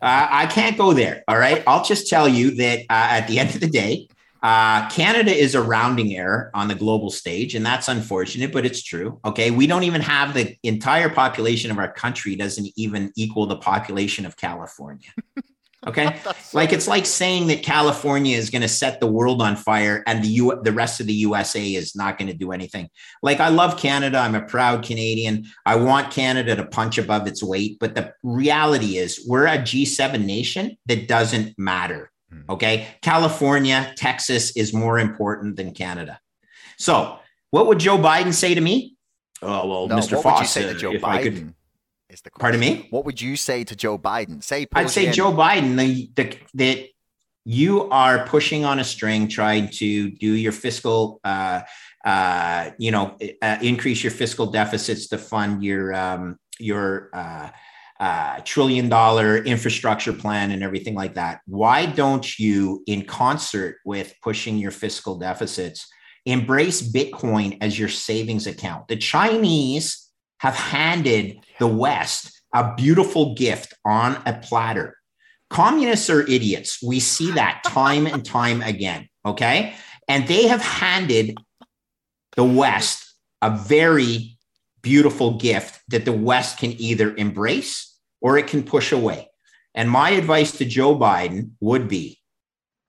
Uh, 0.02 0.28
I 0.30 0.46
can't 0.46 0.76
go 0.76 0.92
there. 0.92 1.24
All 1.28 1.38
right. 1.38 1.62
I'll 1.66 1.84
just 1.84 2.08
tell 2.08 2.28
you 2.28 2.52
that 2.56 2.80
uh, 2.80 2.84
at 2.90 3.26
the 3.28 3.38
end 3.38 3.54
of 3.54 3.60
the 3.60 3.68
day, 3.68 4.08
uh, 4.42 4.88
Canada 4.90 5.34
is 5.34 5.54
a 5.54 5.62
rounding 5.62 6.14
error 6.14 6.50
on 6.54 6.68
the 6.68 6.74
global 6.74 7.10
stage, 7.10 7.54
and 7.54 7.64
that's 7.64 7.88
unfortunate, 7.88 8.52
but 8.52 8.64
it's 8.64 8.82
true. 8.82 9.18
Okay. 9.24 9.50
We 9.50 9.66
don't 9.66 9.82
even 9.82 10.02
have 10.02 10.34
the 10.34 10.56
entire 10.62 11.08
population 11.08 11.70
of 11.70 11.78
our 11.78 11.92
country 11.92 12.36
doesn't 12.36 12.68
even 12.76 13.12
equal 13.16 13.46
the 13.46 13.56
population 13.56 14.26
of 14.26 14.36
California. 14.36 15.08
Okay. 15.86 16.04
That's 16.24 16.54
like 16.54 16.72
it's 16.72 16.88
like 16.88 17.06
saying 17.06 17.48
that 17.48 17.62
California 17.62 18.36
is 18.36 18.50
going 18.50 18.62
to 18.62 18.68
set 18.68 19.00
the 19.00 19.06
world 19.06 19.42
on 19.42 19.56
fire 19.56 20.02
and 20.06 20.22
the 20.22 20.28
U- 20.28 20.60
the 20.62 20.72
rest 20.72 21.00
of 21.00 21.06
the 21.06 21.12
USA 21.14 21.74
is 21.74 21.94
not 21.96 22.18
going 22.18 22.28
to 22.28 22.36
do 22.36 22.52
anything. 22.52 22.88
Like 23.22 23.40
I 23.40 23.48
love 23.48 23.78
Canada, 23.78 24.18
I'm 24.18 24.34
a 24.34 24.42
proud 24.42 24.82
Canadian. 24.84 25.46
I 25.64 25.76
want 25.76 26.10
Canada 26.12 26.56
to 26.56 26.64
punch 26.66 26.98
above 26.98 27.26
its 27.26 27.42
weight, 27.42 27.78
but 27.78 27.94
the 27.94 28.12
reality 28.22 28.96
is 28.98 29.24
we're 29.28 29.46
a 29.46 29.58
G7 29.58 30.24
nation 30.24 30.76
that 30.86 31.08
doesn't 31.08 31.58
matter. 31.58 32.10
Hmm. 32.30 32.40
Okay? 32.50 32.88
California, 33.02 33.92
Texas 33.96 34.56
is 34.56 34.72
more 34.72 34.98
important 34.98 35.56
than 35.56 35.72
Canada. 35.72 36.18
So, 36.78 37.18
what 37.50 37.66
would 37.68 37.78
Joe 37.78 37.96
Biden 37.98 38.32
say 38.34 38.54
to 38.54 38.60
me? 38.60 38.96
Oh, 39.42 39.66
well, 39.68 39.86
no, 39.88 39.96
Mr. 39.96 40.14
what 40.14 40.22
Foss, 40.22 40.50
say 40.52 40.62
to 40.66 40.74
Joe 40.74 40.92
if 40.92 41.02
Biden? 41.02 41.08
I 41.08 41.22
could- 41.22 41.54
is 42.10 42.20
the 42.22 42.30
Pardon 42.30 42.60
question. 42.60 42.82
me? 42.82 42.86
What 42.90 43.04
would 43.04 43.20
you 43.20 43.36
say 43.36 43.64
to 43.64 43.76
Joe 43.76 43.98
Biden? 43.98 44.42
Say 44.42 44.66
I'd 44.74 44.90
say 44.90 45.06
in- 45.06 45.12
Joe 45.12 45.32
Biden 45.32 45.76
the, 45.76 46.10
the, 46.14 46.38
that 46.54 46.88
you 47.44 47.88
are 47.90 48.26
pushing 48.26 48.64
on 48.64 48.78
a 48.80 48.84
string, 48.84 49.28
trying 49.28 49.68
to 49.70 50.10
do 50.10 50.32
your 50.32 50.52
fiscal, 50.52 51.20
uh, 51.24 51.60
uh, 52.04 52.70
you 52.78 52.90
know, 52.90 53.16
uh, 53.42 53.58
increase 53.62 54.02
your 54.02 54.10
fiscal 54.10 54.46
deficits 54.46 55.08
to 55.08 55.18
fund 55.18 55.62
your 55.62 55.94
um, 55.94 56.38
your 56.58 57.10
uh, 57.12 57.50
uh, 58.00 58.40
trillion 58.44 58.88
dollar 58.88 59.38
infrastructure 59.38 60.12
plan 60.12 60.50
and 60.50 60.62
everything 60.62 60.94
like 60.94 61.14
that. 61.14 61.40
Why 61.46 61.86
don't 61.86 62.38
you, 62.38 62.82
in 62.86 63.04
concert 63.04 63.76
with 63.84 64.14
pushing 64.22 64.58
your 64.58 64.70
fiscal 64.70 65.16
deficits, 65.16 65.86
embrace 66.24 66.82
Bitcoin 66.82 67.58
as 67.60 67.78
your 67.78 67.88
savings 67.88 68.46
account? 68.46 68.88
The 68.88 68.96
Chinese 68.96 70.05
have 70.38 70.54
handed 70.54 71.38
the 71.58 71.66
West 71.66 72.32
a 72.54 72.74
beautiful 72.74 73.34
gift 73.34 73.74
on 73.84 74.20
a 74.26 74.34
platter. 74.34 74.96
Communists 75.50 76.10
are 76.10 76.22
idiots. 76.22 76.82
We 76.82 77.00
see 77.00 77.30
that 77.32 77.62
time 77.64 78.06
and 78.06 78.24
time 78.24 78.62
again. 78.62 79.08
Okay. 79.24 79.74
And 80.08 80.26
they 80.26 80.46
have 80.48 80.62
handed 80.62 81.36
the 82.36 82.44
West 82.44 83.14
a 83.42 83.50
very 83.50 84.38
beautiful 84.82 85.34
gift 85.34 85.80
that 85.88 86.04
the 86.04 86.12
West 86.12 86.58
can 86.58 86.72
either 86.80 87.14
embrace 87.16 87.98
or 88.20 88.38
it 88.38 88.46
can 88.46 88.62
push 88.62 88.92
away. 88.92 89.28
And 89.74 89.90
my 89.90 90.10
advice 90.10 90.52
to 90.58 90.64
Joe 90.64 90.96
Biden 90.96 91.50
would 91.60 91.88
be 91.88 92.20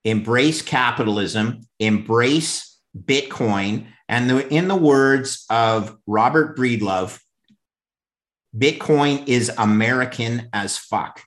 embrace 0.04 0.62
capitalism, 0.62 1.60
embrace 1.78 2.78
Bitcoin. 2.96 3.86
And 4.08 4.30
the, 4.30 4.48
in 4.48 4.68
the 4.68 4.76
words 4.76 5.44
of 5.50 5.96
Robert 6.06 6.56
Breedlove, 6.56 7.20
Bitcoin 8.56 9.26
is 9.28 9.50
American 9.58 10.48
as 10.52 10.76
fuck. 10.76 11.22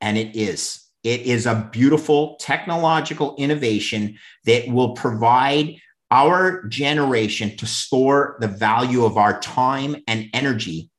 And 0.00 0.16
it 0.16 0.36
is. 0.36 0.82
It 1.02 1.22
is 1.22 1.46
a 1.46 1.68
beautiful 1.72 2.36
technological 2.36 3.34
innovation 3.36 4.18
that 4.44 4.68
will 4.68 4.94
provide 4.94 5.76
our 6.10 6.64
generation 6.64 7.56
to 7.56 7.66
store 7.66 8.36
the 8.40 8.48
value 8.48 9.04
of 9.04 9.16
our 9.16 9.40
time 9.40 9.96
and 10.06 10.26
energy 10.34 10.90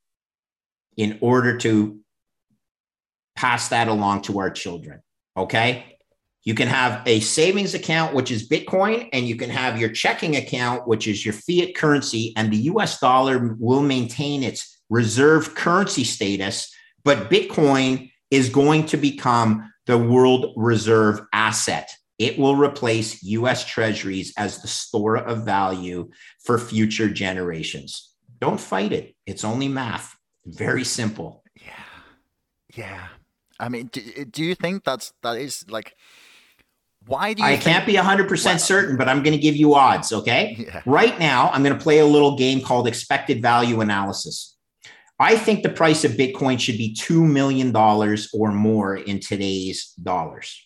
in 0.97 1.17
order 1.21 1.57
to 1.59 1.99
pass 3.35 3.69
that 3.69 3.87
along 3.87 4.23
to 4.23 4.39
our 4.39 4.49
children. 4.49 5.01
Okay. 5.37 5.97
You 6.43 6.55
can 6.55 6.67
have 6.67 7.07
a 7.07 7.21
savings 7.21 7.73
account, 7.73 8.13
which 8.13 8.29
is 8.29 8.49
Bitcoin, 8.49 9.07
and 9.13 9.25
you 9.25 9.37
can 9.37 9.49
have 9.49 9.79
your 9.79 9.89
checking 9.89 10.35
account, 10.35 10.87
which 10.87 11.07
is 11.07 11.25
your 11.25 11.33
fiat 11.33 11.73
currency, 11.73 12.33
and 12.35 12.51
the 12.51 12.57
US 12.57 12.99
dollar 12.99 13.55
will 13.59 13.81
maintain 13.81 14.43
its 14.43 14.72
reserve 14.93 15.55
currency 15.55 16.03
status. 16.03 16.71
But 17.03 17.29
Bitcoin 17.29 18.11
is 18.29 18.49
going 18.49 18.85
to 18.87 18.97
become 18.97 19.73
the 19.87 19.97
world 19.97 20.53
reserve 20.55 21.19
asset. 21.33 21.89
It 22.19 22.37
will 22.37 22.55
replace 22.55 23.23
US 23.23 23.65
treasuries 23.65 24.33
as 24.37 24.61
the 24.61 24.67
store 24.67 25.17
of 25.17 25.43
value 25.43 26.11
for 26.45 26.59
future 26.59 27.09
generations. 27.09 28.13
Don't 28.39 28.59
fight 28.59 28.93
it. 28.93 29.15
It's 29.25 29.43
only 29.43 29.67
math. 29.67 30.15
Very 30.45 30.83
simple. 30.83 31.43
Yeah, 31.59 31.85
yeah. 32.75 33.07
I 33.59 33.69
mean, 33.69 33.87
do, 33.87 34.01
do 34.25 34.43
you 34.43 34.55
think 34.55 34.83
that's 34.83 35.13
that 35.23 35.37
is 35.37 35.65
like? 35.69 35.95
Why 37.05 37.33
do 37.33 37.41
you? 37.41 37.47
I 37.47 37.51
think- 37.51 37.63
can't 37.63 37.85
be 37.85 37.93
100% 37.95 38.59
certain, 38.59 38.95
but 38.95 39.09
I'm 39.09 39.23
going 39.23 39.35
to 39.35 39.41
give 39.41 39.55
you 39.55 39.75
odds. 39.75 40.13
Okay. 40.13 40.55
Yeah. 40.57 40.81
Right 40.85 41.17
now, 41.19 41.49
I'm 41.49 41.63
going 41.63 41.77
to 41.77 41.83
play 41.83 41.99
a 41.99 42.05
little 42.05 42.37
game 42.37 42.61
called 42.61 42.87
expected 42.87 43.41
value 43.41 43.81
analysis. 43.81 44.52
I 45.23 45.37
think 45.37 45.63
the 45.63 45.69
price 45.69 46.03
of 46.03 46.11
Bitcoin 46.11 46.59
should 46.59 46.77
be 46.77 46.93
$2 46.93 47.25
million 47.25 47.73
or 47.73 48.51
more 48.51 48.97
in 48.97 49.21
today's 49.21 49.93
dollars. 49.93 50.61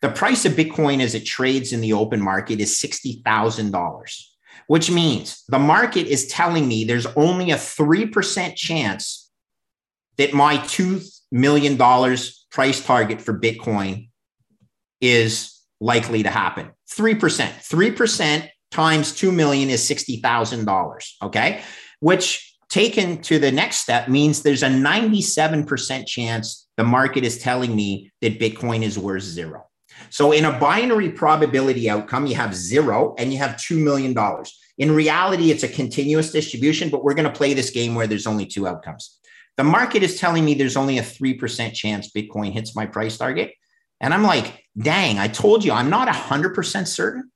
The 0.00 0.08
price 0.08 0.46
of 0.46 0.54
Bitcoin 0.54 1.00
as 1.02 1.14
it 1.14 1.26
trades 1.26 1.74
in 1.74 1.82
the 1.82 1.92
open 1.92 2.18
market 2.18 2.58
is 2.58 2.80
$60,000, 2.80 4.22
which 4.66 4.90
means 4.90 5.44
the 5.48 5.58
market 5.58 6.06
is 6.06 6.26
telling 6.28 6.66
me 6.66 6.84
there's 6.84 7.04
only 7.16 7.50
a 7.50 7.56
3% 7.56 8.56
chance 8.56 9.30
that 10.16 10.32
my 10.32 10.56
$2 10.56 11.06
million 11.30 11.76
price 12.50 12.82
target 12.82 13.20
for 13.20 13.38
Bitcoin 13.38 14.08
is 15.02 15.60
likely 15.80 16.22
to 16.22 16.30
happen. 16.30 16.70
3%. 16.90 17.18
3% 17.18 18.48
times 18.70 19.14
2 19.14 19.32
million 19.32 19.68
is 19.68 19.82
$60,000, 19.82 21.12
okay? 21.24 21.60
Which 22.00 22.47
taken 22.68 23.20
to 23.22 23.38
the 23.38 23.50
next 23.50 23.78
step 23.78 24.08
means 24.08 24.42
there's 24.42 24.62
a 24.62 24.68
97% 24.68 26.06
chance 26.06 26.68
the 26.76 26.84
market 26.84 27.24
is 27.24 27.38
telling 27.38 27.74
me 27.74 28.10
that 28.20 28.38
Bitcoin 28.38 28.82
is 28.82 28.98
worth 28.98 29.22
zero. 29.22 29.64
So 30.10 30.32
in 30.32 30.44
a 30.44 30.58
binary 30.58 31.10
probability 31.10 31.90
outcome, 31.90 32.26
you 32.26 32.36
have 32.36 32.54
zero 32.54 33.14
and 33.18 33.32
you 33.32 33.38
have 33.38 33.56
$2 33.56 33.82
million. 33.82 34.16
In 34.78 34.92
reality, 34.92 35.50
it's 35.50 35.64
a 35.64 35.68
continuous 35.68 36.30
distribution, 36.30 36.88
but 36.88 37.02
we're 37.02 37.14
going 37.14 37.30
to 37.30 37.36
play 37.36 37.52
this 37.52 37.70
game 37.70 37.94
where 37.94 38.06
there's 38.06 38.26
only 38.26 38.46
two 38.46 38.66
outcomes. 38.66 39.18
The 39.56 39.64
market 39.64 40.04
is 40.04 40.20
telling 40.20 40.44
me 40.44 40.54
there's 40.54 40.76
only 40.76 40.98
a 40.98 41.02
3% 41.02 41.74
chance 41.74 42.12
Bitcoin 42.12 42.52
hits 42.52 42.76
my 42.76 42.86
price 42.86 43.18
target. 43.18 43.54
And 44.00 44.14
I'm 44.14 44.22
like, 44.22 44.64
dang, 44.80 45.18
I 45.18 45.26
told 45.26 45.64
you 45.64 45.72
I'm 45.72 45.90
not 45.90 46.06
100% 46.06 46.86
certain, 46.86 47.32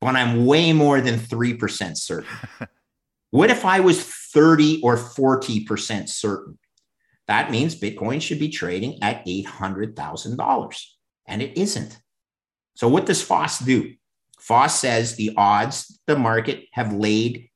but 0.00 0.14
I'm 0.14 0.44
way 0.44 0.74
more 0.74 1.00
than 1.00 1.18
3% 1.18 1.96
certain. 1.96 2.28
what 3.30 3.50
if 3.50 3.64
I 3.64 3.80
was 3.80 4.04
30 4.32 4.80
or 4.82 4.96
40% 4.96 6.08
certain? 6.08 6.58
That 7.28 7.50
means 7.50 7.78
Bitcoin 7.78 8.20
should 8.20 8.38
be 8.38 8.48
trading 8.48 9.02
at 9.02 9.24
$800,000, 9.26 10.84
and 11.26 11.42
it 11.42 11.56
isn't. 11.56 11.98
So, 12.74 12.88
what 12.88 13.06
does 13.06 13.22
Foss 13.22 13.58
do? 13.58 13.92
Foss 14.40 14.80
says 14.80 15.14
the 15.14 15.32
odds 15.36 16.00
the 16.06 16.18
market 16.18 16.64
have 16.72 16.92
laid 16.92 17.48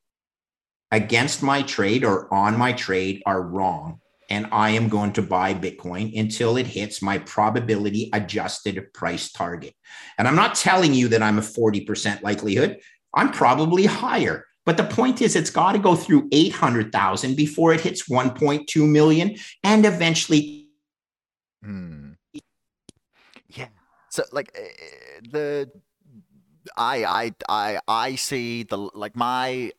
against 0.92 1.42
my 1.42 1.62
trade 1.62 2.04
or 2.04 2.32
on 2.32 2.56
my 2.56 2.72
trade 2.72 3.22
are 3.26 3.42
wrong 3.42 4.00
and 4.30 4.46
I 4.52 4.70
am 4.70 4.88
going 4.88 5.12
to 5.14 5.22
buy 5.22 5.54
Bitcoin 5.54 6.18
until 6.18 6.56
it 6.56 6.66
hits 6.66 7.02
my 7.02 7.18
probability 7.18 8.10
adjusted 8.12 8.92
price 8.92 9.30
target. 9.30 9.74
And 10.18 10.26
I'm 10.26 10.34
not 10.34 10.54
telling 10.54 10.94
you 10.94 11.08
that 11.08 11.22
I'm 11.22 11.38
a 11.38 11.42
40% 11.42 12.22
likelihood, 12.22 12.78
I'm 13.14 13.30
probably 13.30 13.86
higher. 13.86 14.45
But 14.66 14.76
the 14.76 14.84
point 14.84 15.22
is, 15.22 15.36
it's 15.36 15.48
got 15.48 15.72
to 15.72 15.78
go 15.78 15.94
through 15.94 16.28
800,000 16.32 17.36
before 17.36 17.72
it 17.72 17.80
hits 17.80 18.08
1.2 18.08 18.90
million 18.90 19.36
and 19.62 19.86
eventually. 19.86 20.66
Hmm. 21.62 22.12
Yeah. 23.48 23.68
So 24.10 24.24
like 24.32 24.50
uh, 24.58 24.62
the 25.30 25.70
I 26.76 27.04
I 27.04 27.32
I 27.48 27.78
I 27.86 28.14
see 28.16 28.64
the 28.64 28.76
like 28.76 29.14
my 29.14 29.70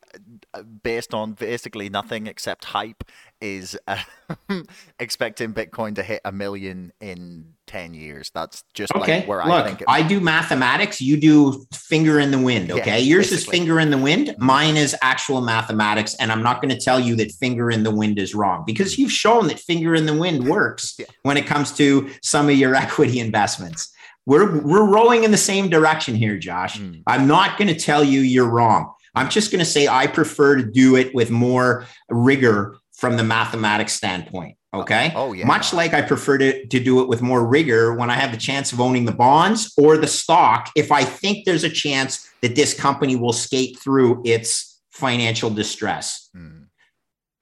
uh, 0.54 0.62
based 0.62 1.12
on 1.12 1.34
basically 1.34 1.90
nothing 1.90 2.26
except 2.26 2.64
hype 2.64 3.04
is 3.42 3.78
uh, 3.86 4.02
expecting 4.98 5.52
Bitcoin 5.52 5.94
to 5.96 6.02
hit 6.02 6.22
a 6.24 6.32
million 6.32 6.92
in 7.00 7.54
10 7.68 7.94
years. 7.94 8.30
That's 8.34 8.64
just 8.74 8.92
Okay. 8.94 9.20
like 9.20 9.28
where 9.28 9.38
Look, 9.38 9.48
I 9.50 9.62
think 9.64 9.80
it 9.82 9.86
I 9.88 10.02
do 10.02 10.18
mathematics. 10.20 11.00
You 11.00 11.16
do 11.16 11.64
finger 11.72 12.18
in 12.18 12.30
the 12.32 12.38
wind. 12.38 12.68
Yeah, 12.68 12.74
Okay. 12.76 13.00
Yours 13.00 13.30
is 13.30 13.46
finger 13.46 13.78
in 13.78 13.90
the 13.90 13.98
wind. 13.98 14.34
Mine 14.38 14.76
is 14.76 14.96
actual 15.02 15.40
mathematics. 15.40 16.14
And 16.14 16.32
I'm 16.32 16.42
not 16.42 16.60
going 16.60 16.74
to 16.76 16.80
tell 16.80 16.98
you 16.98 17.14
that 17.16 17.30
finger 17.32 17.70
in 17.70 17.82
the 17.84 17.90
wind 17.90 18.18
is 18.18 18.34
wrong 18.34 18.64
because 18.66 18.98
you've 18.98 19.12
shown 19.12 19.46
that 19.48 19.60
finger 19.60 19.94
in 19.94 20.06
the 20.06 20.14
wind 20.18 20.48
works 20.56 20.96
Yeah. 20.98 21.06
when 21.22 21.36
it 21.36 21.46
comes 21.46 21.72
to 21.76 22.10
some 22.22 22.48
of 22.48 22.56
your 22.56 22.74
equity 22.84 23.20
investments. 23.20 23.92
we're 24.26 24.60
we're 24.60 24.84
rowing 24.84 25.24
in 25.24 25.30
the 25.30 25.38
same 25.52 25.70
direction 25.70 26.14
here, 26.14 26.36
Josh. 26.36 26.78
Mm. 26.78 27.02
I'm 27.06 27.26
not 27.26 27.56
going 27.58 27.68
to 27.68 27.78
tell 27.78 28.02
you 28.04 28.20
you're 28.20 28.50
wrong. 28.50 28.92
I'm 29.14 29.30
just 29.30 29.50
going 29.50 29.60
to 29.60 29.64
say 29.64 29.88
I 29.88 30.06
prefer 30.06 30.56
to 30.56 30.62
do 30.70 30.96
it 30.96 31.14
with 31.14 31.30
more 31.30 31.86
rigor 32.10 32.76
from 32.92 33.16
the 33.16 33.24
mathematics 33.24 33.94
standpoint. 33.94 34.56
Okay. 34.74 35.12
Oh, 35.16 35.32
yeah. 35.32 35.46
Much 35.46 35.72
like 35.72 35.94
I 35.94 36.02
prefer 36.02 36.36
to, 36.38 36.66
to 36.66 36.80
do 36.80 37.00
it 37.00 37.08
with 37.08 37.22
more 37.22 37.46
rigor 37.46 37.94
when 37.94 38.10
I 38.10 38.14
have 38.14 38.32
the 38.32 38.36
chance 38.36 38.70
of 38.72 38.80
owning 38.80 39.06
the 39.06 39.12
bonds 39.12 39.72
or 39.78 39.96
the 39.96 40.06
stock, 40.06 40.70
if 40.76 40.92
I 40.92 41.04
think 41.04 41.46
there's 41.46 41.64
a 41.64 41.70
chance 41.70 42.28
that 42.42 42.54
this 42.54 42.74
company 42.74 43.16
will 43.16 43.32
skate 43.32 43.78
through 43.78 44.22
its 44.26 44.80
financial 44.90 45.48
distress. 45.48 46.28
Mm. 46.36 46.66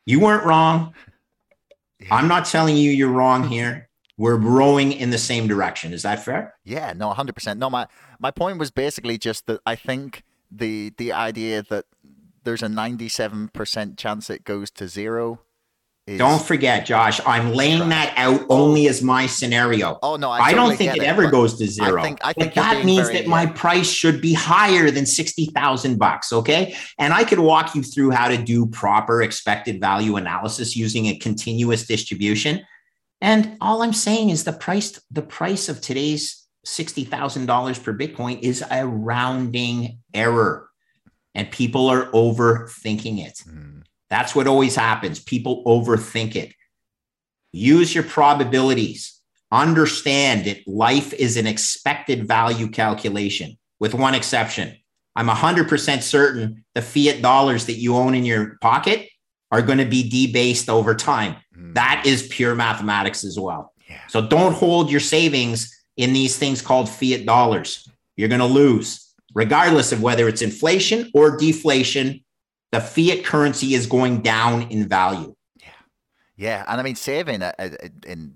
You 0.04 0.20
weren't 0.20 0.44
wrong. 0.44 0.94
Yeah. 1.98 2.14
I'm 2.14 2.28
not 2.28 2.44
telling 2.44 2.76
you 2.76 2.92
you're 2.92 3.10
wrong 3.10 3.48
here. 3.48 3.88
We're 4.18 4.36
rowing 4.36 4.92
in 4.92 5.10
the 5.10 5.18
same 5.18 5.48
direction. 5.48 5.92
Is 5.92 6.02
that 6.02 6.24
fair? 6.24 6.54
Yeah, 6.64 6.92
no, 6.94 7.12
100%. 7.12 7.58
No, 7.58 7.68
my 7.68 7.86
my 8.18 8.30
point 8.30 8.58
was 8.58 8.70
basically 8.70 9.18
just 9.18 9.46
that 9.46 9.60
I 9.66 9.74
think 9.74 10.22
the 10.50 10.92
the 10.96 11.12
idea 11.12 11.62
that 11.64 11.84
there's 12.44 12.62
a 12.62 12.68
97% 12.68 13.98
chance 13.98 14.30
it 14.30 14.44
goes 14.44 14.70
to 14.70 14.88
zero 14.88 15.40
don't 16.06 16.40
forget, 16.40 16.86
Josh, 16.86 17.20
I'm 17.26 17.52
laying 17.52 17.88
that 17.88 18.14
out 18.16 18.46
only 18.48 18.86
as 18.86 19.02
my 19.02 19.26
scenario. 19.26 19.98
Oh 20.02 20.14
no, 20.14 20.30
I, 20.30 20.38
totally 20.38 20.52
I 20.52 20.54
don't 20.54 20.76
think 20.76 20.96
it, 20.96 21.02
it 21.02 21.06
ever 21.06 21.28
goes 21.28 21.58
to 21.58 21.66
zero. 21.66 22.00
I 22.00 22.04
think, 22.04 22.20
I 22.22 22.32
think 22.32 22.54
that 22.54 22.84
means 22.84 23.08
very, 23.08 23.22
that 23.22 23.26
my 23.26 23.46
price 23.46 23.90
should 23.90 24.20
be 24.20 24.32
higher 24.32 24.92
than 24.92 25.04
sixty 25.04 25.46
thousand 25.46 25.98
bucks. 25.98 26.32
Okay, 26.32 26.76
and 26.98 27.12
I 27.12 27.24
could 27.24 27.40
walk 27.40 27.74
you 27.74 27.82
through 27.82 28.10
how 28.10 28.28
to 28.28 28.36
do 28.36 28.66
proper 28.66 29.20
expected 29.20 29.80
value 29.80 30.14
analysis 30.14 30.76
using 30.76 31.06
a 31.06 31.16
continuous 31.16 31.88
distribution. 31.88 32.64
And 33.20 33.56
all 33.60 33.82
I'm 33.82 33.92
saying 33.92 34.30
is 34.30 34.44
the 34.44 34.52
price, 34.52 35.00
the 35.10 35.22
price 35.22 35.68
of 35.68 35.80
today's 35.80 36.46
sixty 36.64 37.02
thousand 37.02 37.46
dollars 37.46 37.80
per 37.80 37.92
Bitcoin 37.92 38.38
is 38.42 38.62
a 38.70 38.86
rounding 38.86 39.98
error, 40.14 40.68
and 41.34 41.50
people 41.50 41.88
are 41.88 42.06
overthinking 42.12 43.26
it. 43.26 43.38
Mm. 43.48 43.82
That's 44.10 44.34
what 44.34 44.46
always 44.46 44.76
happens. 44.76 45.18
People 45.18 45.64
overthink 45.64 46.36
it. 46.36 46.52
Use 47.52 47.94
your 47.94 48.04
probabilities. 48.04 49.20
Understand 49.50 50.44
that 50.46 50.66
life 50.66 51.12
is 51.14 51.36
an 51.36 51.46
expected 51.46 52.26
value 52.26 52.68
calculation, 52.68 53.56
with 53.80 53.94
one 53.94 54.14
exception. 54.14 54.76
I'm 55.14 55.28
100% 55.28 56.02
certain 56.02 56.64
the 56.74 56.82
fiat 56.82 57.22
dollars 57.22 57.66
that 57.66 57.74
you 57.74 57.96
own 57.96 58.14
in 58.14 58.24
your 58.24 58.58
pocket 58.60 59.08
are 59.50 59.62
going 59.62 59.78
to 59.78 59.86
be 59.86 60.08
debased 60.08 60.68
over 60.68 60.94
time. 60.94 61.36
Mm. 61.56 61.74
That 61.74 62.04
is 62.04 62.28
pure 62.28 62.54
mathematics 62.54 63.24
as 63.24 63.38
well. 63.38 63.72
Yeah. 63.88 64.00
So 64.08 64.26
don't 64.26 64.52
hold 64.52 64.90
your 64.90 65.00
savings 65.00 65.72
in 65.96 66.12
these 66.12 66.36
things 66.36 66.60
called 66.60 66.88
fiat 66.88 67.24
dollars. 67.24 67.88
You're 68.16 68.28
going 68.28 68.40
to 68.40 68.46
lose, 68.46 69.10
regardless 69.34 69.92
of 69.92 70.02
whether 70.02 70.28
it's 70.28 70.42
inflation 70.42 71.10
or 71.14 71.38
deflation 71.38 72.24
the 72.72 72.80
fiat 72.80 73.24
currency 73.24 73.74
is 73.74 73.86
going 73.86 74.22
down 74.22 74.62
in 74.70 74.88
value. 74.88 75.34
Yeah, 75.60 75.68
yeah, 76.36 76.64
and 76.68 76.80
I 76.80 76.82
mean 76.82 76.96
saving 76.96 77.42
uh, 77.42 77.52
uh, 77.58 77.68
in 78.06 78.34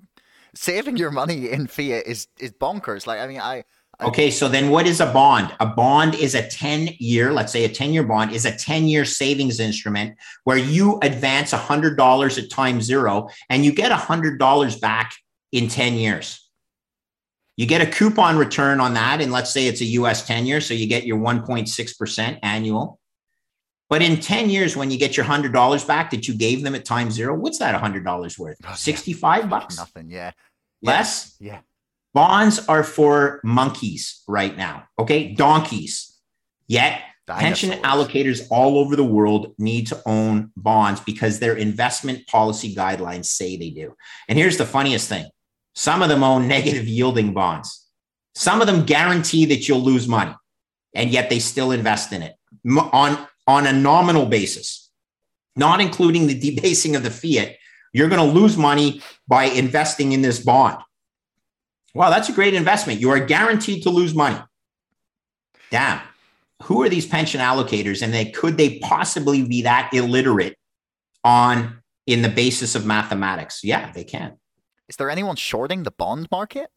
saving 0.54 0.96
your 0.96 1.10
money 1.10 1.50
in 1.50 1.66
fiat 1.66 2.06
is 2.06 2.28
is 2.38 2.52
bonkers. 2.52 3.06
Like 3.06 3.20
I 3.20 3.26
mean, 3.26 3.40
I. 3.40 3.64
Okay, 4.02 4.30
so 4.30 4.48
then 4.48 4.70
what 4.70 4.86
is 4.86 5.00
a 5.00 5.12
bond? 5.12 5.52
A 5.60 5.66
bond 5.66 6.14
is 6.14 6.34
a 6.34 6.48
10 6.48 6.94
year, 6.98 7.34
let's 7.34 7.52
say 7.52 7.66
a 7.66 7.68
10 7.68 7.92
year 7.92 8.02
bond 8.02 8.32
is 8.32 8.46
a 8.46 8.56
10 8.56 8.84
year 8.84 9.04
savings 9.04 9.60
instrument 9.60 10.16
where 10.44 10.56
you 10.56 10.98
advance 11.02 11.52
a 11.52 11.58
$100 11.58 12.42
at 12.42 12.50
time 12.50 12.80
zero 12.80 13.28
and 13.50 13.62
you 13.62 13.72
get 13.72 13.92
a 13.92 13.96
$100 13.96 14.80
back 14.80 15.12
in 15.52 15.68
10 15.68 15.94
years. 15.96 16.48
You 17.58 17.66
get 17.66 17.82
a 17.82 17.86
coupon 17.86 18.38
return 18.38 18.80
on 18.80 18.94
that. 18.94 19.20
And 19.20 19.32
let's 19.32 19.52
say 19.52 19.66
it's 19.66 19.82
a 19.82 19.84
US 19.84 20.26
10 20.26 20.46
year. 20.46 20.62
So 20.62 20.72
you 20.72 20.86
get 20.86 21.04
your 21.04 21.18
1.6% 21.18 22.38
annual. 22.42 22.99
But 23.90 24.02
in 24.02 24.20
10 24.20 24.48
years, 24.50 24.76
when 24.76 24.92
you 24.92 24.98
get 24.98 25.16
your 25.16 25.26
hundred 25.26 25.52
dollars 25.52 25.84
back 25.84 26.12
that 26.12 26.28
you 26.28 26.34
gave 26.34 26.62
them 26.62 26.76
at 26.76 26.84
time 26.84 27.10
zero, 27.10 27.34
what's 27.34 27.58
that 27.58 27.74
hundred 27.74 28.04
dollars 28.04 28.38
worth? 28.38 28.56
Oh, 28.66 28.74
65 28.74 29.42
yeah. 29.42 29.46
bucks? 29.48 29.76
Nothing. 29.76 30.08
Yeah. 30.08 30.30
Less? 30.80 31.36
Yeah. 31.40 31.58
Bonds 32.14 32.66
are 32.68 32.84
for 32.84 33.40
monkeys 33.42 34.22
right 34.28 34.56
now. 34.56 34.84
Okay. 34.98 35.34
Donkeys. 35.34 36.16
Yet 36.68 37.02
pension 37.26 37.70
allocators 37.82 38.46
all 38.50 38.78
over 38.78 38.94
the 38.94 39.04
world 39.04 39.54
need 39.58 39.88
to 39.88 40.00
own 40.06 40.52
bonds 40.56 41.00
because 41.00 41.40
their 41.40 41.54
investment 41.54 42.26
policy 42.28 42.74
guidelines 42.74 43.26
say 43.26 43.56
they 43.56 43.70
do. 43.70 43.94
And 44.28 44.38
here's 44.38 44.56
the 44.56 44.66
funniest 44.66 45.08
thing. 45.08 45.28
Some 45.74 46.00
of 46.00 46.08
them 46.08 46.22
own 46.22 46.46
negative 46.46 46.86
yielding 46.86 47.34
bonds. 47.34 47.88
Some 48.36 48.60
of 48.60 48.68
them 48.68 48.84
guarantee 48.84 49.46
that 49.46 49.68
you'll 49.68 49.80
lose 49.80 50.06
money 50.06 50.34
and 50.94 51.10
yet 51.10 51.28
they 51.28 51.40
still 51.40 51.72
invest 51.72 52.12
in 52.12 52.22
it 52.22 52.34
on 52.92 53.26
on 53.46 53.66
a 53.66 53.72
nominal 53.72 54.26
basis, 54.26 54.90
not 55.56 55.80
including 55.80 56.26
the 56.26 56.38
debasing 56.50 56.96
of 56.96 57.02
the 57.02 57.10
fiat, 57.10 57.56
you're 57.92 58.08
going 58.08 58.24
to 58.24 58.38
lose 58.38 58.56
money 58.56 59.02
by 59.26 59.44
investing 59.44 60.12
in 60.12 60.22
this 60.22 60.38
bond. 60.38 60.78
Wow, 61.94 62.10
that's 62.10 62.28
a 62.28 62.32
great 62.32 62.54
investment. 62.54 63.00
You 63.00 63.10
are 63.10 63.18
guaranteed 63.18 63.82
to 63.82 63.90
lose 63.90 64.14
money. 64.14 64.38
Damn. 65.70 66.00
Who 66.64 66.82
are 66.82 66.88
these 66.88 67.06
pension 67.06 67.40
allocators 67.40 68.02
and 68.02 68.12
they 68.12 68.26
could 68.26 68.56
they 68.56 68.78
possibly 68.80 69.44
be 69.44 69.62
that 69.62 69.90
illiterate 69.92 70.56
on 71.24 71.82
in 72.06 72.22
the 72.22 72.28
basis 72.28 72.74
of 72.74 72.86
mathematics? 72.86 73.64
Yeah, 73.64 73.90
they 73.92 74.04
can. 74.04 74.38
Is 74.88 74.96
there 74.96 75.10
anyone 75.10 75.36
shorting 75.36 75.84
the 75.84 75.90
bond 75.90 76.28
market? 76.30 76.70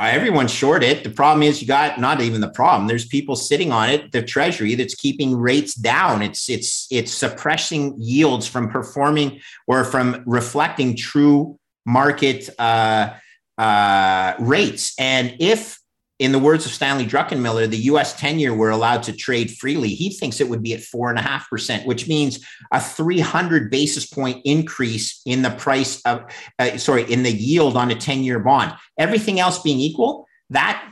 Uh, 0.00 0.04
everyone's 0.04 0.50
short 0.50 0.82
it. 0.82 1.04
The 1.04 1.10
problem 1.10 1.42
is 1.42 1.60
you 1.60 1.68
got 1.68 2.00
not 2.00 2.22
even 2.22 2.40
the 2.40 2.48
problem. 2.48 2.88
There's 2.88 3.04
people 3.04 3.36
sitting 3.36 3.70
on 3.70 3.90
it, 3.90 4.12
the 4.12 4.22
treasury 4.22 4.74
that's 4.74 4.94
keeping 4.94 5.36
rates 5.36 5.74
down. 5.74 6.22
It's 6.22 6.48
it's 6.48 6.86
it's 6.90 7.12
suppressing 7.12 7.96
yields 7.98 8.46
from 8.46 8.70
performing 8.70 9.40
or 9.66 9.84
from 9.84 10.22
reflecting 10.24 10.96
true 10.96 11.58
market 11.84 12.48
uh, 12.58 13.12
uh, 13.58 14.34
rates. 14.38 14.94
And 14.98 15.36
if 15.38 15.78
in 16.20 16.32
the 16.32 16.38
words 16.38 16.66
of 16.66 16.72
Stanley 16.72 17.06
Druckenmiller, 17.06 17.68
the 17.68 17.78
US 17.78 18.14
10 18.20 18.38
year 18.38 18.52
were 18.54 18.68
allowed 18.68 19.02
to 19.04 19.12
trade 19.12 19.50
freely. 19.56 19.88
He 19.88 20.10
thinks 20.10 20.38
it 20.38 20.50
would 20.50 20.62
be 20.62 20.74
at 20.74 20.80
4.5%, 20.80 21.86
which 21.86 22.08
means 22.08 22.46
a 22.70 22.78
300 22.78 23.70
basis 23.70 24.06
point 24.06 24.42
increase 24.44 25.22
in 25.24 25.40
the 25.40 25.50
price 25.50 26.02
of, 26.02 26.30
uh, 26.58 26.76
sorry, 26.76 27.10
in 27.10 27.22
the 27.22 27.32
yield 27.32 27.74
on 27.74 27.90
a 27.90 27.94
10 27.94 28.22
year 28.22 28.38
bond. 28.38 28.74
Everything 28.98 29.40
else 29.40 29.62
being 29.62 29.80
equal, 29.80 30.26
that 30.50 30.86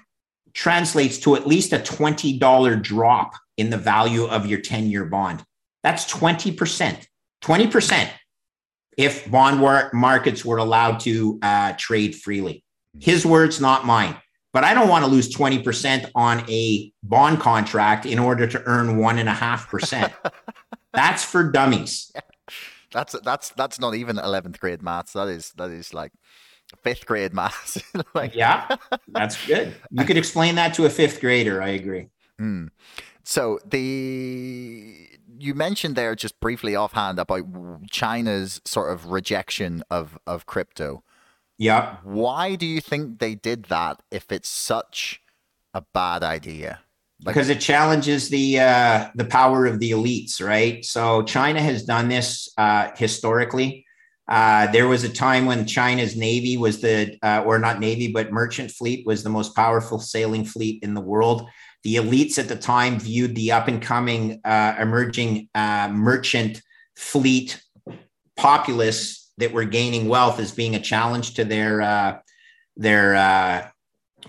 translates 0.55 1.19
to 1.19 1.37
at 1.37 1.47
least 1.47 1.75
a 1.75 1.79
$20 1.79 2.83
drop 2.83 3.35
in 3.59 3.69
the 3.69 3.77
value 3.77 4.25
of 4.25 4.47
your 4.47 4.61
10 4.61 4.89
year 4.89 5.05
bond. 5.05 5.45
That's 5.83 6.11
20%. 6.11 7.07
20% 7.45 8.09
if 8.97 9.31
bond 9.31 9.61
markets 9.93 10.45
were 10.45 10.57
allowed 10.57 11.01
to 11.01 11.39
uh, 11.43 11.75
trade 11.77 12.17
freely. 12.17 12.65
His 12.99 13.27
words, 13.27 13.61
not 13.61 13.85
mine 13.85 14.17
but 14.53 14.65
I 14.65 14.75
don't 14.75 14.89
want 14.89 15.05
to 15.05 15.11
lose 15.11 15.35
20% 15.35 16.11
on 16.15 16.49
a 16.49 16.93
bond 17.03 17.41
contract 17.41 18.07
in 18.07 18.19
order 18.19 18.47
to 18.47 18.63
earn 18.65 18.97
one 18.97 19.19
and 19.19 19.29
a 19.29 19.35
half 19.35 19.69
percent. 19.69 20.13
That's 20.93 21.25
for 21.25 21.51
dummies. 21.51 22.11
That's 22.91 23.15
that's 23.23 23.51
that's 23.51 23.79
not 23.79 23.95
even 23.95 24.17
11th 24.17 24.59
grade 24.59 24.83
maths. 24.83 25.13
That 25.13 25.29
is 25.29 25.53
that 25.59 25.71
is 25.71 25.93
like 25.93 26.13
fifth 26.83 27.07
grade 27.07 27.35
maths. 27.35 27.79
like, 28.15 28.35
yeah, 28.35 28.77
that's 29.09 29.47
good. 29.47 29.75
You 29.91 30.05
could 30.05 30.17
explain 30.17 30.55
that 30.57 30.75
to 30.75 30.87
a 30.87 30.91
fifth 30.91 31.21
grader. 31.21 31.63
I 31.63 31.69
agree. 31.69 32.09
Mm. 32.41 32.71
So 33.25 33.59
the 33.65 35.09
you 35.39 35.55
mentioned 35.55 35.97
there 35.97 36.15
just 36.15 36.41
briefly 36.41 36.75
offhand 36.75 37.19
about 37.19 37.45
China's 37.91 38.61
sort 38.65 38.93
of 38.93 39.07
rejection 39.07 39.83
of 39.91 40.19
of 40.27 40.47
crypto. 40.47 41.03
Yeah. 41.59 41.97
Why 42.05 42.55
do 42.55 42.67
you 42.67 42.81
think 42.81 43.19
they 43.19 43.35
did 43.35 43.65
that 43.65 44.01
if 44.11 44.31
it's 44.31 44.49
such 44.49 45.21
a 45.75 45.83
bad 45.93 46.23
idea? 46.23 46.81
Like- 47.25 47.35
because 47.35 47.49
it 47.49 47.61
challenges 47.61 48.29
the 48.29 48.61
uh, 48.61 49.09
the 49.17 49.25
power 49.25 49.67
of 49.67 49.81
the 49.81 49.91
elites, 49.91 50.41
right? 50.41 50.85
So 50.85 51.23
China 51.25 51.61
has 51.61 51.85
done 51.85 52.09
this 52.09 52.49
uh, 52.57 52.91
historically. 52.97 53.85
Uh, 54.29 54.71
there 54.71 54.87
was 54.87 55.05
a 55.05 55.09
time 55.09 55.47
when 55.47 55.67
China's 55.67 56.15
navy 56.15 56.59
was 56.59 56.81
the, 56.83 57.17
uh, 57.23 57.43
or 57.47 57.59
not 57.59 57.81
navy, 57.81 58.13
but 58.13 58.31
merchant 58.31 58.71
fleet 58.71 59.07
was 59.07 59.23
the 59.23 59.31
most 59.31 59.57
powerful 59.57 59.99
sailing 59.99 60.45
fleet 60.45 60.83
in 60.83 60.93
the 60.93 61.01
world. 61.01 61.49
The 61.83 61.97
elites 61.97 62.39
at 62.39 62.49
the 62.49 62.57
time 62.57 63.01
viewed 63.01 63.35
the 63.35 63.53
up 63.53 63.69
and 63.69 63.81
coming, 63.81 64.41
uh, 64.45 64.75
emerging 64.79 65.49
uh, 65.55 65.89
merchant 65.91 66.61
fleet 66.95 67.59
populace 68.37 69.28
that 69.39 69.53
were 69.53 69.65
gaining 69.65 70.09
wealth 70.09 70.39
as 70.39 70.53
being 70.53 70.75
a 70.75 70.81
challenge 70.81 71.35
to 71.35 71.45
their 71.45 71.81
uh, 71.81 72.19
their 72.77 73.17
uh, 73.17 73.69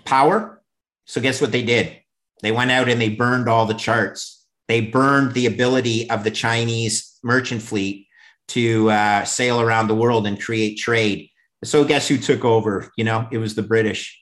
power. 0.05 0.61
So 1.05 1.21
guess 1.21 1.41
what 1.41 1.51
they 1.51 1.63
did? 1.63 1.97
They 2.41 2.51
went 2.51 2.71
out 2.71 2.89
and 2.89 3.01
they 3.01 3.09
burned 3.09 3.49
all 3.49 3.65
the 3.65 3.73
charts. 3.73 4.45
They 4.67 4.81
burned 4.81 5.33
the 5.33 5.47
ability 5.47 6.09
of 6.09 6.23
the 6.23 6.31
Chinese 6.31 7.17
merchant 7.23 7.61
fleet 7.61 8.07
to 8.49 8.89
uh, 8.89 9.25
sail 9.25 9.59
around 9.61 9.87
the 9.87 9.95
world 9.95 10.25
and 10.25 10.41
create 10.41 10.77
trade. 10.77 11.29
So 11.63 11.83
guess 11.83 12.07
who 12.07 12.17
took 12.17 12.45
over? 12.45 12.91
You 12.95 13.03
know, 13.03 13.27
it 13.31 13.39
was 13.39 13.55
the 13.55 13.63
British. 13.63 14.18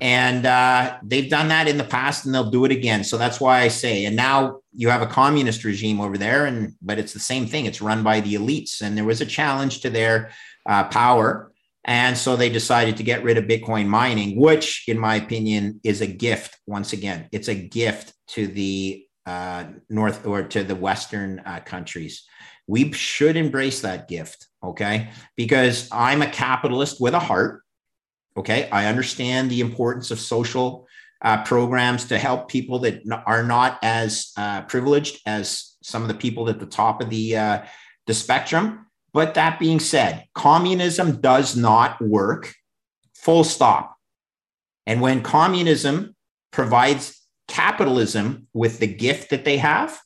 And 0.00 0.46
uh, 0.46 0.98
they've 1.02 1.30
done 1.30 1.48
that 1.48 1.68
in 1.68 1.78
the 1.78 1.84
past 1.84 2.24
and 2.24 2.34
they'll 2.34 2.50
do 2.50 2.64
it 2.64 2.72
again. 2.72 3.04
So 3.04 3.16
that's 3.16 3.40
why 3.40 3.60
I 3.60 3.68
say, 3.68 4.04
and 4.04 4.16
now 4.16 4.60
you 4.72 4.88
have 4.88 5.02
a 5.02 5.06
communist 5.06 5.64
regime 5.64 6.00
over 6.00 6.18
there, 6.18 6.46
and 6.46 6.74
but 6.82 6.98
it's 6.98 7.12
the 7.12 7.20
same 7.20 7.46
thing. 7.46 7.66
It's 7.66 7.82
run 7.82 8.02
by 8.02 8.20
the 8.20 8.34
elites, 8.34 8.80
and 8.80 8.96
there 8.96 9.04
was 9.04 9.20
a 9.20 9.26
challenge 9.26 9.80
to 9.80 9.90
their 9.90 10.30
uh, 10.68 10.84
power. 10.84 11.52
And 11.84 12.18
so 12.18 12.36
they 12.36 12.50
decided 12.50 12.98
to 12.98 13.02
get 13.02 13.24
rid 13.24 13.38
of 13.38 13.44
Bitcoin 13.44 13.86
mining, 13.86 14.38
which, 14.38 14.84
in 14.88 14.98
my 14.98 15.14
opinion, 15.14 15.80
is 15.84 16.02
a 16.02 16.06
gift. 16.06 16.58
Once 16.66 16.92
again, 16.92 17.28
it's 17.32 17.48
a 17.48 17.54
gift 17.54 18.12
to 18.28 18.46
the 18.46 19.06
uh, 19.24 19.64
North 19.88 20.26
or 20.26 20.42
to 20.42 20.64
the 20.64 20.74
Western 20.74 21.40
uh, 21.40 21.60
countries. 21.60 22.24
We 22.66 22.92
should 22.92 23.36
embrace 23.36 23.80
that 23.80 24.06
gift, 24.06 24.46
okay? 24.62 25.10
Because 25.36 25.88
I'm 25.90 26.20
a 26.20 26.30
capitalist 26.30 27.00
with 27.00 27.14
a 27.14 27.18
heart. 27.18 27.62
Okay. 28.36 28.68
I 28.70 28.86
understand 28.86 29.50
the 29.50 29.60
importance 29.60 30.10
of 30.10 30.20
social 30.20 30.86
uh, 31.22 31.42
programs 31.44 32.04
to 32.06 32.18
help 32.18 32.48
people 32.48 32.78
that 32.80 33.02
are 33.26 33.42
not 33.42 33.78
as 33.82 34.32
uh, 34.36 34.62
privileged 34.62 35.20
as 35.26 35.76
some 35.82 36.02
of 36.02 36.08
the 36.08 36.14
people 36.14 36.48
at 36.48 36.60
the 36.60 36.66
top 36.66 37.02
of 37.02 37.10
the, 37.10 37.36
uh, 37.36 37.62
the 38.06 38.14
spectrum. 38.14 38.86
But 39.12 39.34
that 39.34 39.58
being 39.58 39.80
said, 39.80 40.24
communism 40.34 41.20
does 41.20 41.56
not 41.56 42.00
work, 42.00 42.54
full 43.14 43.42
stop. 43.42 43.96
And 44.86 45.00
when 45.00 45.22
communism 45.22 46.14
provides 46.52 47.20
capitalism 47.48 48.46
with 48.52 48.78
the 48.78 48.86
gift 48.86 49.30
that 49.30 49.44
they 49.44 49.56
have, 49.58 49.98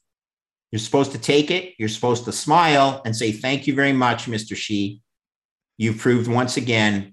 you're 0.71 0.79
supposed 0.79 1.13
to 1.13 1.19
take 1.19 1.51
it, 1.51 1.75
you're 1.79 1.89
supposed 1.89 2.25
to 2.25 2.33
smile 2.33 3.03
and 3.05 3.15
say, 3.15 3.31
Thank 3.31 3.67
you 3.67 3.75
very 3.75 3.93
much, 3.93 4.27
Mr. 4.27 4.57
Xi. 4.57 5.03
You've 5.77 5.99
proved 5.99 6.29
once 6.29 6.57
again 6.57 7.12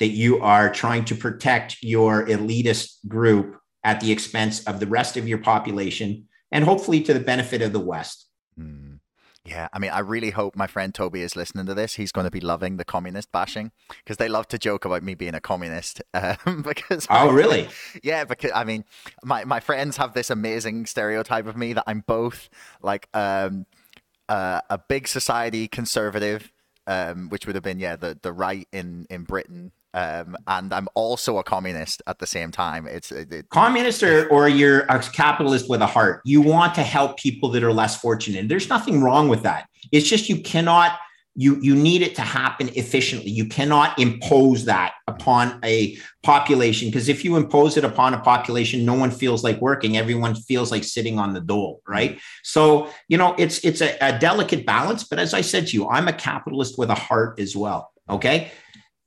that 0.00 0.08
you 0.08 0.40
are 0.40 0.72
trying 0.72 1.04
to 1.04 1.14
protect 1.14 1.76
your 1.82 2.26
elitist 2.26 3.06
group 3.06 3.56
at 3.84 4.00
the 4.00 4.10
expense 4.10 4.64
of 4.64 4.80
the 4.80 4.86
rest 4.86 5.16
of 5.16 5.28
your 5.28 5.38
population 5.38 6.26
and 6.50 6.64
hopefully 6.64 7.00
to 7.02 7.14
the 7.14 7.20
benefit 7.20 7.62
of 7.62 7.72
the 7.72 7.80
West. 7.80 8.26
Mm. 8.58 8.98
Yeah, 9.44 9.68
I 9.72 9.78
mean, 9.78 9.90
I 9.90 10.00
really 10.00 10.30
hope 10.30 10.54
my 10.54 10.66
friend 10.66 10.94
Toby 10.94 11.22
is 11.22 11.34
listening 11.34 11.64
to 11.66 11.74
this. 11.74 11.94
He's 11.94 12.12
going 12.12 12.26
to 12.26 12.30
be 12.30 12.40
loving 12.40 12.76
the 12.76 12.84
communist 12.84 13.32
bashing 13.32 13.72
because 13.88 14.18
they 14.18 14.28
love 14.28 14.48
to 14.48 14.58
joke 14.58 14.84
about 14.84 15.02
me 15.02 15.14
being 15.14 15.34
a 15.34 15.40
communist. 15.40 16.02
Um, 16.12 16.62
because 16.62 17.06
oh, 17.08 17.30
really? 17.30 17.68
Yeah, 18.02 18.24
because 18.24 18.50
I 18.54 18.64
mean, 18.64 18.84
my 19.24 19.44
my 19.44 19.58
friends 19.58 19.96
have 19.96 20.12
this 20.12 20.28
amazing 20.28 20.86
stereotype 20.86 21.46
of 21.46 21.56
me 21.56 21.72
that 21.72 21.84
I'm 21.86 22.04
both 22.06 22.50
like 22.82 23.08
um, 23.14 23.64
uh, 24.28 24.60
a 24.68 24.76
big 24.76 25.08
society 25.08 25.66
conservative, 25.66 26.52
um, 26.86 27.30
which 27.30 27.46
would 27.46 27.54
have 27.54 27.64
been 27.64 27.78
yeah 27.78 27.96
the 27.96 28.18
the 28.20 28.32
right 28.32 28.68
in 28.72 29.06
in 29.08 29.24
Britain 29.24 29.72
um, 29.92 30.36
and 30.46 30.72
I'm 30.72 30.88
also 30.94 31.38
a 31.38 31.42
communist 31.42 32.02
at 32.06 32.18
the 32.18 32.26
same 32.26 32.50
time. 32.52 32.86
It's 32.86 33.10
it, 33.10 33.48
communist 33.48 34.02
or, 34.02 34.28
or 34.28 34.48
you're 34.48 34.80
a 34.82 35.00
capitalist 35.00 35.68
with 35.68 35.82
a 35.82 35.86
heart. 35.86 36.20
You 36.24 36.40
want 36.40 36.74
to 36.76 36.82
help 36.82 37.18
people 37.18 37.48
that 37.50 37.64
are 37.64 37.72
less 37.72 38.00
fortunate. 38.00 38.48
There's 38.48 38.68
nothing 38.68 39.02
wrong 39.02 39.28
with 39.28 39.42
that. 39.42 39.68
It's 39.90 40.08
just 40.08 40.28
you 40.28 40.40
cannot 40.42 40.98
you 41.34 41.60
you 41.60 41.74
need 41.74 42.02
it 42.02 42.14
to 42.16 42.22
happen 42.22 42.70
efficiently. 42.74 43.30
You 43.30 43.46
cannot 43.46 43.98
impose 43.98 44.64
that 44.66 44.94
upon 45.08 45.58
a 45.64 45.96
population 46.22 46.88
because 46.88 47.08
if 47.08 47.24
you 47.24 47.36
impose 47.36 47.76
it 47.76 47.84
upon 47.84 48.14
a 48.14 48.20
population, 48.20 48.84
no 48.84 48.94
one 48.94 49.10
feels 49.10 49.42
like 49.42 49.60
working. 49.60 49.96
Everyone 49.96 50.34
feels 50.34 50.70
like 50.70 50.84
sitting 50.84 51.18
on 51.18 51.32
the 51.32 51.40
dole, 51.40 51.82
right? 51.88 52.20
So 52.44 52.90
you 53.08 53.16
know 53.16 53.34
it's 53.38 53.64
it's 53.64 53.80
a, 53.80 53.96
a 54.00 54.18
delicate 54.18 54.64
balance. 54.66 55.02
But 55.02 55.18
as 55.18 55.34
I 55.34 55.40
said 55.40 55.66
to 55.68 55.76
you, 55.76 55.88
I'm 55.88 56.06
a 56.06 56.12
capitalist 56.12 56.78
with 56.78 56.90
a 56.90 56.94
heart 56.94 57.40
as 57.40 57.56
well. 57.56 57.92
Okay 58.08 58.52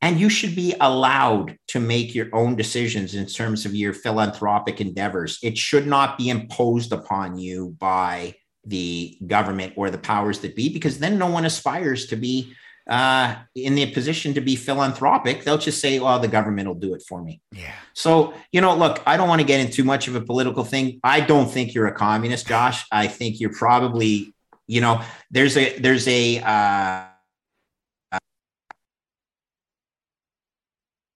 and 0.04 0.20
you 0.20 0.28
should 0.28 0.54
be 0.54 0.76
allowed 0.82 1.58
to 1.70 1.80
make 1.80 2.14
your 2.14 2.28
own 2.34 2.58
decisions 2.58 3.16
in 3.16 3.26
terms 3.26 3.66
of 3.66 3.74
your 3.74 3.93
philanthropic 3.93 4.82
endeavors. 4.82 5.39
It 5.41 5.58
should 5.58 5.88
not 5.88 6.18
be 6.18 6.28
imposed 6.28 6.91
upon 6.91 7.39
you 7.39 7.70
by 7.80 8.36
the 8.66 9.18
government 9.26 9.74
or 9.78 9.89
the 9.89 9.97
powers 9.97 10.39
that 10.39 10.58
be, 10.58 10.68
because 10.68 10.99
then 10.99 11.18
no 11.18 11.28
one 11.28 11.45
aspires 11.45 12.08
to 12.08 12.18
be 12.18 12.54
uh, 12.89 13.36
in 13.56 13.76
the 13.76 13.89
position 13.93 14.34
to 14.34 14.41
be 14.41 14.58
philanthropic. 14.58 15.45
They'll 15.45 15.58
just 15.58 15.80
say, 15.80 15.97
well, 15.99 16.20
the 16.20 16.28
government 16.28 16.68
will 16.68 16.76
do 16.76 16.93
it 16.93 17.04
for 17.08 17.24
me. 17.24 17.39
Yeah. 17.54 17.72
So, 17.93 18.34
you 18.51 18.60
know, 18.60 18.76
look, 18.76 19.01
I 19.06 19.16
don't 19.16 19.30
want 19.30 19.39
to 19.39 19.47
get 19.47 19.62
into 19.62 19.72
too 19.72 19.86
much 19.86 20.10
of 20.10 20.16
a 20.16 20.22
political 20.22 20.66
thing. 20.66 20.99
I 21.01 21.22
don't 21.22 21.49
think 21.49 21.74
you're 21.74 21.88
a 21.88 21.95
communist, 21.95 22.45
Josh. 22.45 22.86
I 22.91 23.08
think 23.08 23.39
you're 23.39 23.54
probably, 23.54 24.36
you 24.68 24.82
know, 24.82 25.01
there's 25.32 25.56
a, 25.56 25.80
there's 25.80 26.10
a, 26.10 26.39
uh, 26.39 27.06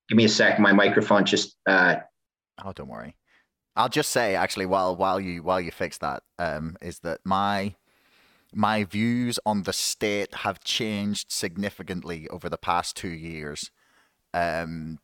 give 0.10 0.18
me 0.18 0.26
a 0.26 0.30
sec. 0.30 0.60
My 0.60 0.74
microphone 0.74 1.26
just. 1.26 1.56
Uh... 1.66 1.98
Oh, 2.64 2.74
don't 2.74 2.90
worry. 2.90 3.16
I'll 3.76 3.90
just 3.90 4.12
say 4.12 4.36
actually, 4.36 4.66
while 4.66 4.96
while 4.96 5.20
you 5.20 5.44
while 5.44 5.62
you 5.62 5.72
fix 5.72 5.98
that, 6.00 6.24
um, 6.40 6.78
is 6.82 7.00
that 7.00 7.20
my 7.24 7.76
my 8.54 8.84
views 8.84 9.40
on 9.46 9.64
the 9.64 9.74
state 9.74 10.34
have 10.36 10.64
changed 10.64 11.32
significantly 11.32 12.28
over 12.30 12.50
the 12.50 12.58
past 12.58 12.96
two 12.96 13.10
years. 13.10 13.72
Um, 14.34 15.00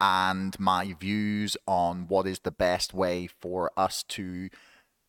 and 0.00 0.58
my 0.58 0.94
views 0.98 1.56
on 1.66 2.06
what 2.08 2.26
is 2.26 2.40
the 2.40 2.50
best 2.50 2.92
way 2.92 3.26
for 3.26 3.70
us 3.76 4.02
to 4.08 4.50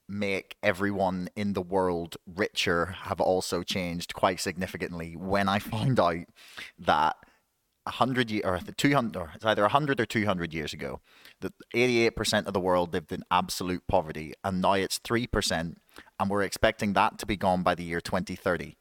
make 0.07 0.55
everyone 0.63 1.29
in 1.35 1.53
the 1.53 1.61
world 1.61 2.15
richer 2.25 2.95
have 3.03 3.19
also 3.19 3.63
changed 3.63 4.13
quite 4.13 4.39
significantly 4.39 5.15
when 5.17 5.49
I 5.49 5.59
found 5.59 5.99
out 5.99 6.25
that 6.79 7.17
100 7.88 8.31
years 8.31 8.43
or 8.45 8.59
200 8.59 9.19
or 9.19 9.31
it's 9.35 9.45
either 9.45 9.63
100 9.63 9.99
or 9.99 10.05
200 10.05 10.53
years 10.53 10.73
ago 10.73 10.99
that 11.41 11.53
88% 11.73 12.45
of 12.45 12.53
the 12.53 12.59
world 12.59 12.93
lived 12.93 13.11
in 13.11 13.23
absolute 13.31 13.83
poverty 13.88 14.33
and 14.43 14.61
now 14.61 14.73
it's 14.73 14.99
3% 14.99 15.75
and 16.19 16.29
we're 16.29 16.43
expecting 16.43 16.93
that 16.93 17.17
to 17.19 17.25
be 17.25 17.38
gone 17.38 17.63
by 17.63 17.75
the 17.75 17.83
year 17.83 18.01
2030 18.01 18.75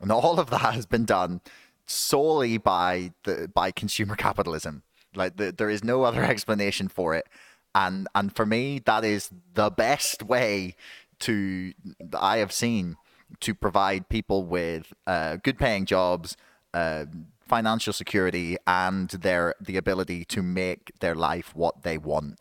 and 0.00 0.10
all 0.10 0.40
of 0.40 0.50
that 0.50 0.74
has 0.74 0.84
been 0.84 1.04
done 1.04 1.40
solely 1.86 2.58
by 2.58 3.12
the 3.24 3.48
by 3.52 3.70
consumer 3.70 4.16
capitalism. 4.16 4.82
Like 5.14 5.36
the, 5.36 5.52
there 5.52 5.70
is 5.70 5.84
no 5.84 6.02
other 6.02 6.24
explanation 6.34 6.88
for 6.88 7.14
it. 7.14 7.26
And 7.74 8.08
and 8.14 8.34
for 8.34 8.44
me 8.44 8.80
that 8.84 9.04
is 9.04 9.30
the 9.54 9.70
best 9.70 10.22
way 10.22 10.74
to 11.20 11.72
I 12.18 12.38
have 12.38 12.52
seen 12.52 12.96
to 13.40 13.54
provide 13.54 14.08
people 14.08 14.44
with 14.44 14.92
uh, 15.06 15.36
good 15.36 15.58
paying 15.58 15.86
jobs 15.86 16.36
uh, 16.74 17.06
financial 17.46 17.92
security 17.92 18.56
and 18.66 19.08
their 19.10 19.54
the 19.60 19.76
ability 19.76 20.24
to 20.26 20.42
make 20.42 20.92
their 21.00 21.14
life 21.14 21.54
what 21.54 21.82
they 21.82 21.98
want. 21.98 22.40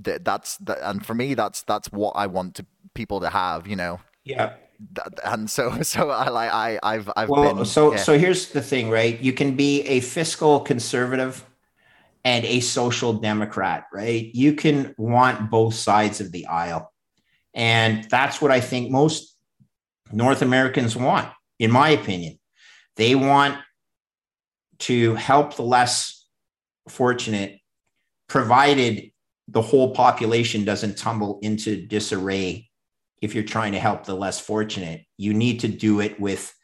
That, 0.00 0.24
That's 0.24 0.56
the, 0.58 0.88
and 0.88 1.04
for 1.04 1.14
me, 1.14 1.34
that's 1.34 1.62
that's 1.62 1.88
what 1.92 2.12
I 2.16 2.26
want 2.26 2.54
to 2.56 2.66
people 2.94 3.20
to 3.20 3.30
have. 3.30 3.66
You 3.66 3.76
know. 3.76 4.00
Yeah. 4.24 4.54
And 5.24 5.50
so, 5.50 5.82
so 5.82 6.10
I 6.10 6.28
like 6.28 6.52
I 6.52 6.78
I've 6.82 7.10
I've 7.16 7.28
well, 7.28 7.54
been. 7.54 7.64
So 7.64 7.92
yeah. 7.92 7.98
so 7.98 8.18
here's 8.18 8.48
the 8.50 8.62
thing, 8.62 8.90
right? 8.90 9.18
You 9.20 9.32
can 9.32 9.56
be 9.56 9.82
a 9.82 10.00
fiscal 10.00 10.60
conservative 10.60 11.44
and 12.24 12.44
a 12.44 12.60
social 12.60 13.14
democrat, 13.14 13.86
right? 13.92 14.30
You 14.34 14.54
can 14.54 14.94
want 14.98 15.50
both 15.50 15.74
sides 15.74 16.20
of 16.20 16.32
the 16.32 16.46
aisle. 16.46 16.92
And 17.54 18.04
that's 18.10 18.40
what 18.40 18.50
I 18.50 18.60
think 18.60 18.90
most 18.90 19.36
North 20.12 20.42
Americans 20.42 20.96
want, 20.96 21.28
in 21.58 21.70
my 21.70 21.90
opinion. 21.90 22.38
They 22.96 23.14
want 23.14 23.56
to 24.80 25.14
help 25.14 25.56
the 25.56 25.62
less 25.62 26.26
fortunate, 26.88 27.60
provided 28.28 29.10
the 29.48 29.62
whole 29.62 29.94
population 29.94 30.64
doesn't 30.64 30.96
tumble 30.96 31.38
into 31.42 31.86
disarray. 31.86 32.68
If 33.20 33.34
you're 33.34 33.44
trying 33.44 33.72
to 33.72 33.80
help 33.80 34.04
the 34.04 34.14
less 34.14 34.40
fortunate, 34.40 35.04
you 35.16 35.34
need 35.34 35.60
to 35.60 35.68
do 35.68 36.00
it 36.00 36.18
with 36.18 36.54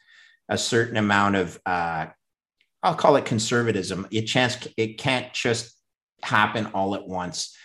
a 0.49 0.57
certain 0.57 0.97
amount 0.97 1.35
of, 1.35 1.59
uh, 1.65 2.07
I'll 2.81 2.95
call 2.95 3.15
it 3.17 3.25
conservatism. 3.25 4.07
It 4.11 4.23
chance 4.23 4.67
it 4.77 4.97
can't 4.97 5.33
just 5.33 5.75
happen 6.23 6.67
all 6.67 6.95
at 6.95 7.07
once. 7.07 7.55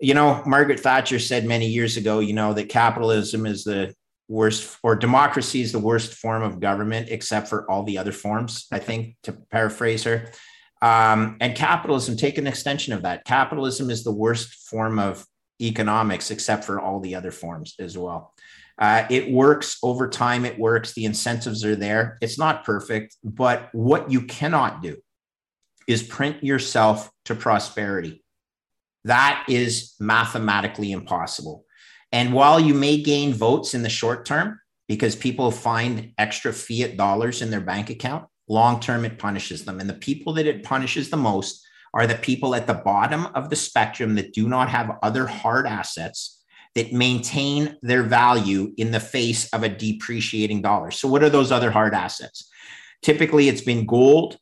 You 0.00 0.14
know, 0.14 0.42
Margaret 0.46 0.80
Thatcher 0.80 1.18
said 1.18 1.44
many 1.46 1.66
years 1.66 1.96
ago, 1.96 2.18
you 2.18 2.32
know, 2.32 2.52
that 2.54 2.68
capitalism 2.68 3.46
is 3.46 3.64
the 3.64 3.94
worst 4.32 4.78
or 4.82 4.96
democracy 4.96 5.60
is 5.60 5.72
the 5.72 5.78
worst 5.78 6.14
form 6.14 6.42
of 6.42 6.58
government 6.58 7.08
except 7.10 7.48
for 7.48 7.70
all 7.70 7.82
the 7.84 7.98
other 7.98 8.12
forms 8.12 8.66
i 8.72 8.78
think 8.78 9.16
to 9.22 9.32
paraphrase 9.50 10.04
her. 10.04 10.30
Um, 10.80 11.36
and 11.40 11.54
capitalism 11.54 12.16
take 12.16 12.38
an 12.38 12.48
extension 12.48 12.92
of 12.92 13.02
that. 13.02 13.24
Capitalism 13.24 13.88
is 13.88 14.02
the 14.02 14.10
worst 14.10 14.68
form 14.68 14.98
of 14.98 15.24
economics 15.60 16.32
except 16.32 16.64
for 16.64 16.80
all 16.80 16.98
the 16.98 17.14
other 17.14 17.30
forms 17.30 17.76
as 17.78 17.96
well. 17.96 18.34
Uh, 18.78 19.04
it 19.08 19.30
works 19.30 19.78
over 19.84 20.08
time 20.08 20.44
it 20.44 20.58
works 20.58 20.92
the 20.92 21.04
incentives 21.04 21.64
are 21.64 21.76
there. 21.76 22.18
It's 22.20 22.38
not 22.38 22.64
perfect 22.64 23.16
but 23.22 23.68
what 23.72 24.10
you 24.10 24.22
cannot 24.22 24.82
do 24.82 24.96
is 25.86 26.02
print 26.02 26.42
yourself 26.42 27.10
to 27.26 27.36
prosperity. 27.36 28.24
That 29.04 29.44
is 29.48 29.94
mathematically 30.00 30.90
impossible 30.90 31.64
and 32.12 32.32
while 32.32 32.60
you 32.60 32.74
may 32.74 33.00
gain 33.00 33.32
votes 33.32 33.74
in 33.74 33.82
the 33.82 33.88
short 33.88 34.26
term 34.26 34.60
because 34.86 35.16
people 35.16 35.50
find 35.50 36.12
extra 36.18 36.52
fiat 36.52 36.96
dollars 36.96 37.40
in 37.40 37.50
their 37.50 37.60
bank 37.60 37.88
account, 37.88 38.26
long 38.48 38.78
term 38.78 39.04
it 39.04 39.18
punishes 39.18 39.64
them. 39.64 39.80
And 39.80 39.88
the 39.88 39.94
people 39.94 40.34
that 40.34 40.46
it 40.46 40.62
punishes 40.62 41.08
the 41.08 41.16
most 41.16 41.66
are 41.94 42.06
the 42.06 42.14
people 42.14 42.54
at 42.54 42.66
the 42.66 42.74
bottom 42.74 43.26
of 43.34 43.48
the 43.48 43.56
spectrum 43.56 44.14
that 44.16 44.32
do 44.32 44.48
not 44.48 44.68
have 44.68 44.98
other 45.02 45.26
hard 45.26 45.66
assets 45.66 46.42
that 46.74 46.92
maintain 46.92 47.76
their 47.82 48.02
value 48.02 48.72
in 48.76 48.90
the 48.90 49.00
face 49.00 49.48
of 49.52 49.62
a 49.62 49.68
depreciating 49.68 50.62
dollar. 50.62 50.90
So, 50.90 51.08
what 51.08 51.22
are 51.22 51.30
those 51.30 51.52
other 51.52 51.70
hard 51.70 51.94
assets? 51.94 52.48
Typically, 53.02 53.48
it's 53.48 53.60
been 53.60 53.84
gold, 53.84 54.38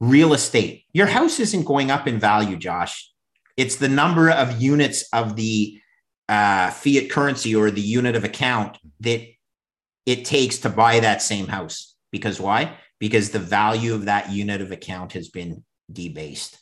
real 0.00 0.34
estate. 0.34 0.84
Your 0.92 1.06
house 1.06 1.40
isn't 1.40 1.64
going 1.64 1.90
up 1.90 2.06
in 2.06 2.20
value, 2.20 2.56
Josh. 2.56 3.12
It's 3.56 3.76
the 3.76 3.88
number 3.88 4.30
of 4.30 4.60
units 4.60 5.04
of 5.12 5.34
the 5.34 5.80
uh, 6.28 6.70
fiat 6.70 7.10
currency 7.10 7.54
or 7.54 7.70
the 7.70 7.80
unit 7.80 8.16
of 8.16 8.24
account 8.24 8.78
that 9.00 9.26
it 10.06 10.24
takes 10.24 10.58
to 10.58 10.68
buy 10.68 11.00
that 11.00 11.22
same 11.22 11.46
house. 11.46 11.94
Because 12.10 12.40
why? 12.40 12.76
Because 12.98 13.30
the 13.30 13.38
value 13.38 13.94
of 13.94 14.06
that 14.06 14.30
unit 14.30 14.60
of 14.60 14.72
account 14.72 15.12
has 15.12 15.28
been 15.28 15.64
debased. 15.92 16.58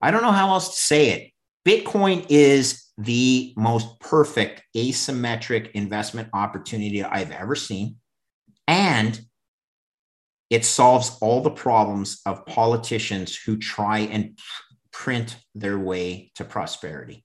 I 0.00 0.10
don't 0.10 0.22
know 0.22 0.32
how 0.32 0.50
else 0.50 0.70
to 0.70 0.76
say 0.76 1.10
it. 1.10 1.30
Bitcoin 1.66 2.26
is 2.28 2.86
the 2.98 3.54
most 3.56 4.00
perfect 4.00 4.62
asymmetric 4.76 5.70
investment 5.72 6.28
opportunity 6.32 7.02
I've 7.02 7.30
ever 7.30 7.54
seen. 7.54 7.96
And 8.66 9.20
it 10.50 10.64
solves 10.64 11.16
all 11.20 11.40
the 11.40 11.50
problems 11.50 12.20
of 12.26 12.44
politicians 12.44 13.34
who 13.34 13.56
try 13.56 14.00
and 14.00 14.38
print 14.92 15.36
their 15.54 15.78
way 15.78 16.30
to 16.34 16.44
prosperity. 16.44 17.24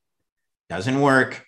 Doesn't 0.69 1.01
work. 1.01 1.45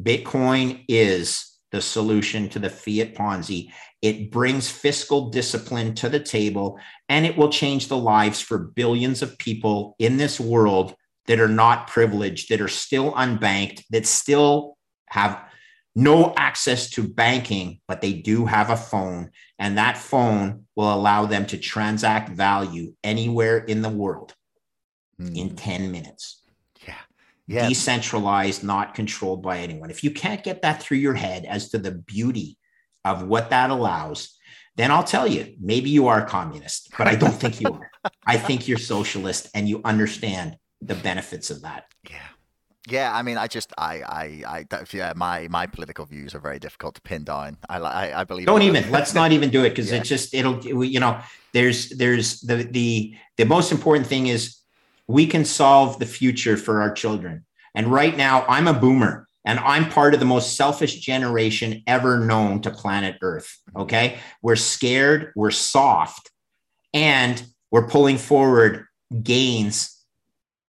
Bitcoin 0.00 0.84
is 0.88 1.58
the 1.72 1.80
solution 1.80 2.48
to 2.50 2.58
the 2.58 2.70
fiat 2.70 3.14
Ponzi. 3.14 3.72
It 4.02 4.30
brings 4.30 4.70
fiscal 4.70 5.30
discipline 5.30 5.94
to 5.96 6.08
the 6.08 6.20
table 6.20 6.78
and 7.08 7.24
it 7.24 7.36
will 7.36 7.50
change 7.50 7.88
the 7.88 7.96
lives 7.96 8.40
for 8.40 8.58
billions 8.58 9.22
of 9.22 9.38
people 9.38 9.96
in 9.98 10.16
this 10.16 10.38
world 10.38 10.94
that 11.26 11.40
are 11.40 11.48
not 11.48 11.88
privileged, 11.88 12.50
that 12.50 12.60
are 12.60 12.68
still 12.68 13.12
unbanked, 13.12 13.82
that 13.90 14.06
still 14.06 14.76
have 15.08 15.42
no 15.94 16.34
access 16.36 16.90
to 16.90 17.08
banking, 17.08 17.80
but 17.88 18.00
they 18.00 18.12
do 18.12 18.44
have 18.44 18.70
a 18.70 18.76
phone. 18.76 19.30
And 19.58 19.78
that 19.78 19.96
phone 19.96 20.66
will 20.76 20.92
allow 20.92 21.26
them 21.26 21.46
to 21.46 21.58
transact 21.58 22.28
value 22.28 22.94
anywhere 23.02 23.58
in 23.58 23.80
the 23.82 23.88
world 23.88 24.34
mm. 25.20 25.34
in 25.34 25.56
10 25.56 25.90
minutes. 25.90 26.42
Yeah. 27.48 27.68
Decentralized, 27.68 28.64
not 28.64 28.94
controlled 28.94 29.42
by 29.42 29.58
anyone. 29.58 29.90
If 29.90 30.02
you 30.02 30.10
can't 30.10 30.42
get 30.42 30.62
that 30.62 30.82
through 30.82 30.98
your 30.98 31.14
head 31.14 31.44
as 31.44 31.68
to 31.70 31.78
the 31.78 31.92
beauty 31.92 32.58
of 33.04 33.22
what 33.22 33.50
that 33.50 33.70
allows, 33.70 34.36
then 34.76 34.90
I'll 34.90 35.04
tell 35.04 35.26
you, 35.26 35.54
maybe 35.60 35.88
you 35.88 36.08
are 36.08 36.22
a 36.22 36.26
communist, 36.26 36.90
but 36.98 37.06
I 37.06 37.14
don't 37.14 37.32
think 37.32 37.60
you 37.60 37.70
are. 37.72 37.90
I 38.26 38.36
think 38.36 38.68
you're 38.68 38.78
socialist 38.78 39.48
and 39.54 39.68
you 39.68 39.80
understand 39.84 40.56
the 40.80 40.94
benefits 40.94 41.50
of 41.50 41.62
that. 41.62 41.86
Yeah. 42.10 42.18
Yeah, 42.88 43.12
I 43.12 43.22
mean, 43.22 43.36
I 43.36 43.48
just, 43.48 43.72
I, 43.76 44.02
I, 44.02 44.64
I, 44.70 44.84
yeah, 44.92 45.12
my 45.16 45.48
my 45.48 45.66
political 45.66 46.06
views 46.06 46.36
are 46.36 46.38
very 46.38 46.60
difficult 46.60 46.94
to 46.94 47.00
pin 47.00 47.24
down. 47.24 47.56
I, 47.68 47.78
I, 47.78 48.20
I 48.20 48.24
believe. 48.24 48.46
Don't 48.46 48.62
even. 48.62 48.88
let's 48.92 49.12
not 49.12 49.32
even 49.32 49.50
do 49.50 49.64
it 49.64 49.70
because 49.70 49.90
yeah. 49.90 49.98
it 49.98 50.04
just 50.04 50.32
it'll, 50.32 50.64
you 50.64 51.00
know, 51.00 51.18
there's 51.52 51.88
there's 51.90 52.42
the 52.42 52.62
the 52.62 53.16
the 53.38 53.44
most 53.44 53.72
important 53.72 54.06
thing 54.06 54.28
is 54.28 54.58
we 55.08 55.26
can 55.26 55.44
solve 55.44 55.98
the 55.98 56.06
future 56.06 56.56
for 56.56 56.82
our 56.82 56.92
children. 56.92 57.44
And 57.74 57.88
right 57.88 58.16
now, 58.16 58.44
I'm 58.48 58.68
a 58.68 58.72
boomer 58.72 59.28
and 59.44 59.60
I'm 59.60 59.88
part 59.88 60.12
of 60.12 60.20
the 60.20 60.26
most 60.26 60.56
selfish 60.56 60.98
generation 61.00 61.82
ever 61.86 62.18
known 62.18 62.60
to 62.62 62.70
planet 62.70 63.16
Earth. 63.22 63.60
Okay, 63.76 64.18
we're 64.42 64.56
scared, 64.56 65.32
we're 65.36 65.52
soft, 65.52 66.30
and 66.92 67.42
we're 67.70 67.86
pulling 67.86 68.18
forward 68.18 68.86
gains 69.22 70.04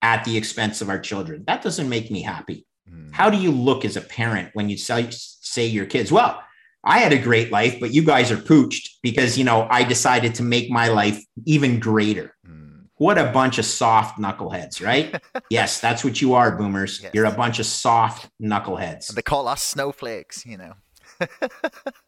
at 0.02 0.24
the 0.26 0.38
expense 0.38 0.82
of 0.82 0.90
our 0.90 1.00
children. 1.00 1.44
That 1.48 1.64
doesn't 1.64 1.90
make 1.90 2.12
me 2.12 2.22
happy. 2.22 2.68
Mm. 2.90 3.12
How 3.12 3.30
do 3.30 3.38
you 3.38 3.52
look 3.52 3.84
as 3.84 3.98
a 3.98 4.02
parent 4.02 4.52
when 4.54 4.70
you 4.70 4.78
say, 4.78 5.08
say 5.10 5.66
your 5.66 5.86
kids, 5.86 6.12
well, 6.12 6.44
I 6.84 7.00
had 7.00 7.14
a 7.14 7.18
great 7.18 7.52
life, 7.52 7.80
but 7.80 7.94
you 7.94 8.04
guys 8.04 8.32
are 8.32 8.38
pooched 8.38 8.90
because, 9.02 9.38
you 9.38 9.44
know, 9.44 9.68
I 9.70 9.84
decided 9.84 10.36
to 10.36 10.44
make 10.44 10.70
my 10.70 10.88
life 10.88 11.22
even 11.46 11.80
greater. 11.80 12.36
Mm. 12.48 12.57
What 12.98 13.18
a 13.18 13.32
bunch 13.32 13.60
of 13.60 13.66
soft 13.66 14.20
knuckleheads, 14.20 14.84
right? 14.84 15.22
yes, 15.50 15.80
that's 15.80 16.04
what 16.04 16.20
you 16.22 16.34
are, 16.34 16.56
boomers. 16.58 17.00
Yes. 17.02 17.12
You're 17.14 17.26
a 17.26 17.32
bunch 17.32 17.60
of 17.60 17.66
soft 17.66 18.30
knuckleheads. 18.42 19.14
They 19.14 19.22
call 19.22 19.48
us 19.48 19.62
snowflakes, 19.62 20.46
you 20.46 20.58
know. 20.58 20.74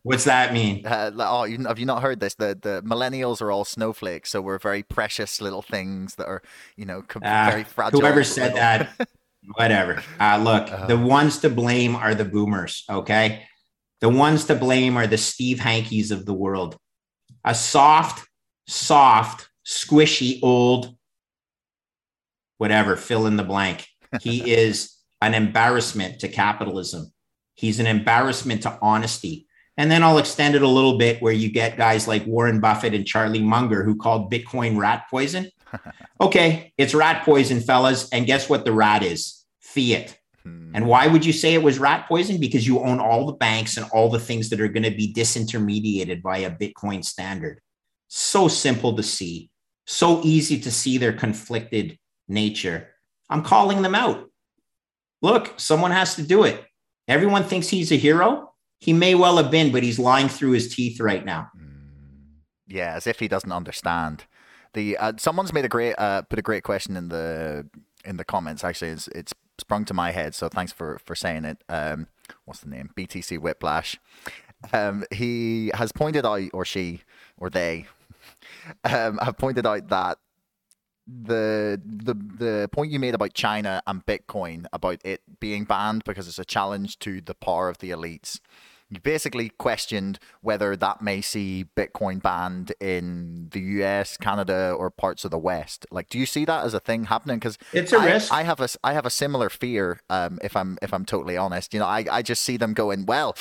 What's 0.03 0.23
that 0.25 0.53
mean? 0.53 0.85
Uh, 0.85 1.11
oh, 1.17 1.43
you, 1.43 1.63
have 1.65 1.79
you 1.79 1.85
not 1.85 2.01
heard 2.01 2.19
this? 2.19 2.35
The 2.35 2.57
the 2.59 2.81
millennials 2.85 3.41
are 3.41 3.51
all 3.51 3.65
snowflakes, 3.65 4.29
so 4.29 4.41
we're 4.41 4.59
very 4.59 4.83
precious 4.83 5.41
little 5.41 5.61
things 5.61 6.15
that 6.15 6.27
are, 6.27 6.41
you 6.75 6.85
know, 6.85 7.03
uh, 7.15 7.49
very 7.49 7.63
fragile. 7.63 7.99
Whoever 7.99 8.23
said 8.23 8.55
that, 8.55 8.89
whatever. 9.55 10.03
Uh, 10.19 10.37
look, 10.37 10.71
uh, 10.71 10.85
the 10.87 10.97
ones 10.97 11.39
to 11.39 11.49
blame 11.49 11.95
are 11.95 12.13
the 12.13 12.25
boomers. 12.25 12.83
Okay, 12.89 13.43
the 14.01 14.09
ones 14.09 14.45
to 14.45 14.55
blame 14.55 14.97
are 14.97 15.07
the 15.07 15.17
Steve 15.17 15.59
Hankes 15.59 16.11
of 16.11 16.25
the 16.25 16.33
world. 16.33 16.77
A 17.45 17.55
soft, 17.55 18.27
soft, 18.67 19.48
squishy 19.69 20.39
old, 20.41 20.95
whatever. 22.57 22.95
Fill 22.95 23.27
in 23.27 23.37
the 23.37 23.43
blank. 23.43 23.87
He 24.19 24.51
is 24.53 24.97
an 25.21 25.33
embarrassment 25.33 26.19
to 26.21 26.27
capitalism. 26.27 27.13
He's 27.53 27.79
an 27.79 27.87
embarrassment 27.87 28.63
to 28.63 28.77
honesty. 28.81 29.47
And 29.77 29.89
then 29.89 30.03
I'll 30.03 30.17
extend 30.17 30.55
it 30.55 30.61
a 30.61 30.67
little 30.67 30.97
bit 30.97 31.21
where 31.21 31.33
you 31.33 31.49
get 31.49 31.77
guys 31.77 32.07
like 32.07 32.25
Warren 32.25 32.59
Buffett 32.59 32.93
and 32.93 33.05
Charlie 33.05 33.43
Munger 33.43 33.83
who 33.83 33.95
called 33.95 34.31
Bitcoin 34.31 34.77
rat 34.77 35.03
poison. 35.09 35.49
okay, 36.21 36.73
it's 36.77 36.95
rat 36.95 37.23
poison, 37.23 37.61
fellas. 37.61 38.09
And 38.09 38.25
guess 38.25 38.49
what 38.49 38.65
the 38.65 38.73
rat 38.73 39.03
is? 39.03 39.45
Fiat. 39.61 40.17
Hmm. 40.43 40.71
And 40.73 40.87
why 40.87 41.07
would 41.07 41.25
you 41.25 41.31
say 41.31 41.53
it 41.53 41.63
was 41.63 41.79
rat 41.79 42.07
poison? 42.07 42.39
Because 42.39 42.67
you 42.67 42.79
own 42.79 42.99
all 42.99 43.25
the 43.25 43.33
banks 43.33 43.77
and 43.77 43.85
all 43.93 44.09
the 44.09 44.19
things 44.19 44.49
that 44.49 44.59
are 44.59 44.67
going 44.67 44.83
to 44.83 44.91
be 44.91 45.13
disintermediated 45.13 46.21
by 46.21 46.39
a 46.39 46.51
Bitcoin 46.51 47.05
standard. 47.05 47.61
So 48.07 48.47
simple 48.47 48.95
to 48.95 49.03
see, 49.03 49.48
so 49.89 50.21
easy 50.23 50.59
to 50.59 50.71
see 50.71 50.99
their 50.99 51.13
conflicted 51.13 51.97
nature. 52.27 52.89
I'm 53.27 53.43
calling 53.43 53.81
them 53.81 53.95
out. 53.95 54.29
Look, 55.23 55.59
someone 55.59 55.89
has 55.89 56.15
to 56.15 56.21
do 56.21 56.43
it. 56.43 56.63
Everyone 57.07 57.43
thinks 57.43 57.69
he's 57.69 57.91
a 57.91 57.95
hero. 57.95 58.53
He 58.79 58.93
may 58.93 59.15
well 59.15 59.37
have 59.37 59.49
been, 59.49 59.71
but 59.71 59.81
he's 59.81 59.97
lying 59.97 60.29
through 60.29 60.51
his 60.51 60.73
teeth 60.73 60.99
right 60.99 61.25
now. 61.25 61.49
Mm, 61.57 62.43
yeah, 62.67 62.93
as 62.93 63.07
if 63.07 63.19
he 63.19 63.27
doesn't 63.27 63.51
understand. 63.51 64.25
The 64.73 64.95
uh, 64.95 65.13
someone's 65.17 65.51
made 65.51 65.65
a 65.65 65.69
great 65.69 65.95
uh, 65.97 66.21
put 66.21 66.37
a 66.37 66.43
great 66.43 66.63
question 66.63 66.95
in 66.95 67.09
the 67.09 67.67
in 68.05 68.17
the 68.17 68.23
comments. 68.23 68.63
Actually, 68.63 68.91
it's 68.91 69.07
it's 69.09 69.33
sprung 69.57 69.85
to 69.85 69.93
my 69.95 70.11
head. 70.11 70.35
So 70.35 70.49
thanks 70.49 70.71
for 70.71 70.99
for 71.03 71.15
saying 71.15 71.45
it. 71.45 71.63
Um, 71.67 72.07
what's 72.45 72.59
the 72.59 72.69
name? 72.69 72.91
BTC 72.95 73.39
Whiplash. 73.39 73.99
Um, 74.71 75.03
he 75.11 75.71
has 75.73 75.91
pointed 75.91 76.25
out, 76.25 76.41
or 76.53 76.63
she, 76.63 77.01
or 77.37 77.49
they, 77.49 77.87
um, 78.83 79.17
have 79.17 79.37
pointed 79.37 79.65
out 79.65 79.87
that 79.89 80.17
the 81.07 81.81
the 81.83 82.13
the 82.13 82.69
point 82.71 82.91
you 82.91 82.99
made 82.99 83.15
about 83.15 83.33
China 83.33 83.81
and 83.87 84.05
Bitcoin 84.05 84.65
about 84.71 84.99
it 85.03 85.21
being 85.39 85.63
banned 85.63 86.03
because 86.03 86.27
it's 86.27 86.39
a 86.39 86.45
challenge 86.45 86.99
to 86.99 87.21
the 87.21 87.33
power 87.33 87.69
of 87.69 87.79
the 87.79 87.89
elites. 87.89 88.39
You 88.91 88.99
basically 88.99 89.49
questioned 89.49 90.17
whether 90.41 90.75
that 90.75 91.01
may 91.01 91.21
see 91.21 91.65
Bitcoin 91.75 92.21
banned 92.23 92.73
in 92.79 93.49
the 93.51 93.59
US, 93.59 94.17
Canada, 94.17 94.73
or 94.75 94.89
parts 94.89 95.23
of 95.23 95.29
the 95.29 95.37
West. 95.37 95.85
Like, 95.91 96.09
do 96.09 96.17
you 96.17 96.25
see 96.25 96.43
that 96.45 96.65
as 96.65 96.73
a 96.73 96.79
thing 96.79 97.03
happening? 97.05 97.37
Because 97.37 97.59
it's 97.71 97.93
a 97.93 97.99
I, 97.99 98.05
risk. 98.05 98.33
I 98.33 98.43
have 98.43 98.59
a 98.59 98.67
I 98.83 98.93
have 98.93 99.05
a 99.05 99.11
similar 99.11 99.49
fear. 99.49 100.01
Um, 100.09 100.39
if 100.41 100.55
I'm 100.55 100.77
if 100.81 100.91
I'm 100.93 101.05
totally 101.05 101.37
honest, 101.37 101.73
you 101.73 101.79
know, 101.79 101.85
I 101.85 102.05
I 102.11 102.21
just 102.23 102.41
see 102.41 102.57
them 102.57 102.73
going, 102.73 103.05
well, 103.05 103.35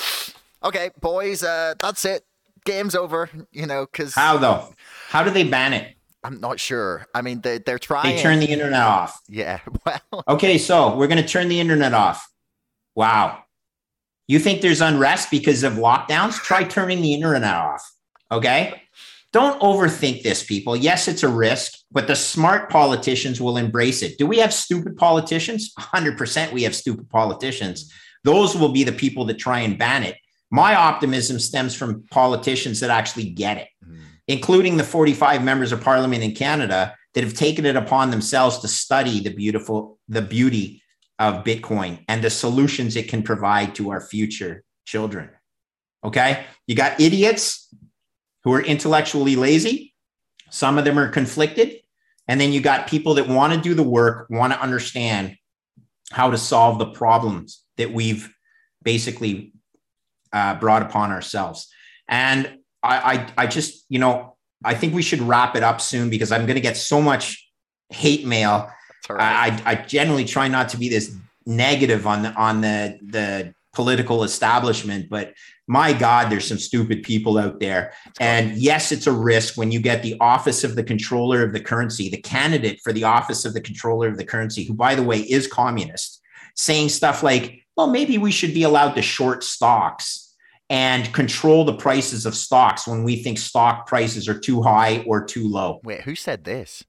okay, 0.63 0.91
boys, 0.99 1.43
uh, 1.43 1.73
that's 1.79 2.05
it, 2.05 2.25
game's 2.69 2.95
over. 2.95 3.29
You 3.51 3.65
know, 3.65 3.87
because 3.91 4.15
how 4.15 4.37
though? 4.37 4.73
How 5.09 5.23
do 5.23 5.31
they 5.31 5.43
ban 5.43 5.73
it? 5.73 5.95
I'm 6.23 6.39
not 6.39 6.59
sure. 6.59 7.07
I 7.15 7.21
mean, 7.21 7.41
they, 7.41 7.59
they're 7.59 7.79
trying. 7.79 8.15
They 8.15 8.21
turn 8.21 8.39
the 8.39 8.47
internet 8.47 8.81
off. 8.81 9.19
Yeah. 9.27 9.59
Well. 10.11 10.23
Okay, 10.27 10.57
so 10.57 10.95
we're 10.95 11.07
going 11.07 11.21
to 11.21 11.27
turn 11.27 11.49
the 11.49 11.59
internet 11.59 11.93
off. 11.93 12.27
Wow. 12.95 13.43
You 14.27 14.39
think 14.39 14.61
there's 14.61 14.81
unrest 14.81 15.31
because 15.31 15.63
of 15.63 15.73
lockdowns? 15.73 16.35
Try 16.35 16.63
turning 16.63 17.01
the 17.01 17.13
internet 17.13 17.55
off. 17.55 17.89
Okay. 18.31 18.81
Don't 19.31 19.59
overthink 19.61 20.23
this, 20.23 20.43
people. 20.43 20.75
Yes, 20.75 21.07
it's 21.07 21.23
a 21.23 21.29
risk, 21.29 21.73
but 21.91 22.07
the 22.07 22.15
smart 22.15 22.69
politicians 22.69 23.39
will 23.39 23.57
embrace 23.57 24.01
it. 24.01 24.17
Do 24.17 24.27
we 24.27 24.37
have 24.39 24.53
stupid 24.53 24.97
politicians? 24.97 25.73
100% 25.79 26.51
we 26.51 26.63
have 26.63 26.75
stupid 26.75 27.09
politicians. 27.09 27.91
Those 28.23 28.55
will 28.55 28.71
be 28.71 28.83
the 28.83 28.91
people 28.91 29.25
that 29.25 29.39
try 29.39 29.59
and 29.61 29.77
ban 29.77 30.03
it. 30.03 30.17
My 30.51 30.75
optimism 30.75 31.39
stems 31.39 31.75
from 31.75 32.03
politicians 32.11 32.79
that 32.79 32.89
actually 32.89 33.29
get 33.29 33.57
it. 33.57 33.67
Mm 33.85 33.99
including 34.29 34.77
the 34.77 34.83
45 34.83 35.43
members 35.43 35.71
of 35.71 35.81
parliament 35.81 36.23
in 36.23 36.33
Canada 36.33 36.95
that 37.15 37.23
have 37.23 37.33
taken 37.33 37.65
it 37.65 37.75
upon 37.75 38.11
themselves 38.11 38.59
to 38.59 38.67
study 38.67 39.19
the 39.19 39.33
beautiful 39.33 39.99
the 40.07 40.21
beauty 40.21 40.81
of 41.17 41.43
Bitcoin 41.43 42.05
and 42.07 42.23
the 42.23 42.29
solutions 42.29 42.95
it 42.95 43.09
can 43.09 43.23
provide 43.23 43.75
to 43.75 43.89
our 43.89 43.99
future 43.99 44.63
children. 44.85 45.31
Okay? 46.03 46.45
You 46.67 46.75
got 46.75 47.01
idiots 47.01 47.73
who 48.43 48.53
are 48.53 48.61
intellectually 48.61 49.35
lazy. 49.35 49.95
Some 50.51 50.77
of 50.77 50.85
them 50.85 50.97
are 50.97 51.09
conflicted 51.09 51.81
And 52.27 52.39
then 52.39 52.53
you 52.53 52.61
got 52.61 52.87
people 52.87 53.15
that 53.15 53.27
want 53.27 53.53
to 53.53 53.59
do 53.59 53.73
the 53.73 53.83
work, 53.83 54.27
want 54.29 54.53
to 54.53 54.61
understand 54.61 55.35
how 56.11 56.29
to 56.29 56.37
solve 56.37 56.77
the 56.77 56.91
problems 56.91 57.63
that 57.77 57.91
we've 57.91 58.31
basically 58.83 59.53
uh, 60.33 60.55
brought 60.55 60.81
upon 60.81 61.11
ourselves. 61.11 61.67
And 62.07 62.59
I, 62.83 62.97
I, 63.37 63.43
I 63.43 63.47
just, 63.47 63.85
you 63.89 63.99
know, 63.99 64.35
I 64.63 64.73
think 64.73 64.93
we 64.93 65.01
should 65.01 65.21
wrap 65.21 65.55
it 65.55 65.63
up 65.63 65.81
soon 65.81 66.09
because 66.09 66.31
I'm 66.31 66.45
going 66.45 66.55
to 66.55 66.61
get 66.61 66.77
so 66.77 67.01
much 67.01 67.49
hate 67.89 68.25
mail. 68.25 68.69
Right. 69.09 69.53
I, 69.65 69.71
I 69.71 69.75
generally 69.75 70.25
try 70.25 70.47
not 70.47 70.69
to 70.69 70.77
be 70.77 70.89
this 70.89 71.15
negative 71.45 72.05
on 72.05 72.21
the 72.21 72.33
on 72.33 72.61
the 72.61 72.99
the 73.01 73.53
political 73.73 74.23
establishment, 74.23 75.09
but 75.09 75.33
my 75.67 75.93
God, 75.93 76.29
there's 76.29 76.47
some 76.47 76.57
stupid 76.57 77.03
people 77.03 77.37
out 77.37 77.59
there. 77.59 77.93
And 78.19 78.57
yes, 78.57 78.91
it's 78.91 79.07
a 79.07 79.11
risk 79.11 79.55
when 79.55 79.71
you 79.71 79.79
get 79.79 80.01
the 80.01 80.17
office 80.19 80.63
of 80.63 80.75
the 80.75 80.83
controller 80.83 81.43
of 81.43 81.53
the 81.53 81.59
currency, 81.59 82.09
the 82.09 82.21
candidate 82.21 82.81
for 82.83 82.91
the 82.91 83.03
office 83.03 83.45
of 83.45 83.53
the 83.53 83.61
controller 83.61 84.07
of 84.07 84.17
the 84.17 84.25
currency, 84.25 84.63
who, 84.63 84.73
by 84.73 84.95
the 84.95 85.03
way, 85.03 85.19
is 85.19 85.47
communist, 85.47 86.19
saying 86.55 86.89
stuff 86.89 87.21
like, 87.21 87.61
well, 87.75 87.87
maybe 87.87 88.17
we 88.17 88.31
should 88.31 88.53
be 88.53 88.63
allowed 88.63 88.93
to 88.93 89.01
short 89.01 89.43
stocks 89.43 90.35
and 90.69 91.11
control 91.13 91.65
the 91.65 91.75
prices 91.75 92.25
of 92.25 92.35
stocks 92.35 92.87
when 92.87 93.03
we 93.03 93.23
think 93.23 93.37
stock 93.39 93.87
prices 93.87 94.27
are 94.27 94.37
too 94.37 94.61
high 94.61 95.03
or 95.07 95.25
too 95.25 95.47
low. 95.47 95.79
Wait, 95.83 96.01
who 96.01 96.15
said 96.15 96.43
this? 96.43 96.83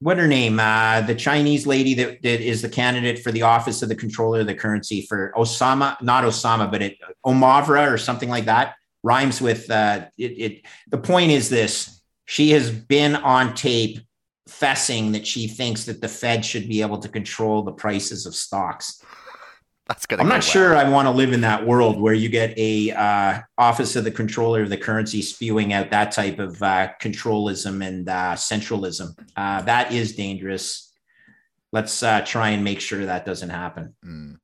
what 0.00 0.18
her 0.18 0.26
name? 0.26 0.60
Uh, 0.60 1.00
the 1.02 1.14
Chinese 1.14 1.66
lady 1.66 1.94
that, 1.94 2.22
that 2.22 2.40
is 2.40 2.62
the 2.62 2.68
candidate 2.68 3.20
for 3.20 3.32
the 3.32 3.42
office 3.42 3.82
of 3.82 3.88
the 3.88 3.94
controller 3.94 4.40
of 4.40 4.46
the 4.46 4.54
currency 4.54 5.02
for 5.02 5.32
Osama, 5.36 6.00
not 6.02 6.24
Osama, 6.24 6.70
but 6.70 6.82
it 6.82 6.98
Omavra 7.24 7.90
or 7.90 7.98
something 7.98 8.28
like 8.28 8.44
that. 8.44 8.74
Rhymes 9.02 9.40
with 9.40 9.70
uh, 9.70 10.06
it, 10.18 10.24
it. 10.24 10.62
The 10.88 10.98
point 10.98 11.30
is 11.30 11.48
this: 11.48 12.02
she 12.26 12.50
has 12.50 12.70
been 12.70 13.16
on 13.16 13.54
tape 13.54 14.00
fessing 14.48 15.12
that 15.12 15.26
she 15.26 15.48
thinks 15.48 15.84
that 15.84 16.00
the 16.00 16.08
Fed 16.08 16.44
should 16.44 16.68
be 16.68 16.82
able 16.82 16.98
to 16.98 17.08
control 17.08 17.62
the 17.62 17.72
prices 17.72 18.26
of 18.26 18.34
stocks. 18.34 19.02
That's 19.88 20.04
good. 20.04 20.18
I'm 20.18 20.28
not 20.28 20.42
sure 20.42 20.74
I 20.74 20.88
want 20.88 21.06
to 21.06 21.12
live 21.12 21.32
in 21.32 21.42
that 21.42 21.64
world 21.64 22.00
where 22.00 22.12
you 22.12 22.28
get 22.28 22.58
a 22.58 22.90
uh, 22.90 23.40
office 23.56 23.94
of 23.94 24.02
the 24.02 24.10
controller 24.10 24.62
of 24.62 24.68
the 24.68 24.76
currency 24.76 25.22
spewing 25.22 25.72
out 25.72 25.90
that 25.90 26.10
type 26.10 26.40
of 26.40 26.60
uh, 26.60 26.88
controlism 27.00 27.86
and 27.86 28.08
uh, 28.08 28.34
centralism. 28.34 29.16
Uh, 29.36 29.62
that 29.62 29.92
is 29.92 30.16
dangerous. 30.16 30.92
Let's 31.70 32.02
uh, 32.02 32.22
try 32.22 32.50
and 32.50 32.64
make 32.64 32.80
sure 32.80 33.06
that 33.06 33.24
doesn't 33.24 33.50
happen. 33.50 33.94
Mm. 34.04 34.38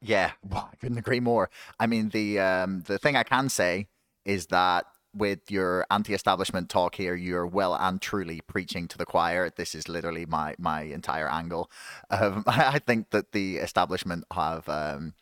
Yeah, 0.00 0.30
well, 0.44 0.70
I 0.72 0.76
couldn't 0.76 0.98
agree 0.98 1.20
more. 1.20 1.50
I 1.80 1.88
mean, 1.88 2.10
the 2.10 2.38
um, 2.38 2.82
the 2.86 2.98
thing 2.98 3.16
I 3.16 3.24
can 3.24 3.48
say 3.48 3.88
is 4.24 4.46
that 4.46 4.86
with 5.14 5.50
your 5.50 5.86
anti-establishment 5.90 6.68
talk 6.68 6.96
here, 6.96 7.14
you're 7.14 7.46
well 7.46 7.74
and 7.74 8.00
truly 8.00 8.40
preaching 8.46 8.88
to 8.88 8.98
the 8.98 9.06
choir. 9.06 9.50
This 9.50 9.74
is 9.74 9.88
literally 9.88 10.26
my 10.26 10.54
my 10.58 10.82
entire 10.82 11.28
angle. 11.28 11.70
Um, 12.10 12.44
I 12.46 12.78
think 12.78 13.10
that 13.10 13.32
the 13.32 13.58
establishment 13.58 14.24
have 14.32 14.68
um, 14.68 15.14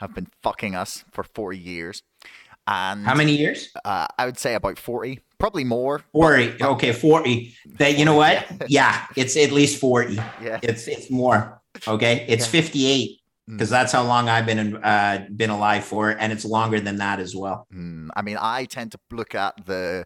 have 0.00 0.14
been 0.14 0.28
fucking 0.42 0.74
us 0.74 1.04
for 1.10 1.24
forty 1.24 1.58
years. 1.58 2.02
And 2.66 3.04
how 3.04 3.14
many 3.14 3.36
years? 3.36 3.70
Uh, 3.84 4.06
I 4.18 4.26
would 4.26 4.38
say 4.38 4.54
about 4.54 4.78
forty, 4.78 5.20
probably 5.38 5.64
more. 5.64 6.02
Forty. 6.12 6.54
Okay, 6.62 6.92
forty. 6.92 7.54
That 7.78 7.98
you 7.98 8.04
know 8.04 8.14
what? 8.24 8.46
yeah, 8.68 9.06
it's 9.16 9.36
at 9.36 9.50
least 9.50 9.80
forty. 9.80 10.14
Yeah, 10.42 10.60
it's 10.62 10.86
it's 10.86 11.10
more. 11.10 11.60
Okay, 11.86 12.24
it's 12.28 12.46
yeah. 12.46 12.50
fifty-eight 12.50 13.19
because 13.46 13.68
mm. 13.68 13.72
that's 13.72 13.92
how 13.92 14.02
long 14.02 14.28
I've 14.28 14.46
been 14.46 14.76
uh, 14.76 15.26
been 15.34 15.50
alive 15.50 15.84
for, 15.84 16.10
and 16.10 16.32
it's 16.32 16.44
longer 16.44 16.80
than 16.80 16.96
that 16.96 17.20
as 17.20 17.34
well. 17.34 17.66
Mm. 17.74 18.08
I 18.14 18.22
mean, 18.22 18.38
I 18.40 18.64
tend 18.64 18.92
to 18.92 18.98
look 19.10 19.34
at 19.34 19.66
the 19.66 20.04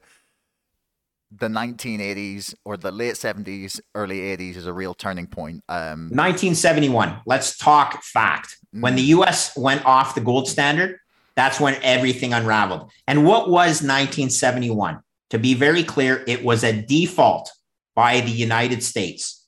the 1.36 1.48
1980s 1.48 2.54
or 2.64 2.76
the 2.76 2.92
late 2.92 3.14
70s, 3.14 3.80
early 3.94 4.20
80s 4.20 4.56
as 4.56 4.66
a 4.66 4.72
real 4.72 4.94
turning 4.94 5.26
point. 5.26 5.64
Um, 5.68 6.10
1971. 6.10 7.22
Let's 7.26 7.56
talk 7.56 8.02
fact. 8.02 8.56
Mm. 8.74 8.82
When 8.82 8.94
the 8.94 9.02
U.S. 9.02 9.56
went 9.56 9.84
off 9.84 10.14
the 10.14 10.20
gold 10.20 10.48
standard, 10.48 10.98
that's 11.34 11.58
when 11.58 11.74
everything 11.82 12.32
unraveled. 12.32 12.90
And 13.08 13.24
what 13.24 13.48
was 13.48 13.82
1971? 13.82 15.00
To 15.30 15.38
be 15.38 15.54
very 15.54 15.82
clear, 15.82 16.22
it 16.28 16.44
was 16.44 16.62
a 16.62 16.82
default 16.82 17.50
by 17.96 18.20
the 18.20 18.30
United 18.30 18.82
States 18.82 19.43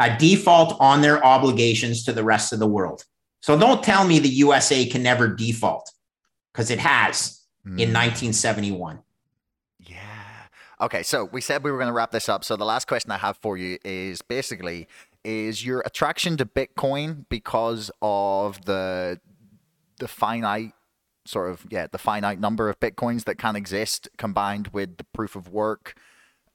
a 0.00 0.16
default 0.16 0.76
on 0.80 1.02
their 1.02 1.24
obligations 1.24 2.04
to 2.04 2.12
the 2.12 2.24
rest 2.24 2.52
of 2.52 2.58
the 2.58 2.66
world. 2.66 3.04
So 3.40 3.58
don't 3.58 3.82
tell 3.82 4.06
me 4.06 4.18
the 4.18 4.28
USA 4.28 4.86
can 4.86 5.02
never 5.02 5.28
default 5.28 5.90
because 6.52 6.70
it 6.70 6.78
has 6.78 7.42
mm. 7.66 7.72
in 7.72 7.92
1971. 7.92 9.00
Yeah. 9.80 9.98
Okay, 10.80 11.02
so 11.02 11.26
we 11.26 11.40
said 11.40 11.62
we 11.62 11.70
were 11.70 11.78
going 11.78 11.88
to 11.88 11.92
wrap 11.92 12.10
this 12.10 12.28
up. 12.28 12.44
So 12.44 12.56
the 12.56 12.64
last 12.64 12.86
question 12.86 13.10
I 13.10 13.18
have 13.18 13.36
for 13.36 13.56
you 13.56 13.78
is 13.84 14.22
basically 14.22 14.88
is 15.24 15.64
your 15.64 15.82
attraction 15.86 16.36
to 16.38 16.44
Bitcoin 16.44 17.26
because 17.28 17.90
of 18.02 18.64
the 18.64 19.20
the 19.98 20.08
finite 20.08 20.72
sort 21.24 21.50
of 21.50 21.66
yeah, 21.70 21.86
the 21.90 21.98
finite 21.98 22.38
number 22.38 22.68
of 22.68 22.78
bitcoins 22.80 23.24
that 23.24 23.36
can 23.36 23.56
exist 23.56 24.08
combined 24.18 24.68
with 24.68 24.96
the 24.98 25.04
proof 25.04 25.36
of 25.36 25.48
work 25.48 25.94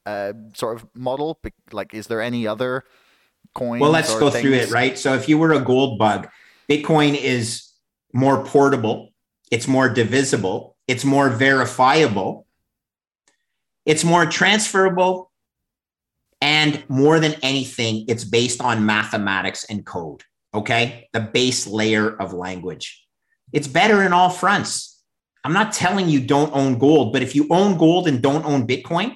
uh, 0.05 0.33
sort 0.53 0.77
of 0.77 0.87
model 0.93 1.39
like 1.71 1.93
is 1.93 2.07
there 2.07 2.21
any 2.21 2.45
other 2.45 2.83
coins? 3.53 3.81
Well, 3.81 3.91
let's 3.91 4.13
go 4.17 4.29
things? 4.29 4.41
through 4.41 4.53
it, 4.53 4.71
right? 4.71 4.97
So 4.97 5.13
if 5.13 5.29
you 5.29 5.37
were 5.37 5.53
a 5.53 5.59
gold 5.59 5.99
bug, 5.99 6.27
Bitcoin 6.69 7.15
is 7.19 7.71
more 8.13 8.43
portable, 8.43 9.09
it's 9.51 9.67
more 9.67 9.89
divisible, 9.89 10.75
it's 10.87 11.05
more 11.05 11.29
verifiable, 11.29 12.45
it's 13.85 14.03
more 14.03 14.25
transferable, 14.25 15.31
and 16.41 16.83
more 16.87 17.19
than 17.19 17.33
anything, 17.41 18.05
it's 18.07 18.23
based 18.23 18.61
on 18.61 18.85
mathematics 18.85 19.65
and 19.65 19.85
code. 19.85 20.23
Okay. 20.53 21.07
The 21.13 21.19
base 21.19 21.67
layer 21.67 22.09
of 22.09 22.33
language. 22.33 23.05
It's 23.51 23.67
better 23.67 24.03
in 24.03 24.13
all 24.13 24.29
fronts. 24.29 25.03
I'm 25.43 25.53
not 25.53 25.73
telling 25.73 26.09
you 26.09 26.19
don't 26.19 26.53
own 26.53 26.77
gold, 26.77 27.13
but 27.13 27.21
if 27.21 27.35
you 27.35 27.47
own 27.49 27.77
gold 27.77 28.07
and 28.07 28.21
don't 28.21 28.45
own 28.45 28.67
Bitcoin, 28.67 29.15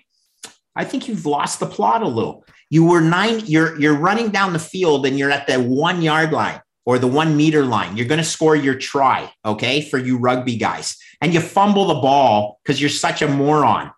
I 0.75 0.85
think 0.85 1.07
you've 1.07 1.25
lost 1.25 1.59
the 1.59 1.65
plot 1.65 2.01
a 2.01 2.07
little 2.07 2.45
you 2.73 2.83
were 2.83 3.01
nine 3.01 3.39
you're 3.45 3.79
you're 3.79 3.95
running 3.95 4.29
down 4.29 4.51
the 4.51 4.57
field 4.57 5.05
and 5.05 5.19
you're 5.19 5.29
at 5.29 5.45
the 5.45 5.61
one 5.61 6.01
yard 6.01 6.31
line 6.31 6.59
or 6.87 6.97
the 6.97 7.07
one 7.07 7.37
meter 7.37 7.63
line. 7.63 7.95
You're 7.95 8.07
going 8.07 8.17
to 8.17 8.25
score 8.25 8.55
your 8.55 8.73
try 8.73 9.31
okay 9.45 9.81
for 9.81 9.99
you 9.99 10.17
rugby 10.17 10.57
guys. 10.57 10.97
And 11.21 11.35
you 11.35 11.39
fumble 11.39 11.85
the 11.85 12.01
ball 12.01 12.59
because 12.63 12.81
you're 12.81 12.89
such 12.89 13.21
a 13.21 13.27
moron 13.27 13.91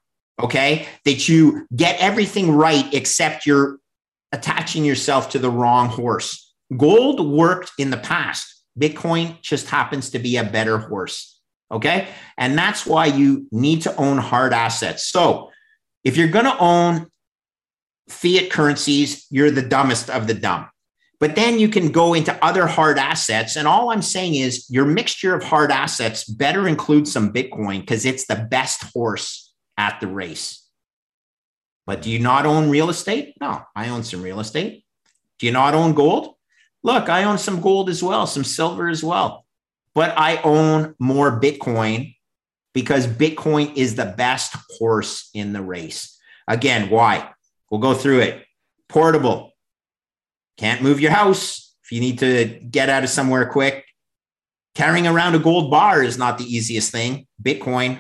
okay 0.44 0.88
that 1.06 1.30
you 1.30 1.66
get 1.74 1.98
everything 2.02 2.52
right 2.52 2.94
except 2.94 3.46
you're 3.46 3.78
attaching 4.34 4.84
yourself 4.84 5.30
to 5.30 5.40
the 5.40 5.50
wrong 5.50 5.88
horse. 5.88 6.54
Gold 6.76 7.26
worked 7.26 7.72
in 7.80 7.92
the 7.92 7.98
past. 7.98 8.46
Bitcoin 8.78 9.42
just 9.42 9.70
happens 9.70 10.10
to 10.10 10.20
be 10.20 10.36
a 10.36 10.44
better 10.44 10.80
horse 10.80 11.32
okay? 11.72 12.08
And 12.38 12.56
that's 12.56 12.86
why 12.86 13.08
you 13.08 13.48
need 13.52 13.82
to 13.82 13.96
own 13.96 14.20
hard 14.20 14.54
assets. 14.54 15.04
So 15.10 15.50
if 16.04 16.16
you're 16.16 16.28
going 16.28 16.46
to 16.46 16.58
own 16.60 17.08
fiat 18.10 18.50
currencies, 18.50 19.26
you're 19.30 19.52
the 19.52 19.62
dumbest 19.62 20.10
of 20.10 20.28
the 20.28 20.34
dumb. 20.34 20.68
But 21.20 21.36
then 21.36 21.60
you 21.60 21.70
can 21.70 21.92
go 21.92 22.14
into 22.14 22.44
other 22.44 22.68
hard 22.68 23.00
assets. 23.00 23.56
And 23.56 23.68
all 23.68 23.90
I'm 23.90 24.02
saying 24.02 24.36
is 24.36 24.70
your 24.70 24.86
mixture 24.86 25.34
of 25.34 25.44
hard 25.44 25.72
assets 25.72 26.26
better 26.26 26.68
include 26.68 27.08
some 27.08 27.32
Bitcoin 27.32 27.80
because 27.80 28.06
it's 28.06 28.28
the 28.28 28.48
best 28.50 28.84
horse 28.94 29.54
at 29.78 30.00
the 30.02 30.08
race. 30.08 30.68
But 31.86 32.02
do 32.02 32.10
you 32.10 32.20
not 32.20 32.46
own 32.46 32.70
real 32.70 32.90
estate? 32.90 33.36
No, 33.40 33.62
I 33.76 33.90
own 33.90 34.04
some 34.04 34.22
real 34.22 34.40
estate. 34.40 34.84
Do 35.40 35.46
you 35.46 35.52
not 35.52 35.74
own 35.74 35.94
gold? 35.94 36.36
Look, 36.84 37.10
I 37.10 37.24
own 37.24 37.38
some 37.38 37.62
gold 37.62 37.90
as 37.90 38.04
well, 38.04 38.28
some 38.28 38.44
silver 38.44 38.90
as 38.90 39.04
well. 39.04 39.46
But 39.94 40.14
I 40.18 40.38
own 40.44 40.96
more 41.00 41.40
Bitcoin 41.40 42.16
because 42.74 43.08
Bitcoin 43.08 43.76
is 43.76 43.96
the 43.96 44.06
best 44.06 44.56
horse 44.78 45.30
in 45.34 45.54
the 45.54 45.62
race. 45.62 46.20
Again, 46.48 46.90
why? 46.90 47.32
We'll 47.76 47.94
go 47.94 47.94
through 47.94 48.22
it. 48.22 48.46
Portable. 48.88 49.52
Can't 50.56 50.82
move 50.82 51.02
your 51.02 51.12
house 51.12 51.76
if 51.84 51.92
you 51.92 52.00
need 52.00 52.20
to 52.20 52.46
get 52.72 52.88
out 52.88 53.04
of 53.04 53.10
somewhere 53.10 53.48
quick. 53.48 53.84
Carrying 54.76 55.08
around 55.08 55.36
a 55.36 55.40
gold 55.40 55.70
bar 55.70 56.02
is 56.02 56.18
not 56.18 56.38
the 56.38 56.46
easiest 56.46 56.90
thing. 56.90 57.28
Bitcoin, 57.44 58.00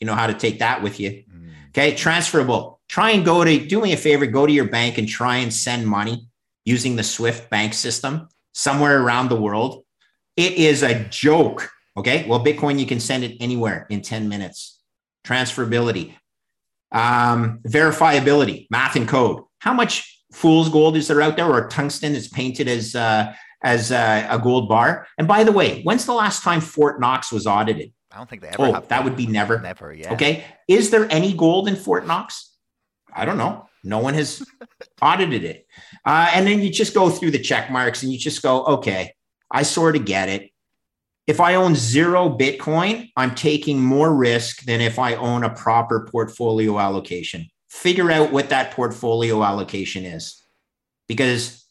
you 0.00 0.08
know 0.08 0.16
how 0.16 0.26
to 0.26 0.34
take 0.34 0.58
that 0.58 0.82
with 0.82 0.98
you. 0.98 1.10
Mm. 1.32 1.52
Okay. 1.68 1.94
Transferable. 1.94 2.80
Try 2.88 3.12
and 3.12 3.24
go 3.24 3.44
to, 3.44 3.66
do 3.68 3.80
me 3.80 3.92
a 3.92 3.96
favor, 3.96 4.26
go 4.26 4.46
to 4.46 4.52
your 4.52 4.66
bank 4.66 4.98
and 4.98 5.08
try 5.08 5.36
and 5.36 5.54
send 5.54 5.86
money 5.86 6.26
using 6.64 6.96
the 6.96 7.04
Swift 7.04 7.48
bank 7.50 7.72
system 7.72 8.26
somewhere 8.50 9.00
around 9.00 9.28
the 9.28 9.40
world. 9.40 9.84
It 10.36 10.54
is 10.54 10.82
a 10.82 11.04
joke. 11.04 11.70
Okay. 11.96 12.26
Well, 12.26 12.44
Bitcoin, 12.44 12.80
you 12.80 12.86
can 12.86 12.98
send 12.98 13.22
it 13.22 13.36
anywhere 13.38 13.86
in 13.90 14.02
10 14.02 14.28
minutes. 14.28 14.82
Transferability. 15.24 16.16
Um, 16.94 17.60
verifiability, 17.66 18.66
math 18.70 18.96
and 18.96 19.06
code. 19.06 19.42
How 19.58 19.74
much 19.74 20.22
fool's 20.32 20.68
gold 20.68 20.96
is 20.96 21.08
there 21.08 21.20
out 21.20 21.36
there, 21.36 21.50
or 21.50 21.68
tungsten 21.68 22.14
that's 22.14 22.28
painted 22.28 22.68
as 22.68 22.94
uh, 22.94 23.34
as 23.62 23.92
uh, 23.92 24.26
a 24.30 24.38
gold 24.38 24.68
bar? 24.68 25.06
And 25.18 25.28
by 25.28 25.44
the 25.44 25.52
way, 25.52 25.82
when's 25.82 26.06
the 26.06 26.14
last 26.14 26.42
time 26.42 26.60
Fort 26.60 27.00
Knox 27.00 27.32
was 27.32 27.46
audited? 27.46 27.92
I 28.12 28.18
don't 28.18 28.30
think 28.30 28.42
they 28.42 28.48
ever. 28.48 28.76
Oh, 28.76 28.84
that 28.88 29.02
would 29.02 29.16
be 29.16 29.26
never. 29.26 29.60
Never. 29.60 29.92
Yeah. 29.92 30.14
Okay. 30.14 30.44
Is 30.68 30.90
there 30.90 31.10
any 31.10 31.34
gold 31.34 31.66
in 31.66 31.74
Fort 31.74 32.06
Knox? 32.06 32.56
I 33.12 33.24
don't 33.24 33.38
know. 33.38 33.66
No 33.82 33.98
one 33.98 34.14
has 34.14 34.46
audited 35.02 35.44
it. 35.44 35.66
Uh, 36.04 36.30
and 36.32 36.46
then 36.46 36.60
you 36.60 36.70
just 36.70 36.94
go 36.94 37.10
through 37.10 37.32
the 37.32 37.38
check 37.38 37.70
marks 37.70 38.02
and 38.02 38.12
you 38.12 38.18
just 38.18 38.42
go, 38.42 38.64
okay, 38.64 39.12
I 39.50 39.62
sort 39.62 39.96
of 39.96 40.04
get 40.04 40.28
it. 40.28 40.50
If 41.26 41.40
I 41.40 41.54
own 41.54 41.74
zero 41.74 42.28
Bitcoin, 42.28 43.10
I'm 43.16 43.34
taking 43.34 43.80
more 43.80 44.14
risk 44.14 44.64
than 44.64 44.80
if 44.80 44.98
I 44.98 45.14
own 45.14 45.42
a 45.42 45.54
proper 45.54 46.06
portfolio 46.10 46.78
allocation. 46.78 47.46
Figure 47.70 48.10
out 48.10 48.30
what 48.30 48.50
that 48.50 48.72
portfolio 48.72 49.42
allocation 49.42 50.04
is 50.04 50.44
because 51.08 51.64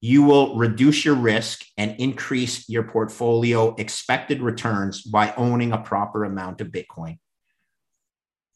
you 0.00 0.22
will 0.22 0.56
reduce 0.56 1.04
your 1.04 1.14
risk 1.14 1.64
and 1.76 1.96
increase 1.98 2.68
your 2.68 2.82
portfolio 2.82 3.74
expected 3.76 4.40
returns 4.40 5.02
by 5.02 5.34
owning 5.36 5.72
a 5.72 5.78
proper 5.78 6.24
amount 6.24 6.60
of 6.60 6.68
Bitcoin. 6.68 7.18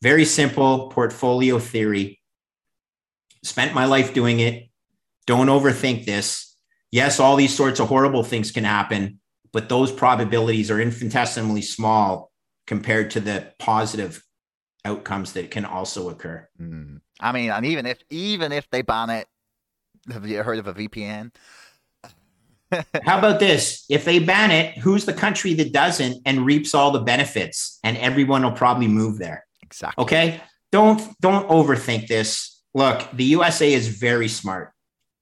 Very 0.02 0.24
simple 0.24 0.88
portfolio 0.88 1.58
theory. 1.58 2.20
Spent 3.42 3.74
my 3.74 3.84
life 3.84 4.14
doing 4.14 4.40
it. 4.40 4.68
Don't 5.26 5.48
overthink 5.48 6.06
this. 6.06 6.56
Yes, 6.90 7.20
all 7.20 7.36
these 7.36 7.54
sorts 7.54 7.80
of 7.80 7.88
horrible 7.88 8.24
things 8.24 8.50
can 8.50 8.64
happen, 8.64 9.19
but 9.52 9.68
those 9.68 9.92
probabilities 9.92 10.70
are 10.70 10.80
infinitesimally 10.80 11.62
small 11.62 12.30
compared 12.66 13.10
to 13.12 13.20
the 13.20 13.52
positive 13.58 14.24
outcomes 14.84 15.32
that 15.32 15.50
can 15.50 15.64
also 15.64 16.08
occur. 16.08 16.48
Mm. 16.60 17.00
I 17.20 17.32
mean, 17.32 17.50
and 17.50 17.66
even 17.66 17.86
if 17.86 17.98
even 18.10 18.52
if 18.52 18.68
they 18.70 18.82
ban 18.82 19.10
it, 19.10 19.26
have 20.10 20.26
you 20.26 20.42
heard 20.42 20.58
of 20.58 20.66
a 20.66 20.74
VPN? 20.74 21.32
How 23.04 23.18
about 23.18 23.40
this? 23.40 23.84
If 23.90 24.04
they 24.04 24.20
ban 24.20 24.50
it, 24.50 24.78
who's 24.78 25.04
the 25.04 25.12
country 25.12 25.54
that 25.54 25.72
doesn't 25.72 26.22
and 26.24 26.46
reaps 26.46 26.74
all 26.74 26.92
the 26.92 27.00
benefits? 27.00 27.78
And 27.82 27.96
everyone 27.98 28.42
will 28.42 28.52
probably 28.52 28.88
move 28.88 29.18
there. 29.18 29.44
Exactly. 29.62 30.02
Okay. 30.02 30.40
Don't 30.72 31.02
don't 31.20 31.48
overthink 31.48 32.06
this. 32.06 32.62
Look, 32.74 33.08
the 33.12 33.24
USA 33.24 33.72
is 33.72 33.88
very 33.88 34.28
smart. 34.28 34.72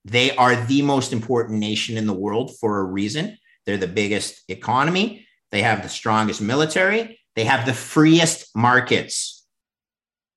They 0.04 0.36
are 0.36 0.56
the 0.56 0.82
most 0.82 1.12
important 1.12 1.58
nation 1.58 1.96
in 1.96 2.06
the 2.06 2.12
world 2.12 2.56
for 2.58 2.80
a 2.80 2.84
reason. 2.84 3.38
They're 3.68 3.76
the 3.76 3.86
biggest 3.86 4.44
economy. 4.48 5.26
They 5.50 5.60
have 5.60 5.82
the 5.82 5.90
strongest 5.90 6.40
military. 6.40 7.20
They 7.36 7.44
have 7.44 7.66
the 7.66 7.74
freest 7.74 8.48
markets. 8.56 9.46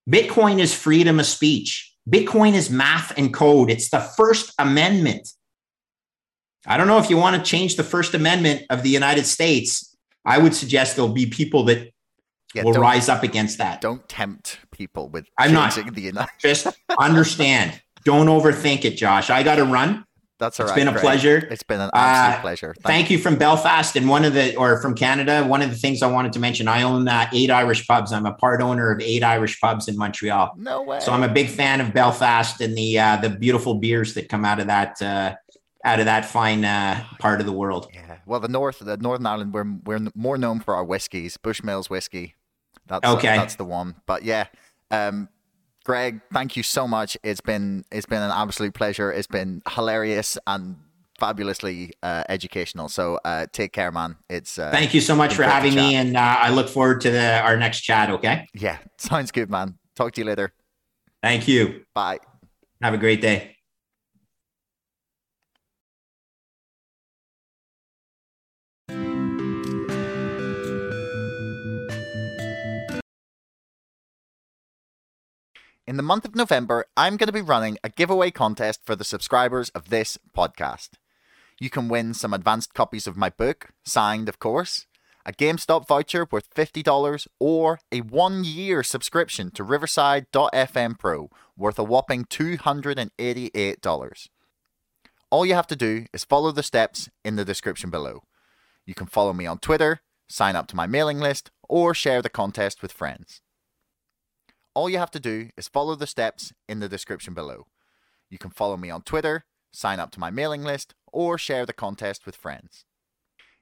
Bitcoin 0.09 0.59
is 0.59 0.73
freedom 0.73 1.17
of 1.17 1.25
speech. 1.25 1.95
Bitcoin 2.09 2.55
is 2.55 2.69
math 2.69 3.17
and 3.17 3.33
code. 3.33 3.71
It's 3.71 3.89
the 3.89 4.01
First 4.01 4.53
Amendment. 4.59 5.29
I 6.67 6.75
don't 6.75 6.87
know 6.87 6.97
if 6.97 7.09
you 7.09 7.15
want 7.15 7.37
to 7.37 7.41
change 7.41 7.77
the 7.77 7.85
First 7.85 8.13
Amendment 8.13 8.63
of 8.69 8.83
the 8.83 8.89
United 8.89 9.25
States. 9.25 9.95
I 10.25 10.37
would 10.37 10.53
suggest 10.53 10.97
there'll 10.97 11.13
be 11.13 11.27
people 11.27 11.63
that 11.63 11.89
yeah, 12.53 12.63
will 12.63 12.73
rise 12.73 13.07
up 13.07 13.23
against 13.23 13.59
that. 13.59 13.79
Don't 13.79 14.09
tempt 14.09 14.59
people 14.71 15.07
with 15.07 15.25
I'm 15.37 15.53
not 15.53 15.73
the 15.73 16.01
United. 16.01 16.31
Just 16.37 16.67
understand. 16.99 17.81
Don't 18.03 18.27
overthink 18.27 18.83
it, 18.83 18.97
Josh. 18.97 19.29
I 19.29 19.41
got 19.41 19.55
to 19.55 19.63
run. 19.63 20.03
That's 20.41 20.59
all 20.59 20.65
It's 20.65 20.71
right, 20.71 20.85
been 20.85 20.87
a 20.93 20.99
pleasure. 20.99 21.37
It's 21.51 21.63
been 21.63 21.79
an 21.79 21.89
absolute 21.93 22.37
Uh, 22.37 22.41
pleasure. 22.41 22.73
Thank, 22.81 22.85
Thank 22.87 23.09
you 23.11 23.17
from 23.19 23.35
Belfast 23.37 23.95
and 23.95 24.09
one 24.09 24.25
of 24.25 24.33
the 24.33 24.55
or 24.57 24.81
from 24.81 24.95
Canada. 24.95 25.45
One 25.45 25.61
of 25.61 25.69
the 25.69 25.75
things 25.77 26.01
I 26.01 26.07
wanted 26.07 26.33
to 26.33 26.39
mention, 26.39 26.67
I 26.67 26.81
own 26.81 27.07
uh, 27.07 27.29
eight 27.31 27.51
Irish 27.51 27.87
pubs. 27.87 28.11
I'm 28.11 28.25
a 28.25 28.33
part 28.33 28.59
owner 28.61 28.91
of 28.91 28.99
eight 29.01 29.23
Irish 29.23 29.61
pubs 29.61 29.87
in 29.87 29.95
Montreal. 29.97 30.55
No 30.57 30.81
way. 30.81 30.99
So 30.99 31.13
I'm 31.13 31.23
a 31.23 31.29
big 31.31 31.47
fan 31.47 31.79
of 31.79 31.93
Belfast 31.93 32.59
and 32.59 32.75
the 32.75 32.99
uh, 32.99 33.17
the 33.17 33.29
beautiful 33.29 33.75
beers 33.75 34.15
that 34.15 34.27
come 34.29 34.43
out 34.43 34.59
of 34.59 34.67
that 34.67 34.99
uh, 35.01 35.35
out 35.85 35.99
of 35.99 36.05
that 36.05 36.25
fine 36.25 36.65
uh, 36.65 37.03
part 37.19 37.39
of 37.39 37.45
the 37.45 37.53
world. 37.53 37.87
yeah. 37.93 38.17
Well, 38.25 38.39
the 38.39 38.47
North, 38.47 38.79
the 38.79 38.97
Northern 38.97 39.25
Ireland, 39.27 39.53
we're 39.53 39.65
we're 39.85 40.09
more 40.15 40.37
known 40.37 40.59
for 40.59 40.75
our 40.75 40.83
whiskies. 40.83 41.37
Bushmills 41.37 41.89
whiskey. 41.89 42.33
That's 42.87 43.07
Okay. 43.07 43.35
that's 43.37 43.55
the 43.55 43.65
one. 43.65 43.95
But 44.07 44.23
yeah, 44.23 44.45
um, 44.89 45.29
Greg, 45.83 46.21
thank 46.31 46.55
you 46.55 46.63
so 46.63 46.87
much. 46.87 47.17
It's 47.23 47.41
been 47.41 47.85
it's 47.91 48.05
been 48.05 48.21
an 48.21 48.31
absolute 48.31 48.73
pleasure. 48.73 49.11
It's 49.11 49.27
been 49.27 49.61
hilarious 49.67 50.37
and 50.45 50.77
fabulously 51.19 51.93
uh, 52.03 52.23
educational. 52.29 52.89
So 52.89 53.19
uh, 53.25 53.47
take 53.51 53.73
care, 53.73 53.91
man. 53.91 54.17
It's 54.29 54.59
uh, 54.59 54.71
Thank 54.71 54.93
you 54.93 55.01
so 55.01 55.15
much 55.15 55.35
for 55.35 55.43
having 55.43 55.75
me, 55.75 55.95
and 55.95 56.15
uh, 56.15 56.37
I 56.39 56.49
look 56.51 56.69
forward 56.69 57.01
to 57.01 57.11
the, 57.11 57.41
our 57.41 57.57
next 57.57 57.81
chat. 57.81 58.09
Okay, 58.11 58.47
yeah, 58.53 58.77
sounds 58.97 59.31
good, 59.31 59.49
man. 59.49 59.77
Talk 59.95 60.13
to 60.13 60.21
you 60.21 60.25
later. 60.25 60.53
thank 61.21 61.47
you. 61.47 61.83
Bye. 61.93 62.19
Have 62.81 62.93
a 62.93 62.97
great 62.97 63.21
day. 63.21 63.55
In 75.91 75.97
the 75.97 76.03
month 76.03 76.23
of 76.23 76.35
November, 76.35 76.85
I'm 76.95 77.17
going 77.17 77.27
to 77.27 77.33
be 77.33 77.41
running 77.41 77.77
a 77.83 77.89
giveaway 77.89 78.31
contest 78.31 78.79
for 78.85 78.95
the 78.95 79.03
subscribers 79.03 79.67
of 79.71 79.89
this 79.89 80.17
podcast. 80.33 80.91
You 81.59 81.69
can 81.69 81.89
win 81.89 82.13
some 82.13 82.33
advanced 82.33 82.73
copies 82.73 83.07
of 83.07 83.17
my 83.17 83.29
book, 83.29 83.71
signed, 83.83 84.29
of 84.29 84.39
course, 84.39 84.87
a 85.25 85.33
GameStop 85.33 85.89
voucher 85.89 86.25
worth 86.31 86.49
$50, 86.55 87.27
or 87.41 87.81
a 87.91 87.99
one 87.99 88.45
year 88.45 88.83
subscription 88.83 89.51
to 89.51 89.65
Riverside.fm 89.65 90.97
Pro 90.97 91.29
worth 91.57 91.77
a 91.77 91.83
whopping 91.83 92.23
$288. 92.23 94.27
All 95.29 95.45
you 95.45 95.55
have 95.55 95.67
to 95.67 95.75
do 95.75 96.05
is 96.13 96.23
follow 96.23 96.53
the 96.53 96.63
steps 96.63 97.09
in 97.25 97.35
the 97.35 97.43
description 97.43 97.89
below. 97.89 98.21
You 98.85 98.93
can 98.93 99.07
follow 99.07 99.33
me 99.33 99.45
on 99.45 99.57
Twitter, 99.57 99.99
sign 100.29 100.55
up 100.55 100.67
to 100.67 100.75
my 100.77 100.87
mailing 100.87 101.19
list, 101.19 101.51
or 101.67 101.93
share 101.93 102.21
the 102.21 102.29
contest 102.29 102.81
with 102.81 102.93
friends. 102.93 103.41
All 104.73 104.89
you 104.89 104.99
have 104.99 105.11
to 105.11 105.19
do 105.19 105.49
is 105.57 105.67
follow 105.67 105.95
the 105.95 106.07
steps 106.07 106.53
in 106.69 106.79
the 106.79 106.87
description 106.87 107.33
below. 107.33 107.67
You 108.29 108.37
can 108.37 108.51
follow 108.51 108.77
me 108.77 108.89
on 108.89 109.01
Twitter, 109.01 109.43
sign 109.73 109.99
up 109.99 110.11
to 110.11 110.19
my 110.19 110.31
mailing 110.31 110.63
list, 110.63 110.95
or 111.11 111.37
share 111.37 111.65
the 111.65 111.73
contest 111.73 112.25
with 112.25 112.37
friends. 112.37 112.85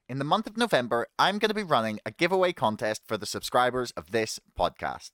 In 0.08 0.20
the 0.20 0.26
month 0.26 0.46
of 0.46 0.56
November, 0.56 1.08
I'm 1.18 1.40
going 1.40 1.50
to 1.50 1.56
be 1.56 1.64
running 1.64 2.00
a 2.06 2.12
giveaway 2.12 2.54
contest 2.54 3.02
for 3.08 3.18
the 3.18 3.26
subscribers 3.26 3.90
of 3.92 4.12
this 4.12 4.40
podcast. 4.58 5.12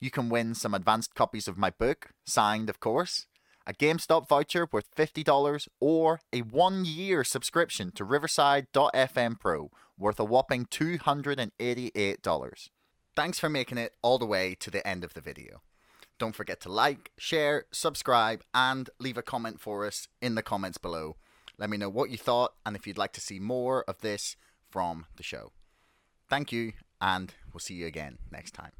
You 0.00 0.10
can 0.10 0.30
win 0.30 0.54
some 0.54 0.72
advanced 0.72 1.14
copies 1.14 1.46
of 1.46 1.58
my 1.58 1.70
book, 1.70 2.10
signed, 2.24 2.70
of 2.70 2.80
course, 2.80 3.26
a 3.66 3.74
GameStop 3.74 4.28
voucher 4.28 4.66
worth 4.72 4.94
$50, 4.96 5.68
or 5.78 6.20
a 6.32 6.40
one 6.40 6.86
year 6.86 7.22
subscription 7.22 7.92
to 7.92 8.04
Riverside.fm 8.04 9.38
Pro 9.38 9.70
worth 9.98 10.18
a 10.18 10.24
whopping 10.24 10.64
$288. 10.64 12.68
Thanks 13.18 13.40
for 13.40 13.48
making 13.48 13.78
it 13.78 13.94
all 14.00 14.16
the 14.16 14.26
way 14.26 14.54
to 14.60 14.70
the 14.70 14.86
end 14.86 15.02
of 15.02 15.14
the 15.14 15.20
video. 15.20 15.62
Don't 16.20 16.36
forget 16.36 16.60
to 16.60 16.68
like, 16.68 17.10
share, 17.18 17.64
subscribe, 17.72 18.44
and 18.54 18.88
leave 19.00 19.18
a 19.18 19.22
comment 19.22 19.60
for 19.60 19.84
us 19.84 20.06
in 20.22 20.36
the 20.36 20.42
comments 20.42 20.78
below. 20.78 21.16
Let 21.58 21.68
me 21.68 21.78
know 21.78 21.88
what 21.88 22.10
you 22.10 22.16
thought 22.16 22.54
and 22.64 22.76
if 22.76 22.86
you'd 22.86 22.96
like 22.96 23.12
to 23.14 23.20
see 23.20 23.40
more 23.40 23.82
of 23.88 24.02
this 24.02 24.36
from 24.70 25.06
the 25.16 25.24
show. 25.24 25.50
Thank 26.30 26.52
you, 26.52 26.74
and 27.00 27.34
we'll 27.52 27.58
see 27.58 27.74
you 27.74 27.88
again 27.88 28.18
next 28.30 28.54
time. 28.54 28.70